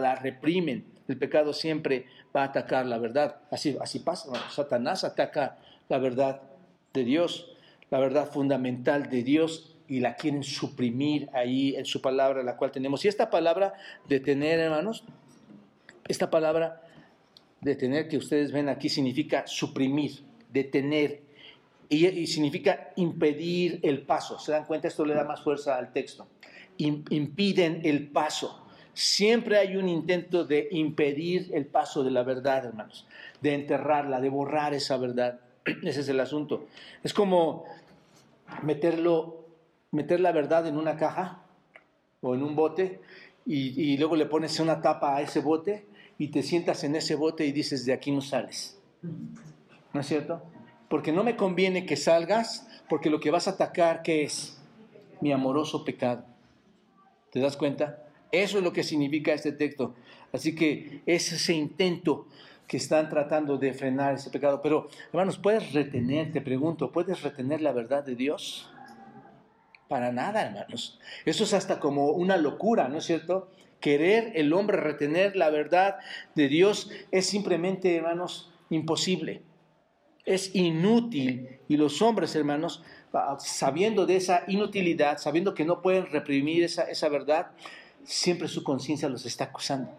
la 0.00 0.14
reprimen. 0.16 0.84
El 1.08 1.16
pecado 1.16 1.52
siempre 1.52 2.06
va 2.34 2.42
a 2.42 2.46
atacar 2.46 2.84
la 2.86 2.98
verdad. 2.98 3.36
Así, 3.50 3.98
pasa. 4.00 4.30
Satanás 4.50 5.04
ataca 5.04 5.58
la 5.88 5.98
verdad 5.98 6.42
de 6.92 7.04
Dios, 7.04 7.56
la 7.90 7.98
verdad 7.98 8.30
fundamental 8.30 9.08
de 9.08 9.22
Dios 9.22 9.76
y 9.88 10.00
la 10.00 10.16
quieren 10.16 10.42
suprimir 10.42 11.30
ahí 11.32 11.74
en 11.76 11.86
su 11.86 12.02
palabra, 12.02 12.42
la 12.42 12.56
cual 12.56 12.70
tenemos. 12.70 13.04
Y 13.04 13.08
esta 13.08 13.30
palabra, 13.30 13.74
detener, 14.08 14.58
hermanos, 14.60 15.04
esta 16.08 16.30
palabra 16.30 16.82
detener 17.62 18.08
que 18.08 18.18
ustedes 18.18 18.52
ven 18.52 18.68
aquí 18.68 18.88
significa 18.88 19.46
suprimir, 19.46 20.22
detener, 20.50 21.22
y, 21.88 22.26
significa 22.26 22.90
impedir 22.96 23.80
el 23.82 24.02
paso. 24.02 24.38
¿Se 24.38 24.52
dan 24.52 24.64
cuenta? 24.64 24.88
Esto 24.88 25.04
le 25.04 25.14
da 25.14 25.24
más 25.24 25.42
fuerza 25.42 25.76
al 25.76 25.92
texto. 25.92 26.26
Impiden 26.84 27.80
el 27.84 28.08
paso. 28.08 28.66
Siempre 28.94 29.58
hay 29.58 29.76
un 29.76 29.88
intento 29.88 30.44
de 30.44 30.68
impedir 30.70 31.50
el 31.54 31.66
paso 31.66 32.04
de 32.04 32.10
la 32.10 32.22
verdad, 32.22 32.66
hermanos, 32.66 33.06
de 33.40 33.54
enterrarla, 33.54 34.20
de 34.20 34.28
borrar 34.28 34.74
esa 34.74 34.96
verdad. 34.98 35.40
Ese 35.82 36.00
es 36.00 36.08
el 36.08 36.20
asunto. 36.20 36.66
Es 37.02 37.14
como 37.14 37.64
meterlo, 38.62 39.46
meter 39.90 40.20
la 40.20 40.32
verdad 40.32 40.66
en 40.66 40.76
una 40.76 40.96
caja 40.96 41.42
o 42.20 42.34
en 42.34 42.42
un 42.42 42.54
bote 42.54 43.00
y, 43.44 43.96
luego 43.96 44.16
le 44.16 44.26
pones 44.26 44.60
una 44.60 44.80
tapa 44.80 45.16
a 45.16 45.22
ese 45.22 45.40
bote 45.40 45.86
y 46.18 46.28
te 46.28 46.42
sientas 46.42 46.84
en 46.84 46.94
ese 46.94 47.16
bote 47.16 47.44
y 47.44 47.52
dices, 47.52 47.84
de 47.84 47.92
aquí 47.92 48.12
no 48.12 48.20
sales. 48.20 48.78
¿No 49.92 50.00
es 50.00 50.06
cierto? 50.06 50.42
Porque 50.88 51.12
no 51.12 51.24
me 51.24 51.36
conviene 51.36 51.84
que 51.84 51.96
salgas, 51.96 52.68
porque 52.88 53.10
lo 53.10 53.18
que 53.18 53.30
vas 53.30 53.48
a 53.48 53.52
atacar, 53.52 54.02
¿qué 54.02 54.22
es? 54.22 54.62
Mi 55.20 55.32
amoroso 55.32 55.84
pecado. 55.84 56.24
¿Te 57.32 57.40
das 57.40 57.56
cuenta? 57.56 58.04
Eso 58.30 58.58
es 58.58 58.64
lo 58.64 58.74
que 58.74 58.84
significa 58.84 59.32
este 59.32 59.52
texto. 59.52 59.94
Así 60.32 60.54
que 60.54 61.02
es 61.06 61.32
ese 61.32 61.54
intento 61.54 62.26
que 62.66 62.76
están 62.76 63.08
tratando 63.08 63.56
de 63.56 63.72
frenar 63.72 64.14
ese 64.14 64.30
pecado. 64.30 64.60
Pero, 64.62 64.88
hermanos, 65.08 65.38
¿puedes 65.38 65.72
retener, 65.72 66.30
te 66.30 66.42
pregunto, 66.42 66.92
¿puedes 66.92 67.22
retener 67.22 67.62
la 67.62 67.72
verdad 67.72 68.04
de 68.04 68.16
Dios? 68.16 68.70
Para 69.88 70.12
nada, 70.12 70.42
hermanos. 70.42 71.00
Eso 71.24 71.44
es 71.44 71.54
hasta 71.54 71.80
como 71.80 72.10
una 72.10 72.36
locura, 72.36 72.88
¿no 72.88 72.98
es 72.98 73.04
cierto? 73.04 73.50
Querer 73.80 74.32
el 74.34 74.52
hombre 74.52 74.76
retener 74.76 75.34
la 75.34 75.48
verdad 75.48 75.96
de 76.34 76.48
Dios 76.48 76.90
es 77.10 77.26
simplemente, 77.26 77.96
hermanos, 77.96 78.52
imposible. 78.68 79.42
Es 80.26 80.54
inútil. 80.54 81.60
Y 81.66 81.78
los 81.78 82.00
hombres, 82.02 82.36
hermanos, 82.36 82.82
sabiendo 83.38 84.06
de 84.06 84.16
esa 84.16 84.44
inutilidad, 84.46 85.18
sabiendo 85.18 85.54
que 85.54 85.64
no 85.64 85.82
pueden 85.82 86.06
reprimir 86.06 86.64
esa, 86.64 86.84
esa 86.84 87.08
verdad, 87.08 87.48
siempre 88.04 88.48
su 88.48 88.62
conciencia 88.64 89.08
los 89.08 89.26
está 89.26 89.44
acusando. 89.44 89.90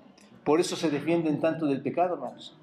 Por 0.43 0.59
eso 0.59 0.75
se 0.75 0.89
defienden 0.89 1.39
tanto 1.39 1.65
del 1.67 1.81
pecado, 1.81 2.15
hermanos. 2.15 2.55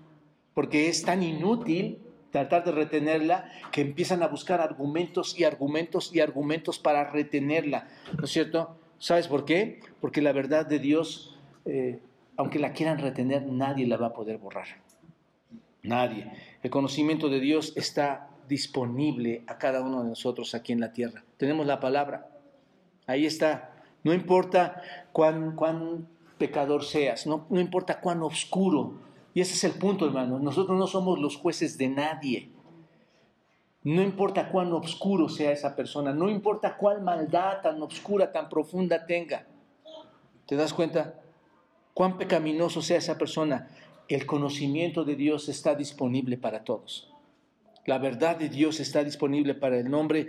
Porque 0.55 0.89
es 0.89 1.03
tan 1.03 1.23
inútil 1.23 1.99
tratar 2.31 2.65
de 2.65 2.73
retenerla 2.73 3.51
que 3.73 3.81
empiezan 3.81 4.23
a 4.23 4.29
buscar 4.29 4.61
argumentos 4.61 5.39
y 5.39 5.45
argumentos 5.45 6.15
y 6.15 6.21
argumentos 6.21 6.79
para 6.79 7.11
retenerla. 7.11 7.89
¿No 8.17 8.25
es 8.25 8.31
cierto? 8.31 8.77
¿Sabes 8.99 9.29
por 9.29 9.45
qué? 9.45 9.81
Porque 10.01 10.21
la 10.21 10.33
verdad 10.33 10.67
de 10.67 10.79
Dios, 10.79 11.39
eh, 11.65 12.01
aunque 12.37 12.59
la 12.59 12.73
quieran 12.73 12.99
retener, 12.99 13.47
nadie 13.47 13.87
la 13.87 13.97
va 13.97 14.09
a 14.09 14.13
poder 14.13 14.39
borrar. 14.39 14.67
Nadie. 15.83 16.31
El 16.63 16.71
conocimiento 16.71 17.29
de 17.29 17.41
Dios 17.41 17.73
está 17.77 18.30
disponible 18.51 19.43
a 19.47 19.57
cada 19.57 19.81
uno 19.81 20.03
de 20.03 20.11
nosotros 20.11 20.55
aquí 20.55 20.73
en 20.73 20.81
la 20.81 20.93
tierra. 20.93 21.25
Tenemos 21.39 21.67
la 21.67 21.81
palabra. 21.81 22.29
Ahí 23.07 23.25
está. 23.25 23.73
No 24.05 24.13
importa 24.13 24.83
cuán, 25.13 25.57
cuán 25.57 26.07
pecador 26.37 26.85
seas, 26.85 27.27
no, 27.27 27.47
no 27.49 27.61
importa 27.61 28.01
cuán 28.01 28.23
oscuro. 28.23 28.95
Y 29.33 29.41
ese 29.41 29.55
es 29.55 29.65
el 29.65 29.73
punto, 29.73 30.07
hermano. 30.07 30.39
Nosotros 30.39 30.77
no 30.79 30.87
somos 30.87 31.19
los 31.19 31.37
jueces 31.37 31.79
de 31.79 31.89
nadie. 31.89 32.51
No 33.83 34.03
importa 34.03 34.51
cuán 34.51 34.73
oscuro 34.73 35.29
sea 35.31 35.53
esa 35.53 35.75
persona, 35.75 36.13
no 36.13 36.29
importa 36.29 36.77
cuál 36.77 37.01
maldad 37.01 37.63
tan 37.63 37.81
oscura, 37.81 38.31
tan 38.31 38.51
profunda 38.51 39.07
tenga. 39.07 39.47
¿Te 40.45 40.57
das 40.57 40.75
cuenta? 40.75 41.15
Cuán 41.95 42.19
pecaminoso 42.19 42.83
sea 42.83 42.99
esa 42.99 43.17
persona, 43.17 43.69
el 44.09 44.27
conocimiento 44.27 45.05
de 45.05 45.17
Dios 45.17 45.49
está 45.49 45.75
disponible 45.75 46.37
para 46.37 46.65
todos. 46.65 47.10
La 47.91 47.99
verdad 47.99 48.37
de 48.37 48.49
Dios 48.49 48.79
está 48.79 49.03
disponible 49.03 49.53
para 49.57 49.77
el 49.77 49.93
hombre 49.93 50.29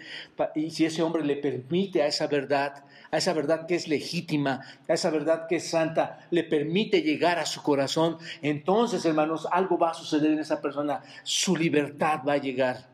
y 0.55 0.71
si 0.71 0.83
ese 0.83 1.03
hombre 1.03 1.23
le 1.23 1.35
permite 1.35 2.01
a 2.01 2.07
esa 2.07 2.25
verdad, 2.25 2.85
a 3.11 3.17
esa 3.17 3.33
verdad 3.33 3.67
que 3.67 3.75
es 3.75 3.87
legítima, 3.87 4.61
a 4.87 4.93
esa 4.93 5.11
verdad 5.11 5.45
que 5.47 5.57
es 5.57 5.69
santa, 5.69 6.25
le 6.31 6.43
permite 6.43 7.03
llegar 7.03 7.37
a 7.37 7.45
su 7.45 7.61
corazón, 7.61 8.17
entonces 8.41 9.05
hermanos, 9.05 9.47
algo 9.51 9.77
va 9.77 9.91
a 9.91 9.93
suceder 9.93 10.31
en 10.31 10.39
esa 10.39 10.59
persona, 10.59 11.03
su 11.21 11.55
libertad 11.55 12.21
va 12.27 12.33
a 12.33 12.37
llegar. 12.37 12.89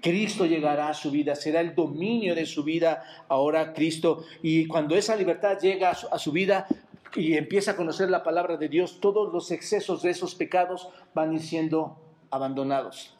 Cristo 0.00 0.46
llegará 0.46 0.90
a 0.90 0.94
su 0.94 1.10
vida, 1.10 1.34
será 1.34 1.60
el 1.60 1.74
dominio 1.74 2.36
de 2.36 2.46
su 2.46 2.62
vida 2.62 3.02
ahora 3.26 3.72
Cristo. 3.72 4.24
Y 4.40 4.68
cuando 4.68 4.94
esa 4.94 5.16
libertad 5.16 5.58
llega 5.58 5.90
a 5.90 6.18
su, 6.20 6.30
vida 6.30 6.68
y 7.16 7.34
empieza 7.34 7.72
a 7.72 7.76
conocer 7.76 8.08
la 8.08 8.22
palabra 8.22 8.56
de 8.56 8.68
Dios, 8.68 9.00
todos 9.00 9.32
los 9.32 9.50
excesos 9.50 10.02
de 10.02 10.10
esos 10.10 10.36
pecados 10.36 10.90
van 11.12 11.40
siendo 11.40 11.98
abandonados. 12.30 13.16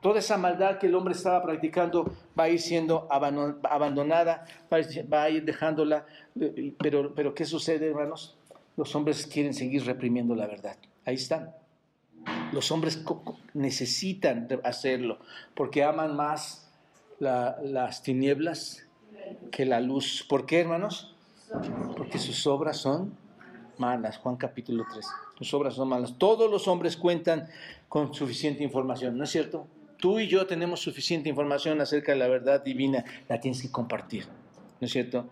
Toda 0.00 0.18
esa 0.18 0.38
maldad 0.38 0.78
que 0.78 0.86
el 0.86 0.94
hombre 0.94 1.14
estaba 1.14 1.42
practicando 1.42 2.12
va 2.38 2.44
a 2.44 2.48
ir 2.48 2.60
siendo 2.60 3.06
abandonada, 3.10 4.46
va 4.72 5.22
a 5.22 5.30
ir 5.30 5.44
dejándola. 5.44 6.06
Pero, 6.78 7.14
pero 7.14 7.34
¿qué 7.34 7.44
sucede, 7.44 7.88
hermanos? 7.88 8.36
Los 8.76 8.94
hombres 8.96 9.26
quieren 9.26 9.52
seguir 9.52 9.84
reprimiendo 9.84 10.34
la 10.34 10.46
verdad. 10.46 10.76
Ahí 11.04 11.16
están. 11.16 11.54
Los 12.52 12.70
hombres 12.70 13.02
necesitan 13.54 14.48
hacerlo 14.64 15.18
porque 15.54 15.84
aman 15.84 16.16
más 16.16 16.70
las 17.18 18.02
tinieblas 18.02 18.86
que 19.50 19.66
la 19.66 19.80
luz. 19.80 20.24
¿Por 20.28 20.46
qué, 20.46 20.60
hermanos? 20.60 21.14
Porque 21.96 22.18
sus 22.18 22.46
obras 22.46 22.78
son 22.78 23.14
malas. 23.76 24.16
Juan 24.18 24.36
capítulo 24.36 24.84
3. 24.90 25.06
Sus 25.38 25.52
obras 25.54 25.74
son 25.74 25.88
malas. 25.88 26.14
Todos 26.16 26.50
los 26.50 26.68
hombres 26.68 26.96
cuentan 26.96 27.48
con 27.88 28.14
suficiente 28.14 28.62
información, 28.62 29.18
¿no 29.18 29.24
es 29.24 29.30
cierto? 29.30 29.66
Tú 30.00 30.18
y 30.18 30.28
yo 30.28 30.46
tenemos 30.46 30.80
suficiente 30.80 31.28
información 31.28 31.80
acerca 31.80 32.12
de 32.12 32.18
la 32.18 32.28
verdad 32.28 32.64
divina, 32.64 33.04
la 33.28 33.38
tienes 33.38 33.60
que 33.60 33.70
compartir, 33.70 34.26
¿no 34.80 34.86
es 34.86 34.90
cierto? 34.90 35.28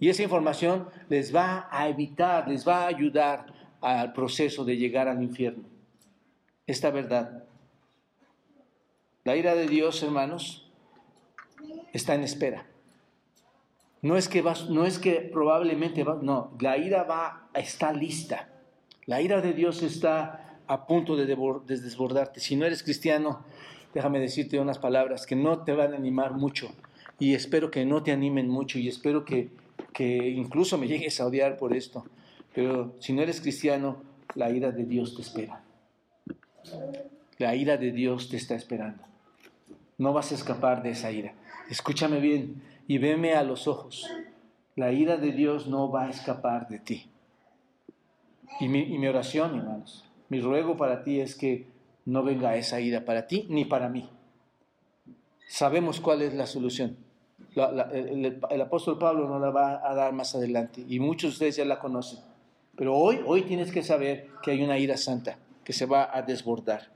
Y 0.00 0.08
esa 0.08 0.22
información 0.22 0.88
les 1.08 1.34
va 1.34 1.68
a 1.70 1.88
evitar, 1.88 2.48
les 2.48 2.66
va 2.66 2.84
a 2.84 2.86
ayudar 2.86 3.46
al 3.80 4.12
proceso 4.12 4.64
de 4.64 4.76
llegar 4.76 5.08
al 5.08 5.22
infierno. 5.22 5.64
Esta 6.66 6.90
verdad. 6.90 7.44
La 9.24 9.36
ira 9.36 9.54
de 9.54 9.66
Dios, 9.66 10.02
hermanos, 10.02 10.70
está 11.92 12.14
en 12.14 12.22
espera. 12.22 12.66
No 14.00 14.16
es 14.16 14.28
que, 14.28 14.42
va, 14.42 14.54
no 14.68 14.86
es 14.86 14.98
que 14.98 15.20
probablemente 15.32 16.04
va, 16.04 16.18
no, 16.22 16.56
la 16.60 16.78
ira 16.78 17.02
va, 17.02 17.50
está 17.54 17.92
lista. 17.92 18.48
La 19.06 19.20
ira 19.20 19.40
de 19.40 19.52
Dios 19.52 19.82
está 19.82 20.47
a 20.68 20.86
punto 20.86 21.16
de, 21.16 21.26
desbordarte. 21.26 22.40
Si 22.40 22.54
no 22.54 22.66
eres 22.66 22.82
cristiano, 22.82 23.44
déjame 23.94 24.20
decirte 24.20 24.60
unas 24.60 24.78
palabras 24.78 25.26
que 25.26 25.34
no 25.34 25.64
te 25.64 25.72
van 25.72 25.94
a 25.94 25.96
animar 25.96 26.34
mucho 26.34 26.70
y 27.18 27.34
espero 27.34 27.70
que 27.70 27.84
no 27.84 28.02
te 28.02 28.12
animen 28.12 28.48
mucho 28.48 28.78
y 28.78 28.86
espero 28.86 29.24
que, 29.24 29.48
que 29.92 30.28
incluso 30.28 30.78
me 30.78 30.86
llegues 30.86 31.20
a 31.20 31.26
odiar 31.26 31.56
por 31.56 31.74
esto. 31.74 32.04
Pero 32.54 32.94
si 33.00 33.12
no 33.12 33.22
eres 33.22 33.40
cristiano, 33.40 34.02
la 34.34 34.50
ira 34.50 34.70
de 34.70 34.84
Dios 34.84 35.16
te 35.16 35.22
espera. 35.22 35.62
La 37.38 37.56
ira 37.56 37.76
de 37.76 37.90
Dios 37.90 38.28
te 38.28 38.36
está 38.36 38.54
esperando. 38.54 39.02
No 39.96 40.12
vas 40.12 40.32
a 40.32 40.34
escapar 40.34 40.82
de 40.82 40.90
esa 40.90 41.10
ira. 41.10 41.32
Escúchame 41.70 42.20
bien 42.20 42.62
y 42.86 42.98
veme 42.98 43.34
a 43.34 43.42
los 43.42 43.66
ojos. 43.66 44.06
La 44.76 44.92
ira 44.92 45.16
de 45.16 45.32
Dios 45.32 45.66
no 45.66 45.90
va 45.90 46.04
a 46.04 46.10
escapar 46.10 46.68
de 46.68 46.78
ti. 46.78 47.06
Y 48.60 48.68
mi, 48.68 48.80
y 48.80 48.98
mi 48.98 49.06
oración, 49.06 49.56
hermanos, 49.56 50.07
mi 50.28 50.40
ruego 50.40 50.76
para 50.76 51.02
ti 51.02 51.20
es 51.20 51.34
que 51.34 51.66
no 52.04 52.22
venga 52.22 52.56
esa 52.56 52.80
ira 52.80 53.04
para 53.04 53.26
ti 53.26 53.46
ni 53.48 53.64
para 53.64 53.88
mí. 53.88 54.08
Sabemos 55.46 56.00
cuál 56.00 56.22
es 56.22 56.34
la 56.34 56.46
solución. 56.46 56.96
el, 57.54 58.60
apóstol 58.60 58.98
Pablo 58.98 59.28
nos 59.28 59.40
la 59.40 59.50
va 59.50 59.88
a 59.88 59.94
dar 59.94 60.12
más 60.12 60.34
adelante 60.34 60.84
y 60.86 61.00
muchos 61.00 61.30
de 61.30 61.34
ustedes 61.34 61.56
ya 61.56 61.64
la 61.64 61.78
conocen. 61.78 62.20
Pero 62.76 62.96
hoy, 62.96 63.20
hoy 63.26 63.42
tienes 63.42 63.72
que 63.72 63.82
saber 63.82 64.28
que 64.42 64.52
hay 64.52 64.62
una 64.62 64.78
ira 64.78 64.96
santa 64.96 65.38
que 65.64 65.72
se 65.72 65.86
va 65.86 66.16
a 66.16 66.22
desbordar. 66.22 66.88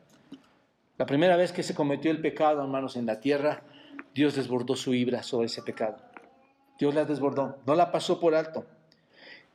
La 0.97 1.07
primera 1.07 1.37
vez 1.37 1.53
que 1.53 1.63
se 1.63 1.75
cometió 1.75 2.11
el 2.11 2.21
pecado, 2.21 2.63
hermanos, 2.63 2.97
en 2.97 3.07
la 3.07 3.21
tierra, 3.21 3.63
Dios 4.15 4.37
desbordó 4.37 4.77
su 4.77 4.95
ira 4.95 5.23
sobre 5.23 5.47
ese 5.47 5.63
pecado. 5.63 5.97
Dios 6.79 6.95
la 6.95 7.05
desbordó, 7.05 7.59
no 7.67 7.75
la 7.75 7.91
pasó 7.91 8.21
por 8.21 8.35
alto. 8.35 8.65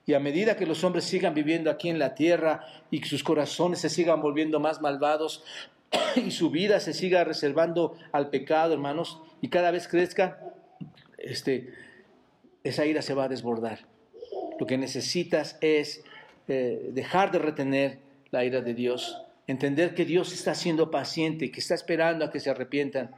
Y 0.08 0.14
a 0.14 0.22
medida 0.22 0.55
que 0.55 0.66
los 0.66 0.86
hombres 0.86 1.03
sigan 1.03 1.34
viviendo 1.34 1.70
aquí 1.70 1.89
en 1.89 1.99
la 1.99 2.16
tierra 2.16 2.66
y 2.89 3.01
que 3.01 3.10
sus 3.10 3.24
corazones 3.24 3.80
se 3.80 3.89
sigan 3.89 4.22
volviendo 4.22 4.62
más 4.62 4.82
malvados 4.82 5.43
y 6.16 6.32
su 6.32 6.49
vida 6.49 6.80
se 6.80 6.93
siga 6.93 7.26
reservando 7.26 7.97
al 8.14 8.30
pecado, 8.30 8.74
hermanos, 8.74 9.22
y 9.41 9.49
cada 9.49 9.70
vez 9.70 9.89
crezca, 9.89 10.39
este, 11.18 11.74
esa 12.64 12.86
ira 12.86 13.01
se 13.01 13.14
va 13.14 13.26
a 13.26 13.28
desbordar. 13.28 13.80
Lo 14.58 14.66
que 14.66 14.78
necesitas 14.78 15.58
es 15.60 16.05
eh, 16.47 16.89
dejar 16.93 17.32
de 17.32 17.39
retener 17.39 17.99
la 18.32 18.45
ira 18.45 18.62
de 18.62 18.74
Dios, 18.74 19.22
entender 19.45 19.93
que 19.93 20.05
Dios 20.05 20.32
está 20.32 20.55
siendo 20.55 20.89
paciente, 20.89 21.51
que 21.51 21.60
está 21.60 21.76
esperando 21.76 22.24
a 22.24 22.32
que 22.32 22.39
se 22.39 22.49
arrepientan 22.49 23.12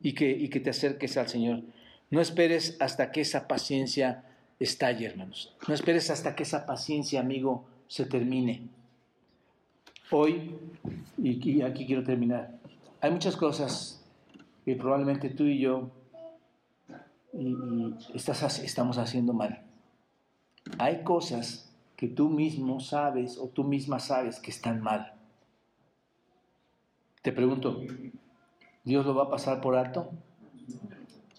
y 0.00 0.14
que, 0.14 0.30
y 0.30 0.50
que 0.50 0.60
te 0.60 0.70
acerques 0.70 1.16
al 1.16 1.28
Señor. 1.28 1.62
No 2.10 2.20
esperes 2.20 2.76
hasta 2.78 3.10
que 3.10 3.22
esa 3.22 3.48
paciencia 3.48 4.29
estalle, 4.60 5.06
hermanos. 5.06 5.56
No 5.66 5.74
esperes 5.74 6.10
hasta 6.10 6.36
que 6.36 6.44
esa 6.44 6.66
paciencia, 6.66 7.20
amigo, 7.20 7.64
se 7.88 8.04
termine. 8.04 8.68
Hoy, 10.12 10.54
y 11.18 11.62
aquí 11.62 11.86
quiero 11.86 12.04
terminar, 12.04 12.58
hay 13.00 13.10
muchas 13.10 13.36
cosas 13.36 14.04
que 14.64 14.76
probablemente 14.76 15.30
tú 15.30 15.44
y 15.44 15.58
yo 15.60 15.90
estamos 18.14 18.98
haciendo 18.98 19.32
mal. 19.32 19.62
Hay 20.78 21.02
cosas 21.02 21.72
que 21.96 22.08
tú 22.08 22.28
mismo 22.28 22.80
sabes 22.80 23.38
o 23.38 23.48
tú 23.48 23.64
misma 23.64 23.98
sabes 23.98 24.40
que 24.40 24.50
están 24.50 24.82
mal. 24.82 25.14
Te 27.22 27.32
pregunto, 27.32 27.80
¿Dios 28.84 29.06
lo 29.06 29.14
va 29.14 29.24
a 29.24 29.30
pasar 29.30 29.60
por 29.60 29.76
alto? 29.76 30.10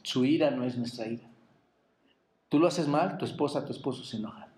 Su 0.04 0.26
ira 0.26 0.52
no 0.52 0.64
es 0.64 0.78
nuestra 0.78 1.08
ira. 1.08 1.31
Tú 2.52 2.60
lo 2.60 2.68
haces 2.68 2.86
mal, 2.86 3.18
tu 3.18 3.24
esposa, 3.24 3.64
tu 3.64 3.72
esposo 3.72 4.04
se 4.04 4.18
enoja. 4.18 4.50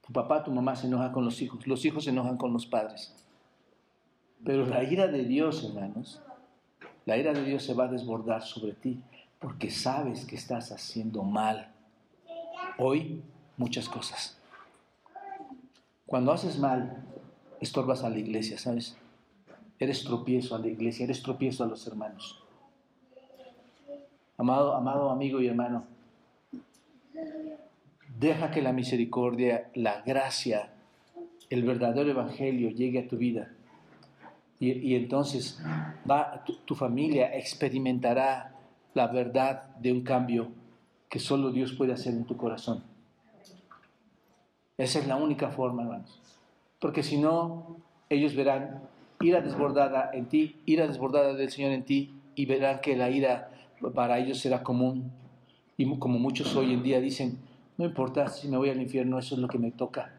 Tu 0.00 0.14
papá, 0.14 0.42
tu 0.42 0.50
mamá 0.50 0.74
se 0.76 0.86
enoja 0.86 1.12
con 1.12 1.26
los 1.26 1.42
hijos. 1.42 1.66
Los 1.66 1.84
hijos 1.84 2.04
se 2.04 2.10
enojan 2.10 2.38
con 2.38 2.54
los 2.54 2.64
padres. 2.64 3.14
Pero 4.42 4.64
la 4.64 4.82
ira 4.82 5.06
de 5.06 5.24
Dios, 5.24 5.62
hermanos, 5.62 6.22
la 7.04 7.18
ira 7.18 7.34
de 7.34 7.44
Dios 7.44 7.64
se 7.64 7.74
va 7.74 7.84
a 7.84 7.88
desbordar 7.88 8.44
sobre 8.44 8.72
ti 8.72 9.02
porque 9.40 9.70
sabes 9.70 10.24
que 10.24 10.36
estás 10.36 10.72
haciendo 10.72 11.22
mal. 11.22 11.70
Hoy, 12.78 13.20
muchas 13.58 13.90
cosas. 13.90 14.38
Cuando 16.06 16.32
haces 16.32 16.58
mal, 16.58 17.04
estorbas 17.60 18.04
a 18.04 18.08
la 18.08 18.16
iglesia, 18.16 18.56
¿sabes? 18.56 18.96
Eres 19.78 20.02
tropiezo 20.02 20.54
a 20.54 20.60
la 20.60 20.68
iglesia, 20.68 21.04
eres 21.04 21.22
tropiezo 21.22 21.62
a 21.62 21.66
los 21.66 21.86
hermanos. 21.86 22.42
Amado, 24.38 24.74
amado 24.74 25.10
amigo 25.10 25.42
y 25.42 25.48
hermano, 25.48 25.84
deja 28.18 28.50
que 28.50 28.62
la 28.62 28.72
misericordia, 28.72 29.70
la 29.74 30.02
gracia, 30.02 30.70
el 31.50 31.62
verdadero 31.62 32.10
evangelio 32.10 32.70
llegue 32.70 33.00
a 33.00 33.08
tu 33.08 33.16
vida. 33.16 33.52
Y, 34.58 34.94
entonces 34.94 35.62
va, 36.10 36.42
tu, 36.64 36.74
familia 36.74 37.36
experimentará 37.36 38.54
la 38.94 39.06
verdad 39.08 39.64
de 39.76 39.92
un 39.92 40.00
cambio 40.00 40.48
que 41.10 41.18
solo 41.18 41.52
Dios 41.52 41.74
puede 41.74 41.92
hacer 41.92 42.14
en 42.14 42.24
tu 42.24 42.38
corazón. 42.38 42.82
Esa 44.78 44.98
es 44.98 45.06
la 45.06 45.16
única 45.16 45.50
forma, 45.50 45.82
hermanos. 45.82 46.20
Porque 46.80 47.02
si 47.02 47.18
no, 47.18 47.76
ellos 48.08 48.34
verán 48.34 48.82
ira 49.20 49.42
desbordada 49.42 50.10
en 50.14 50.26
ti, 50.26 50.56
ira 50.64 50.86
desbordada 50.86 51.34
del 51.34 51.50
Señor 51.50 51.72
en 51.72 51.84
ti, 51.84 52.14
y 52.34 52.46
verán 52.46 52.80
que 52.80 52.96
la 52.96 53.10
ira 53.10 53.50
para 53.94 54.18
ellos 54.18 54.38
será 54.38 54.62
común. 54.62 55.12
Y 55.76 55.98
como 55.98 56.18
muchos 56.18 56.54
hoy 56.56 56.72
en 56.72 56.82
día 56.82 57.00
dicen, 57.00 57.38
no 57.76 57.84
importa 57.84 58.28
si 58.28 58.48
me 58.48 58.56
voy 58.56 58.70
al 58.70 58.80
infierno, 58.80 59.18
eso 59.18 59.34
es 59.34 59.40
lo 59.40 59.48
que 59.48 59.58
me 59.58 59.70
toca. 59.70 60.12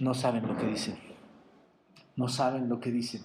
No 0.00 0.14
saben 0.14 0.46
lo 0.46 0.56
que 0.56 0.66
dicen. 0.66 0.98
No 2.16 2.28
saben 2.28 2.68
lo 2.68 2.80
que 2.80 2.90
dicen. 2.90 3.22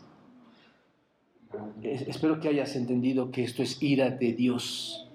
Espero 1.81 2.39
que 2.39 2.49
hayas 2.49 2.75
entendido 2.75 3.31
que 3.31 3.43
esto 3.43 3.63
es 3.63 3.81
ira 3.81 4.09
de 4.09 4.33
Dios. 4.33 5.07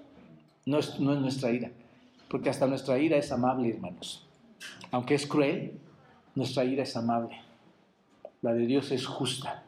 No 0.65 0.79
es, 0.79 0.99
no 0.99 1.13
es 1.13 1.21
nuestra 1.21 1.51
ira. 1.51 1.71
Porque 2.29 2.51
hasta 2.51 2.67
nuestra 2.67 2.99
ira 2.99 3.17
es 3.17 3.31
amable, 3.33 3.71
hermanos. 3.71 4.27
Aunque 4.91 5.15
es 5.15 5.27
cruel, 5.27 5.79
nuestra 6.35 6.65
ira 6.65 6.83
es 6.83 6.97
amable. 6.97 7.41
La 8.43 8.53
de 8.53 8.67
Dios 8.67 8.91
es 8.91 9.07
justa. 9.07 9.63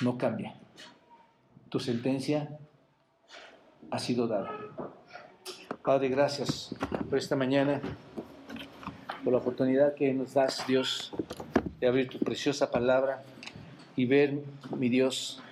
No 0.00 0.18
cambia. 0.18 0.54
Tu 1.68 1.78
sentencia 1.78 2.58
ha 3.90 3.98
sido 3.98 4.26
dada. 4.26 4.50
Padre, 5.84 6.10
gracias 6.10 6.72
por 7.10 7.18
esta 7.18 7.34
mañana, 7.34 7.80
por 9.24 9.32
la 9.32 9.40
oportunidad 9.40 9.96
que 9.96 10.14
nos 10.14 10.32
das, 10.32 10.64
Dios, 10.68 11.12
de 11.80 11.88
abrir 11.88 12.08
tu 12.08 12.20
preciosa 12.20 12.70
palabra 12.70 13.24
y 13.96 14.06
ver, 14.06 14.44
mi 14.78 14.88
Dios, 14.88 15.42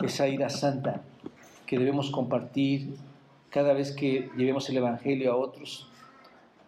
esa 0.00 0.28
ira 0.28 0.48
santa 0.48 1.02
que 1.66 1.76
debemos 1.76 2.12
compartir 2.12 2.94
cada 3.50 3.72
vez 3.72 3.90
que 3.90 4.30
llevemos 4.36 4.70
el 4.70 4.76
Evangelio 4.76 5.32
a 5.32 5.36
otros. 5.36 5.88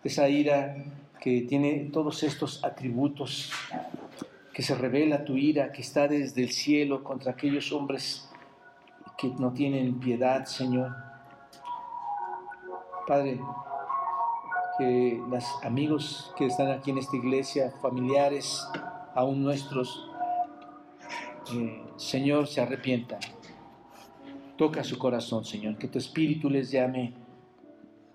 Esa 0.02 0.28
ira 0.28 0.74
que 1.20 1.42
tiene 1.42 1.90
todos 1.92 2.24
estos 2.24 2.64
atributos, 2.64 3.52
que 4.52 4.62
se 4.64 4.74
revela 4.74 5.24
tu 5.24 5.36
ira, 5.36 5.70
que 5.70 5.82
está 5.82 6.08
desde 6.08 6.42
el 6.42 6.50
cielo 6.50 7.04
contra 7.04 7.30
aquellos 7.30 7.70
hombres 7.70 8.28
que 9.16 9.28
no 9.28 9.52
tienen 9.52 10.00
piedad, 10.00 10.44
Señor 10.46 11.09
Padre, 13.10 13.40
que 14.78 15.20
los 15.28 15.44
amigos 15.64 16.32
que 16.38 16.46
están 16.46 16.70
aquí 16.70 16.92
en 16.92 16.98
esta 16.98 17.16
iglesia, 17.16 17.72
familiares, 17.82 18.64
aún 19.16 19.42
nuestros, 19.42 20.08
eh, 21.52 21.82
Señor, 21.96 22.46
se 22.46 22.60
arrepientan. 22.60 23.18
Toca 24.56 24.84
su 24.84 24.96
corazón, 24.96 25.44
Señor, 25.44 25.76
que 25.76 25.88
tu 25.88 25.98
espíritu 25.98 26.48
les 26.48 26.70
llame 26.70 27.14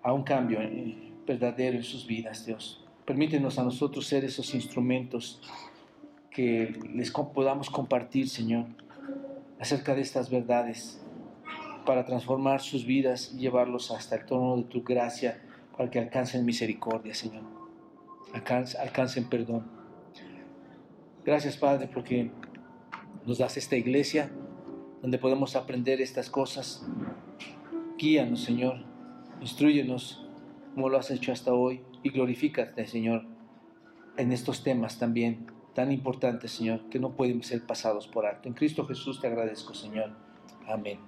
a 0.02 0.14
un 0.14 0.24
cambio 0.24 0.62
eh, 0.62 1.12
verdadero 1.28 1.76
en 1.76 1.84
sus 1.84 2.08
vidas, 2.08 2.46
Dios. 2.46 2.82
Permítenos 3.04 3.60
a 3.60 3.64
nosotros 3.66 4.08
ser 4.08 4.24
esos 4.24 4.56
instrumentos 4.56 5.41
que 6.32 6.74
les 6.93 7.12
podamos 7.12 7.70
compartir, 7.70 8.30
Señor, 8.30 8.68
acerca 9.60 9.93
de 9.93 10.00
estas 10.00 10.30
verdades 10.30 11.05
para 11.86 12.05
transformar 12.05 12.61
sus 12.61 12.86
vidas 12.86 13.31
y 13.33 13.39
llevarlos 13.39 13.91
hasta 13.91 14.15
el 14.15 14.25
trono 14.25 14.57
de 14.57 14.63
tu 14.63 14.83
gracia 14.83 15.41
para 15.77 15.89
que 15.89 15.99
alcancen 15.99 16.45
misericordia, 16.45 17.13
Señor. 17.13 17.43
Alcancen, 18.33 19.29
perdón. 19.29 19.65
Gracias, 21.23 21.57
Padre, 21.57 21.88
porque 21.88 22.31
nos 23.25 23.38
das 23.38 23.57
esta 23.57 23.75
iglesia 23.75 24.29
donde 25.01 25.17
podemos 25.17 25.55
aprender 25.55 26.01
estas 26.01 26.29
cosas. 26.29 26.86
Guíanos, 27.97 28.43
Señor. 28.43 28.83
Instruyenos 29.41 30.25
como 30.73 30.89
lo 30.89 30.97
has 30.97 31.09
hecho 31.09 31.31
hasta 31.31 31.53
hoy 31.53 31.81
y 32.03 32.09
glorifícate, 32.09 32.86
Señor, 32.86 33.25
en 34.17 34.31
estos 34.31 34.61
temas 34.63 34.99
también 34.99 35.47
tan 35.73 35.91
importantes, 35.91 36.51
Señor, 36.51 36.89
que 36.89 36.99
no 36.99 37.15
pueden 37.15 37.43
ser 37.43 37.65
pasados 37.65 38.07
por 38.07 38.25
alto. 38.25 38.47
En 38.47 38.53
Cristo 38.53 38.86
Jesús 38.86 39.19
te 39.19 39.27
agradezco, 39.27 39.73
Señor. 39.73 40.11
Amén. 40.67 40.99